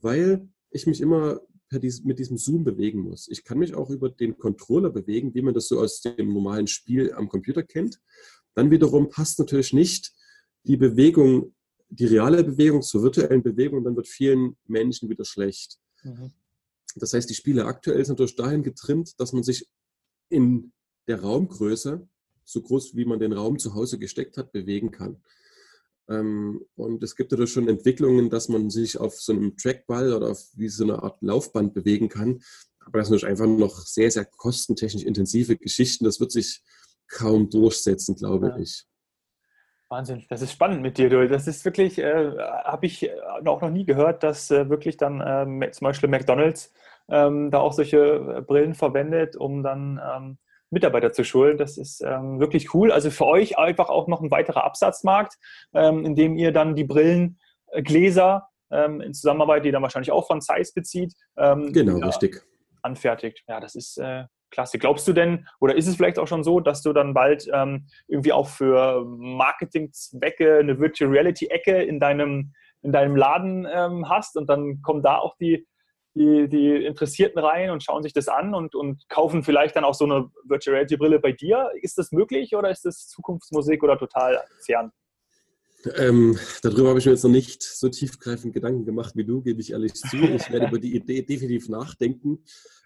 weil 0.00 0.48
ich 0.70 0.88
mich 0.88 1.00
immer 1.00 1.40
dies, 1.70 2.02
mit 2.04 2.18
diesem 2.18 2.38
Zoom 2.38 2.64
bewegen 2.64 3.00
muss. 3.00 3.28
Ich 3.28 3.44
kann 3.44 3.58
mich 3.58 3.74
auch 3.74 3.90
über 3.90 4.08
den 4.08 4.38
Controller 4.38 4.90
bewegen, 4.90 5.34
wie 5.34 5.42
man 5.42 5.54
das 5.54 5.68
so 5.68 5.80
aus 5.80 6.00
dem 6.00 6.32
normalen 6.32 6.66
Spiel 6.66 7.12
am 7.12 7.28
Computer 7.28 7.62
kennt. 7.62 8.00
Dann 8.54 8.70
wiederum 8.70 9.08
passt 9.10 9.38
natürlich 9.38 9.72
nicht 9.72 10.12
die 10.64 10.76
Bewegung, 10.76 11.54
die 11.90 12.06
reale 12.06 12.44
Bewegung 12.44 12.82
zur 12.82 13.02
virtuellen 13.02 13.42
Bewegung, 13.42 13.84
dann 13.84 13.96
wird 13.96 14.08
vielen 14.08 14.56
Menschen 14.66 15.08
wieder 15.08 15.24
schlecht. 15.24 15.78
Mhm. 16.02 16.32
Das 16.96 17.12
heißt, 17.12 17.28
die 17.28 17.34
Spiele 17.34 17.66
aktuell 17.66 18.04
sind 18.04 18.18
durch 18.18 18.34
dahin 18.34 18.62
getrimmt, 18.62 19.18
dass 19.20 19.32
man 19.32 19.42
sich 19.42 19.68
in 20.28 20.72
der 21.06 21.20
Raumgröße, 21.20 22.06
so 22.44 22.62
groß 22.62 22.96
wie 22.96 23.04
man 23.04 23.18
den 23.18 23.32
Raum 23.32 23.58
zu 23.58 23.74
Hause 23.74 23.98
gesteckt 23.98 24.36
hat, 24.36 24.52
bewegen 24.52 24.90
kann. 24.90 25.22
Ähm, 26.08 26.64
und 26.74 27.02
es 27.02 27.16
gibt 27.16 27.32
dadurch 27.32 27.52
schon 27.52 27.68
Entwicklungen, 27.68 28.30
dass 28.30 28.48
man 28.48 28.70
sich 28.70 28.98
auf 28.98 29.14
so 29.14 29.32
einem 29.32 29.56
Trackball 29.56 30.12
oder 30.12 30.30
auf 30.30 30.42
wie 30.54 30.68
so 30.68 30.84
eine 30.84 31.02
Art 31.02 31.20
Laufband 31.20 31.74
bewegen 31.74 32.08
kann. 32.08 32.40
Aber 32.84 33.00
das 33.00 33.08
sind 33.08 33.24
einfach 33.24 33.46
noch 33.46 33.78
sehr, 33.80 34.10
sehr 34.10 34.24
kostentechnisch 34.24 35.04
intensive 35.04 35.56
Geschichten. 35.56 36.04
Das 36.04 36.20
wird 36.20 36.32
sich 36.32 36.62
kaum 37.08 37.50
durchsetzen, 37.50 38.14
glaube 38.14 38.48
ja. 38.48 38.58
ich. 38.58 38.84
Wahnsinn, 39.90 40.24
das 40.28 40.42
ist 40.42 40.52
spannend 40.52 40.82
mit 40.82 40.98
dir. 40.98 41.08
Du. 41.08 41.26
Das 41.28 41.46
ist 41.46 41.64
wirklich, 41.64 41.98
äh, 41.98 42.36
habe 42.64 42.86
ich 42.86 43.10
auch 43.44 43.60
noch 43.60 43.70
nie 43.70 43.86
gehört, 43.86 44.22
dass 44.22 44.50
äh, 44.50 44.68
wirklich 44.68 44.98
dann 44.98 45.20
äh, 45.20 45.70
zum 45.70 45.86
Beispiel 45.86 46.10
McDonalds 46.10 46.72
ähm, 47.08 47.50
da 47.50 47.58
auch 47.58 47.72
solche 47.72 48.44
Brillen 48.46 48.74
verwendet, 48.74 49.36
um 49.36 49.62
dann 49.62 50.00
ähm, 50.04 50.38
Mitarbeiter 50.70 51.12
zu 51.12 51.24
schulen. 51.24 51.56
Das 51.56 51.78
ist 51.78 52.02
ähm, 52.02 52.40
wirklich 52.40 52.74
cool. 52.74 52.92
Also 52.92 53.10
für 53.10 53.26
euch 53.26 53.58
einfach 53.58 53.88
auch 53.88 54.08
noch 54.08 54.20
ein 54.20 54.30
weiterer 54.30 54.64
Absatzmarkt, 54.64 55.36
ähm, 55.74 56.04
in 56.04 56.14
dem 56.14 56.36
ihr 56.36 56.52
dann 56.52 56.74
die 56.74 56.84
Brillengläser 56.84 58.48
ähm, 58.70 59.00
in 59.00 59.14
Zusammenarbeit, 59.14 59.64
die 59.64 59.70
dann 59.70 59.82
wahrscheinlich 59.82 60.12
auch 60.12 60.26
von 60.26 60.40
Zeiss 60.40 60.72
bezieht. 60.72 61.14
Ähm, 61.36 61.72
genau, 61.72 62.04
richtig. 62.06 62.42
Anfertigt. 62.82 63.42
Ja, 63.48 63.60
das 63.60 63.74
ist 63.74 63.98
äh, 63.98 64.24
klasse. 64.50 64.78
Glaubst 64.78 65.06
du 65.08 65.12
denn, 65.12 65.46
oder 65.60 65.74
ist 65.74 65.86
es 65.86 65.96
vielleicht 65.96 66.18
auch 66.18 66.28
schon 66.28 66.44
so, 66.44 66.60
dass 66.60 66.82
du 66.82 66.92
dann 66.92 67.14
bald 67.14 67.48
ähm, 67.52 67.86
irgendwie 68.06 68.32
auch 68.32 68.48
für 68.48 69.04
Marketingzwecke 69.04 70.58
eine 70.58 70.78
Virtual 70.78 71.10
Reality-Ecke 71.10 71.82
in 71.82 72.00
deinem, 72.00 72.52
in 72.82 72.92
deinem 72.92 73.16
Laden 73.16 73.66
ähm, 73.70 74.08
hast 74.08 74.36
und 74.36 74.48
dann 74.48 74.82
kommen 74.82 75.02
da 75.02 75.18
auch 75.18 75.36
die 75.36 75.66
die, 76.14 76.48
die 76.48 76.84
Interessierten 76.84 77.38
rein 77.38 77.70
und 77.70 77.82
schauen 77.82 78.02
sich 78.02 78.12
das 78.12 78.28
an 78.28 78.54
und, 78.54 78.74
und 78.74 79.08
kaufen 79.08 79.42
vielleicht 79.42 79.76
dann 79.76 79.84
auch 79.84 79.94
so 79.94 80.04
eine 80.04 80.30
Virtual 80.44 80.74
Reality 80.74 80.96
Brille 80.96 81.18
bei 81.18 81.32
dir. 81.32 81.70
Ist 81.80 81.98
das 81.98 82.12
möglich 82.12 82.54
oder 82.54 82.70
ist 82.70 82.84
das 82.84 83.08
Zukunftsmusik 83.08 83.82
oder 83.82 83.98
total 83.98 84.42
fern? 84.64 84.92
Ähm, 85.96 86.36
darüber 86.62 86.88
habe 86.88 86.98
ich 86.98 87.06
mir 87.06 87.12
jetzt 87.12 87.22
noch 87.22 87.30
nicht 87.30 87.62
so 87.62 87.88
tiefgreifend 87.88 88.52
Gedanken 88.52 88.84
gemacht 88.84 89.14
wie 89.14 89.24
du, 89.24 89.42
gebe 89.42 89.60
ich 89.60 89.70
ehrlich 89.72 89.94
zu. 89.94 90.16
Ich 90.16 90.50
werde 90.50 90.66
über 90.66 90.80
die 90.80 90.96
Idee 90.96 91.22
definitiv 91.22 91.68
nachdenken. 91.68 92.42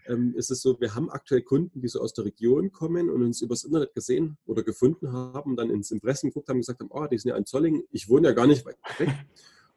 Ähm, 0.06 0.34
ist 0.36 0.50
es 0.50 0.60
so, 0.60 0.78
wir 0.80 0.94
haben 0.94 1.10
aktuell 1.10 1.42
Kunden, 1.42 1.80
die 1.80 1.88
so 1.88 2.00
aus 2.00 2.12
der 2.12 2.26
Region 2.26 2.70
kommen 2.70 3.08
und 3.08 3.22
uns 3.22 3.40
übers 3.40 3.64
Internet 3.64 3.94
gesehen 3.94 4.36
oder 4.46 4.62
gefunden 4.62 5.12
haben, 5.12 5.56
dann 5.56 5.70
ins 5.70 5.90
Impressum 5.90 6.30
geguckt 6.30 6.48
haben 6.48 6.56
und 6.56 6.62
gesagt 6.62 6.80
haben, 6.80 6.90
oh, 6.90 7.06
die 7.06 7.18
sind 7.18 7.30
ja 7.30 7.36
in 7.36 7.46
Zolling, 7.46 7.82
ich 7.92 8.08
wohne 8.08 8.28
ja 8.28 8.34
gar 8.34 8.46
nicht 8.46 8.66
weit 8.66 8.76
weg. 8.98 9.08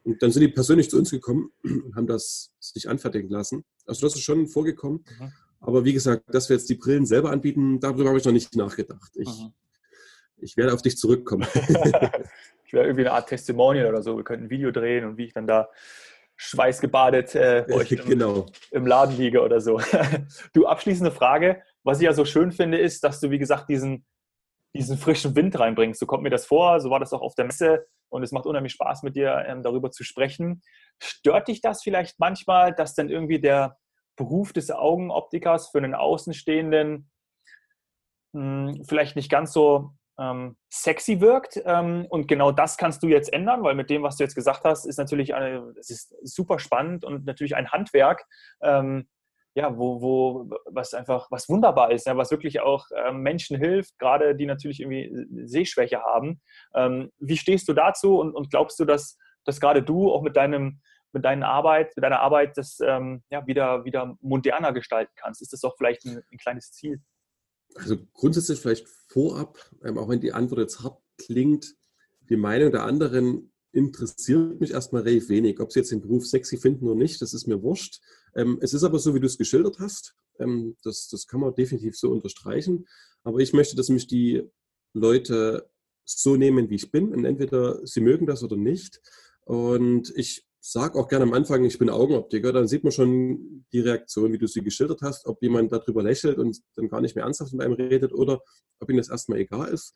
Und 0.06 0.22
dann 0.22 0.30
sind 0.30 0.42
die 0.42 0.48
persönlich 0.48 0.88
zu 0.88 0.96
uns 0.98 1.10
gekommen 1.10 1.50
und 1.64 1.96
haben 1.96 2.06
das 2.06 2.52
sich 2.60 2.88
anfertigen 2.88 3.28
lassen. 3.28 3.64
Also 3.86 4.06
das 4.06 4.14
ist 4.14 4.22
schon 4.22 4.46
vorgekommen. 4.46 5.04
Mhm. 5.18 5.32
Aber 5.58 5.84
wie 5.84 5.92
gesagt, 5.92 6.32
dass 6.32 6.48
wir 6.48 6.56
jetzt 6.56 6.68
die 6.70 6.76
Brillen 6.76 7.06
selber 7.06 7.32
anbieten, 7.32 7.80
darüber 7.80 8.10
habe 8.10 8.18
ich 8.18 8.24
noch 8.24 8.32
nicht 8.32 8.54
nachgedacht. 8.54 9.10
Ich, 9.16 9.28
mhm. 9.28 9.52
ich 10.36 10.56
werde 10.56 10.72
auf 10.72 10.82
dich 10.82 10.96
zurückkommen. 10.96 11.44
ich 11.54 12.72
werde 12.72 12.88
irgendwie 12.88 13.00
eine 13.00 13.12
Art 13.12 13.28
Testimonial 13.28 13.88
oder 13.88 14.00
so. 14.00 14.16
Wir 14.16 14.22
könnten 14.22 14.46
ein 14.46 14.50
Video 14.50 14.70
drehen 14.70 15.04
und 15.04 15.16
wie 15.16 15.24
ich 15.24 15.32
dann 15.32 15.48
da 15.48 15.68
schweißgebadet 16.36 17.34
äh, 17.34 17.64
bei 17.68 17.74
euch 17.74 17.90
im, 17.90 18.04
genau. 18.04 18.46
im 18.70 18.86
Laden 18.86 19.16
liege 19.16 19.42
oder 19.42 19.60
so. 19.60 19.80
du, 20.52 20.66
abschließende 20.66 21.10
Frage. 21.10 21.62
Was 21.82 21.98
ich 21.98 22.04
ja 22.04 22.12
so 22.12 22.24
schön 22.24 22.52
finde, 22.52 22.78
ist, 22.78 23.02
dass 23.02 23.18
du, 23.18 23.30
wie 23.30 23.38
gesagt, 23.38 23.68
diesen, 23.68 24.06
diesen 24.72 24.98
frischen 24.98 25.34
Wind 25.34 25.58
reinbringst. 25.58 25.98
So 25.98 26.06
kommt 26.06 26.22
mir 26.22 26.30
das 26.30 26.46
vor, 26.46 26.78
so 26.78 26.90
war 26.90 27.00
das 27.00 27.12
auch 27.12 27.22
auf 27.22 27.34
der 27.34 27.46
Messe 27.46 27.86
und 28.08 28.22
es 28.22 28.32
macht 28.32 28.46
unheimlich 28.46 28.72
Spaß 28.72 29.02
mit 29.02 29.16
dir 29.16 29.44
ähm, 29.46 29.62
darüber 29.62 29.90
zu 29.90 30.04
sprechen. 30.04 30.62
Stört 31.02 31.48
dich 31.48 31.60
das 31.60 31.82
vielleicht 31.82 32.18
manchmal, 32.18 32.74
dass 32.74 32.94
dann 32.94 33.08
irgendwie 33.08 33.40
der 33.40 33.76
Beruf 34.16 34.52
des 34.52 34.70
Augenoptikers 34.70 35.68
für 35.70 35.78
einen 35.78 35.94
Außenstehenden 35.94 37.10
mh, 38.32 38.72
hm, 38.72 38.84
vielleicht 38.88 39.16
nicht 39.16 39.30
ganz 39.30 39.52
so 39.52 39.90
ähm, 40.18 40.56
sexy 40.72 41.20
wirkt. 41.20 41.60
Ähm, 41.64 42.06
und 42.08 42.28
genau 42.28 42.52
das 42.52 42.76
kannst 42.76 43.02
du 43.02 43.08
jetzt 43.08 43.32
ändern, 43.32 43.62
weil 43.62 43.74
mit 43.74 43.90
dem, 43.90 44.02
was 44.02 44.16
du 44.16 44.24
jetzt 44.24 44.34
gesagt 44.34 44.64
hast, 44.64 44.86
ist 44.86 44.98
natürlich 44.98 45.34
eine, 45.34 45.74
es 45.78 45.90
ist 45.90 46.14
super 46.22 46.58
spannend 46.58 47.04
und 47.04 47.26
natürlich 47.26 47.56
ein 47.56 47.70
Handwerk, 47.70 48.24
ähm, 48.62 49.08
ja, 49.56 49.76
wo, 49.78 50.02
wo, 50.02 50.50
was 50.66 50.92
einfach, 50.92 51.28
was 51.30 51.48
wunderbar 51.48 51.90
ist, 51.90 52.06
ja, 52.06 52.14
was 52.16 52.30
wirklich 52.30 52.60
auch 52.60 52.86
ähm, 52.94 53.22
Menschen 53.22 53.56
hilft, 53.56 53.98
gerade 53.98 54.36
die 54.36 54.44
natürlich 54.44 54.80
irgendwie 54.80 55.26
Sehschwäche 55.46 56.02
haben. 56.02 56.42
Ähm, 56.74 57.10
wie 57.18 57.38
stehst 57.38 57.66
du 57.66 57.72
dazu 57.72 58.20
und, 58.20 58.34
und 58.34 58.50
glaubst 58.50 58.78
du, 58.78 58.84
dass, 58.84 59.16
dass 59.44 59.58
gerade 59.58 59.82
du 59.82 60.12
auch 60.12 60.22
mit 60.22 60.36
deinem 60.36 60.80
mit 61.12 61.24
deiner 61.24 61.48
Arbeit, 61.48 61.96
mit 61.96 62.04
deiner 62.04 62.20
Arbeit 62.20 62.58
das 62.58 62.78
ähm, 62.84 63.22
ja, 63.30 63.46
wieder, 63.46 63.86
wieder 63.86 64.18
moderner 64.20 64.74
gestalten 64.74 65.12
kannst? 65.16 65.40
Ist 65.40 65.54
das 65.54 65.60
doch 65.60 65.74
vielleicht 65.78 66.04
ein, 66.04 66.22
ein 66.30 66.36
kleines 66.36 66.72
Ziel? 66.72 67.00
Also 67.76 67.96
grundsätzlich 68.12 68.60
vielleicht 68.60 68.86
vorab, 69.08 69.56
ähm, 69.82 69.96
auch 69.96 70.10
wenn 70.10 70.20
die 70.20 70.34
Antwort 70.34 70.60
jetzt 70.60 70.82
hart 70.82 71.00
klingt, 71.16 71.74
die 72.28 72.36
Meinung 72.36 72.70
der 72.70 72.82
anderen 72.82 73.50
interessiert 73.76 74.58
mich 74.58 74.70
erstmal 74.70 75.02
relativ 75.02 75.28
wenig. 75.28 75.60
Ob 75.60 75.70
sie 75.70 75.80
jetzt 75.80 75.92
den 75.92 76.00
Beruf 76.00 76.26
sexy 76.26 76.56
finden 76.56 76.86
oder 76.86 76.94
nicht, 76.94 77.20
das 77.20 77.34
ist 77.34 77.46
mir 77.46 77.62
wurscht. 77.62 78.00
Ähm, 78.34 78.58
es 78.62 78.72
ist 78.72 78.84
aber 78.84 78.98
so, 78.98 79.14
wie 79.14 79.20
du 79.20 79.26
es 79.26 79.36
geschildert 79.36 79.78
hast. 79.78 80.14
Ähm, 80.38 80.76
das, 80.82 81.08
das 81.08 81.26
kann 81.26 81.40
man 81.40 81.54
definitiv 81.54 81.96
so 81.96 82.10
unterstreichen. 82.10 82.86
Aber 83.22 83.38
ich 83.38 83.52
möchte, 83.52 83.76
dass 83.76 83.90
mich 83.90 84.06
die 84.06 84.42
Leute 84.94 85.68
so 86.04 86.36
nehmen, 86.36 86.70
wie 86.70 86.76
ich 86.76 86.90
bin. 86.90 87.12
Und 87.12 87.26
entweder 87.26 87.86
sie 87.86 88.00
mögen 88.00 88.26
das 88.26 88.42
oder 88.42 88.56
nicht. 88.56 89.00
Und 89.44 90.10
ich 90.16 90.46
sage 90.58 90.98
auch 90.98 91.08
gerne 91.08 91.24
am 91.24 91.34
Anfang, 91.34 91.62
ich 91.64 91.78
bin 91.78 91.90
Augenoptiker. 91.90 92.54
Dann 92.54 92.68
sieht 92.68 92.82
man 92.82 92.92
schon 92.92 93.66
die 93.72 93.80
Reaktion, 93.80 94.32
wie 94.32 94.38
du 94.38 94.48
sie 94.48 94.62
geschildert 94.62 95.02
hast, 95.02 95.26
ob 95.26 95.42
jemand 95.42 95.70
darüber 95.70 96.02
lächelt 96.02 96.38
und 96.38 96.62
dann 96.76 96.88
gar 96.88 97.02
nicht 97.02 97.14
mehr 97.14 97.24
ernsthaft 97.24 97.52
mit 97.52 97.60
einem 97.60 97.74
redet 97.74 98.14
oder 98.14 98.40
ob 98.80 98.90
ihm 98.90 98.96
das 98.96 99.10
erstmal 99.10 99.38
egal 99.38 99.68
ist. 99.68 99.94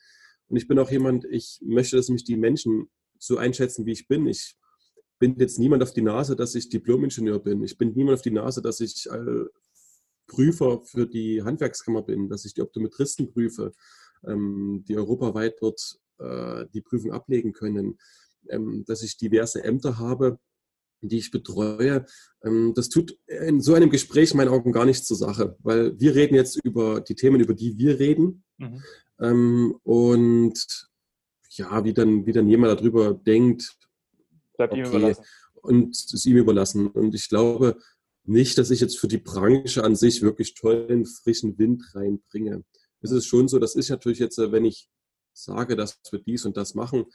Und 0.48 0.58
ich 0.58 0.68
bin 0.68 0.78
auch 0.78 0.90
jemand, 0.90 1.24
ich 1.24 1.60
möchte, 1.64 1.96
dass 1.96 2.10
mich 2.10 2.24
die 2.24 2.36
Menschen 2.36 2.90
so 3.20 3.36
einschätzen, 3.36 3.86
wie 3.86 3.92
ich 3.92 4.08
bin. 4.08 4.26
Ich 4.26 4.56
bin 5.20 5.36
jetzt 5.38 5.58
niemand 5.58 5.82
auf 5.82 5.92
die 5.92 6.02
Nase, 6.02 6.34
dass 6.34 6.54
ich 6.54 6.68
Diplom-Ingenieur 6.70 7.38
bin. 7.38 7.62
Ich 7.62 7.78
bin 7.78 7.92
niemand 7.92 8.16
auf 8.16 8.22
die 8.22 8.30
Nase, 8.30 8.62
dass 8.62 8.80
ich 8.80 9.06
äh, 9.08 9.44
Prüfer 10.26 10.80
für 10.82 11.06
die 11.06 11.42
Handwerkskammer 11.42 12.02
bin, 12.02 12.28
dass 12.28 12.44
ich 12.44 12.54
die 12.54 12.62
Optometristen 12.62 13.30
prüfe, 13.30 13.72
ähm, 14.26 14.84
die 14.88 14.96
europaweit 14.96 15.56
dort 15.60 15.98
äh, 16.18 16.66
die 16.72 16.80
Prüfung 16.80 17.12
ablegen 17.12 17.52
können, 17.52 17.98
ähm, 18.48 18.84
dass 18.86 19.02
ich 19.02 19.18
diverse 19.18 19.62
Ämter 19.62 19.98
habe, 19.98 20.38
die 21.02 21.18
ich 21.18 21.30
betreue. 21.30 22.06
Ähm, 22.42 22.72
das 22.74 22.88
tut 22.88 23.18
in 23.26 23.60
so 23.60 23.74
einem 23.74 23.90
Gespräch 23.90 24.30
in 24.30 24.38
meinen 24.38 24.48
Augen 24.48 24.72
gar 24.72 24.86
nichts 24.86 25.06
zur 25.06 25.16
Sache, 25.16 25.56
weil 25.60 25.98
wir 25.98 26.14
reden 26.14 26.34
jetzt 26.34 26.58
über 26.64 27.00
die 27.00 27.14
Themen, 27.14 27.40
über 27.40 27.54
die 27.54 27.76
wir 27.76 27.98
reden. 27.98 28.44
Mhm. 28.58 28.82
Ähm, 29.20 29.74
und 29.82 30.89
ja, 31.60 31.84
wie 31.84 31.92
dann, 31.92 32.26
wie 32.26 32.32
dann 32.32 32.48
jemand 32.48 32.80
darüber 32.80 33.14
denkt. 33.14 33.76
Bleibt 34.56 34.72
okay, 34.72 34.82
ihm 34.82 34.88
überlassen. 34.88 35.24
Und 35.54 35.94
es 35.94 36.26
ihm 36.26 36.36
überlassen. 36.36 36.86
Und 36.88 37.14
ich 37.14 37.28
glaube 37.28 37.78
nicht, 38.24 38.58
dass 38.58 38.70
ich 38.70 38.80
jetzt 38.80 38.98
für 38.98 39.08
die 39.08 39.18
Branche 39.18 39.84
an 39.84 39.94
sich 39.94 40.22
wirklich 40.22 40.54
tollen, 40.54 41.04
frischen 41.04 41.58
Wind 41.58 41.84
reinbringe. 41.94 42.64
Es 43.02 43.10
ist 43.10 43.26
schon 43.26 43.48
so, 43.48 43.58
das 43.58 43.74
ist 43.74 43.90
natürlich 43.90 44.18
jetzt, 44.18 44.38
äh, 44.38 44.52
wenn 44.52 44.64
ich 44.64 44.88
sage, 45.32 45.76
dass 45.76 46.00
wir 46.10 46.20
dies 46.20 46.44
und 46.44 46.56
das 46.56 46.74
machen, 46.74 47.06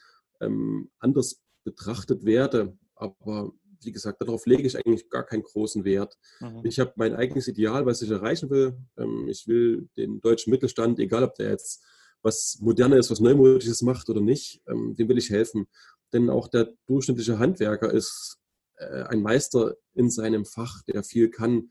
ähm, 0.42 0.90
anders 1.00 1.42
betrachtet 1.64 2.26
werde. 2.26 2.78
Aber 2.96 3.52
wie 3.82 3.92
gesagt, 3.92 4.22
darauf 4.22 4.46
lege 4.46 4.64
ich 4.64 4.78
eigentlich 4.78 5.10
gar 5.10 5.26
keinen 5.26 5.44
großen 5.44 5.84
Wert. 5.86 6.18
Mhm. 6.40 6.62
Ich 6.64 6.80
habe 6.80 6.94
mein 6.96 7.16
eigenes 7.16 7.48
Ideal, 7.48 7.86
was 7.86 8.02
ich 8.02 8.10
erreichen 8.10 8.50
will. 8.50 8.78
Ähm, 8.98 9.28
ich 9.28 9.48
will 9.48 9.90
den 9.98 10.22
deutschen 10.22 10.52
Mittelstand, 10.52 11.00
egal 11.00 11.24
ob 11.24 11.36
der 11.36 11.50
jetzt 11.50 11.84
was 12.26 12.58
Modernes, 12.60 13.12
was 13.12 13.20
Neumodisches 13.20 13.84
macht 13.84 14.10
oder 14.10 14.20
nicht, 14.20 14.62
ähm, 14.68 14.96
dem 14.96 15.08
will 15.08 15.18
ich 15.18 15.30
helfen. 15.30 15.68
Denn 16.12 16.30
auch 16.30 16.48
der 16.48 16.74
durchschnittliche 16.88 17.38
Handwerker 17.38 17.94
ist 17.94 18.40
äh, 18.78 19.04
ein 19.04 19.22
Meister 19.22 19.76
in 19.94 20.10
seinem 20.10 20.44
Fach, 20.44 20.82
der 20.84 21.04
viel 21.04 21.30
kann. 21.30 21.70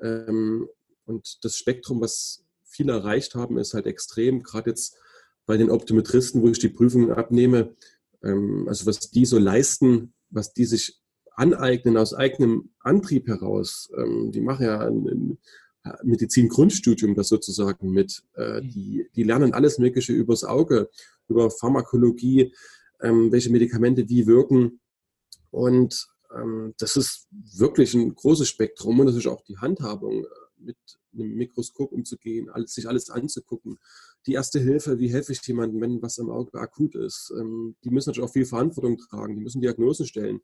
Ähm, 0.00 0.68
und 1.04 1.44
das 1.44 1.56
Spektrum, 1.56 2.00
was 2.00 2.44
viele 2.62 2.92
erreicht 2.92 3.34
haben, 3.34 3.58
ist 3.58 3.74
halt 3.74 3.86
extrem. 3.86 4.42
Gerade 4.44 4.70
jetzt 4.70 4.96
bei 5.46 5.56
den 5.56 5.70
Optometristen, 5.70 6.42
wo 6.42 6.48
ich 6.48 6.58
die 6.58 6.68
Prüfungen 6.68 7.10
abnehme, 7.10 7.74
also 8.20 8.84
was 8.84 8.98
die 9.10 9.24
so 9.24 9.38
leisten, 9.38 10.12
was 10.28 10.52
die 10.52 10.66
sich 10.66 11.00
aneignen 11.30 11.96
aus 11.96 12.12
eigenem 12.12 12.70
Antrieb 12.80 13.28
heraus. 13.28 13.90
Ähm, 13.96 14.32
die 14.32 14.40
machen 14.40 14.66
ja 14.66 14.80
ein, 14.80 15.06
ein 15.06 15.38
Medizin-Grundstudium 16.02 17.14
das 17.14 17.28
sozusagen 17.28 17.90
mit. 17.90 18.22
Äh, 18.36 18.60
mhm. 18.60 18.70
die, 18.70 19.06
die 19.14 19.22
lernen 19.22 19.54
alles 19.54 19.78
Mögliche 19.78 20.12
übers 20.12 20.44
Auge, 20.44 20.90
über 21.28 21.50
Pharmakologie, 21.50 22.54
ähm, 23.00 23.30
welche 23.32 23.50
Medikamente 23.50 24.08
wie 24.08 24.26
wirken. 24.26 24.80
Und 25.50 26.08
ähm, 26.34 26.74
das 26.78 26.96
ist 26.96 27.26
wirklich 27.30 27.94
ein 27.94 28.14
großes 28.14 28.48
Spektrum 28.48 29.00
und 29.00 29.06
das 29.06 29.16
ist 29.16 29.26
auch 29.26 29.42
die 29.42 29.58
Handhabung, 29.58 30.24
äh, 30.24 30.28
mit 30.60 30.76
einem 31.14 31.34
Mikroskop 31.36 31.92
umzugehen, 31.92 32.50
alles, 32.50 32.74
sich 32.74 32.88
alles 32.88 33.10
anzugucken. 33.10 33.78
Die 34.26 34.32
erste 34.32 34.58
Hilfe, 34.58 34.98
wie 34.98 35.10
helfe 35.10 35.32
ich 35.32 35.46
jemandem, 35.46 35.80
wenn 35.80 36.02
was 36.02 36.18
am 36.18 36.30
Auge 36.30 36.58
akut 36.58 36.94
ist? 36.96 37.32
Ähm, 37.38 37.76
die 37.84 37.90
müssen 37.90 38.10
natürlich 38.10 38.28
auch 38.28 38.32
viel 38.32 38.44
Verantwortung 38.44 38.98
tragen, 38.98 39.36
die 39.36 39.40
müssen 39.40 39.60
Diagnosen 39.60 40.06
stellen 40.06 40.40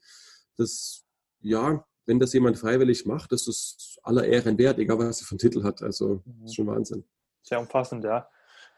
das, 0.56 1.04
ja, 1.40 1.86
wenn 2.06 2.18
das 2.18 2.32
jemand 2.32 2.58
freiwillig 2.58 3.06
macht, 3.06 3.32
das 3.32 3.46
ist 3.46 3.98
aller 4.02 4.24
Ehren 4.24 4.58
wert, 4.58 4.78
egal 4.78 4.98
was 4.98 5.20
er 5.20 5.26
für 5.26 5.32
einen 5.32 5.38
Titel 5.38 5.64
hat. 5.64 5.82
Also, 5.82 6.22
das 6.24 6.50
ist 6.50 6.56
schon 6.56 6.66
Wahnsinn. 6.66 7.04
Sehr 7.42 7.60
umfassend, 7.60 8.04
ja. 8.04 8.28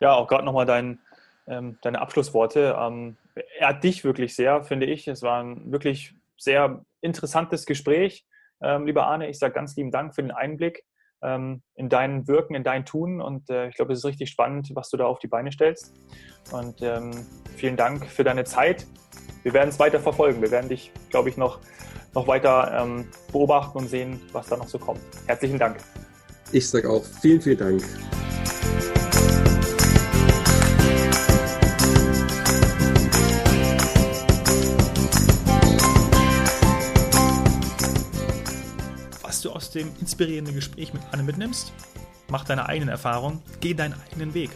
Ja, 0.00 0.14
auch 0.14 0.28
gerade 0.28 0.44
nochmal 0.44 0.66
dein, 0.66 1.00
ähm, 1.46 1.78
deine 1.82 2.00
Abschlussworte. 2.00 2.76
Ähm, 2.78 3.16
er 3.58 3.68
hat 3.68 3.84
dich 3.84 4.04
wirklich 4.04 4.34
sehr, 4.34 4.62
finde 4.64 4.86
ich. 4.86 5.08
Es 5.08 5.22
war 5.22 5.42
ein 5.42 5.72
wirklich 5.72 6.14
sehr 6.36 6.84
interessantes 7.00 7.66
Gespräch. 7.66 8.26
Ähm, 8.60 8.86
lieber 8.86 9.06
Arne, 9.06 9.28
ich 9.28 9.38
sage 9.38 9.54
ganz 9.54 9.76
lieben 9.76 9.90
Dank 9.90 10.14
für 10.14 10.22
den 10.22 10.30
Einblick 10.30 10.84
ähm, 11.22 11.62
in 11.74 11.88
dein 11.88 12.26
Wirken, 12.28 12.54
in 12.54 12.64
dein 12.64 12.84
Tun. 12.84 13.20
Und 13.20 13.48
äh, 13.50 13.68
ich 13.68 13.76
glaube, 13.76 13.92
es 13.92 14.00
ist 14.00 14.04
richtig 14.04 14.30
spannend, 14.30 14.70
was 14.74 14.90
du 14.90 14.96
da 14.96 15.06
auf 15.06 15.18
die 15.18 15.28
Beine 15.28 15.52
stellst. 15.52 15.94
Und 16.52 16.82
ähm, 16.82 17.12
vielen 17.56 17.76
Dank 17.76 18.06
für 18.06 18.24
deine 18.24 18.44
Zeit 18.44 18.86
wir 19.46 19.52
werden 19.52 19.68
es 19.68 19.78
weiter 19.78 20.00
verfolgen. 20.00 20.42
Wir 20.42 20.50
werden 20.50 20.68
dich, 20.68 20.90
glaube 21.08 21.28
ich, 21.28 21.36
noch, 21.36 21.60
noch 22.16 22.26
weiter 22.26 22.72
ähm, 22.82 23.06
beobachten 23.30 23.76
und 23.76 23.88
sehen, 23.88 24.20
was 24.32 24.46
da 24.46 24.56
noch 24.56 24.68
so 24.68 24.78
kommt. 24.78 25.00
Herzlichen 25.26 25.58
Dank. 25.58 25.76
Ich 26.50 26.68
sage 26.68 26.88
auch 26.88 27.04
vielen, 27.20 27.42
vielen 27.42 27.58
Dank. 27.58 27.82
Was 39.22 39.42
du 39.42 39.50
aus 39.50 39.70
dem 39.70 39.90
inspirierenden 40.00 40.54
Gespräch 40.54 40.94
mit 40.94 41.02
Anne 41.12 41.22
mitnimmst, 41.22 41.74
mach 42.28 42.44
deine 42.44 42.66
eigenen 42.66 42.88
Erfahrungen, 42.88 43.42
geh 43.60 43.74
deinen 43.74 43.94
eigenen 44.10 44.32
Weg. 44.32 44.50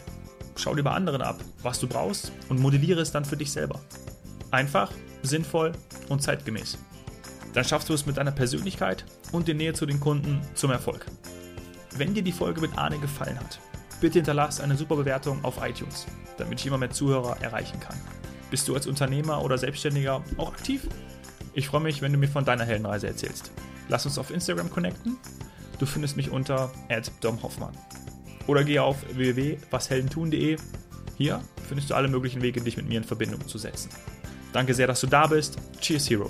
Schau 0.55 0.73
dir 0.73 0.83
bei 0.83 0.91
anderen 0.91 1.21
ab, 1.21 1.37
was 1.61 1.79
du 1.79 1.87
brauchst 1.87 2.31
und 2.49 2.59
modelliere 2.59 3.01
es 3.01 3.11
dann 3.11 3.23
für 3.23 3.37
dich 3.37 3.51
selber. 3.51 3.79
Einfach, 4.49 4.91
sinnvoll 5.21 5.73
und 6.09 6.23
zeitgemäß. 6.23 6.79
Dann 7.53 7.63
schaffst 7.63 7.89
du 7.89 7.93
es 7.93 8.05
mit 8.05 8.17
deiner 8.17 8.31
Persönlichkeit 8.31 9.05
und 9.31 9.47
der 9.47 9.55
Nähe 9.55 9.73
zu 9.73 9.85
den 9.85 9.99
Kunden 9.99 10.41
zum 10.53 10.71
Erfolg. 10.71 11.05
Wenn 11.95 12.13
dir 12.13 12.23
die 12.23 12.31
Folge 12.31 12.61
mit 12.61 12.77
Arne 12.77 12.97
gefallen 12.99 13.37
hat, 13.39 13.59
bitte 13.99 14.19
hinterlass 14.19 14.61
eine 14.61 14.77
super 14.77 14.95
Bewertung 14.95 15.43
auf 15.43 15.61
iTunes, 15.61 16.05
damit 16.37 16.59
ich 16.59 16.67
immer 16.67 16.77
mehr 16.77 16.91
Zuhörer 16.91 17.41
erreichen 17.41 17.79
kann. 17.79 17.97
Bist 18.49 18.67
du 18.67 18.75
als 18.75 18.87
Unternehmer 18.87 19.43
oder 19.43 19.57
Selbstständiger 19.57 20.23
auch 20.37 20.53
aktiv? 20.53 20.87
Ich 21.53 21.67
freue 21.67 21.81
mich, 21.81 22.01
wenn 22.01 22.13
du 22.13 22.17
mir 22.17 22.27
von 22.27 22.45
deiner 22.45 22.65
Heldenreise 22.65 23.07
erzählst. 23.07 23.51
Lass 23.89 24.05
uns 24.05 24.17
auf 24.17 24.31
Instagram 24.31 24.69
connecten. 24.69 25.17
Du 25.79 25.85
findest 25.85 26.15
mich 26.15 26.31
unter 26.31 26.71
@domhoffmann. 27.21 27.75
Oder 28.47 28.63
geh 28.63 28.79
auf 28.79 28.97
www.washeldentun.de. 29.13 30.57
Hier 31.17 31.41
findest 31.67 31.89
du 31.89 31.95
alle 31.95 32.07
möglichen 32.07 32.41
Wege, 32.41 32.61
dich 32.61 32.77
mit 32.77 32.87
mir 32.87 32.97
in 32.97 33.03
Verbindung 33.03 33.47
zu 33.47 33.57
setzen. 33.57 33.89
Danke 34.53 34.73
sehr, 34.73 34.87
dass 34.87 35.01
du 35.01 35.07
da 35.07 35.27
bist. 35.27 35.57
Cheers, 35.79 36.09
Hero. 36.09 36.29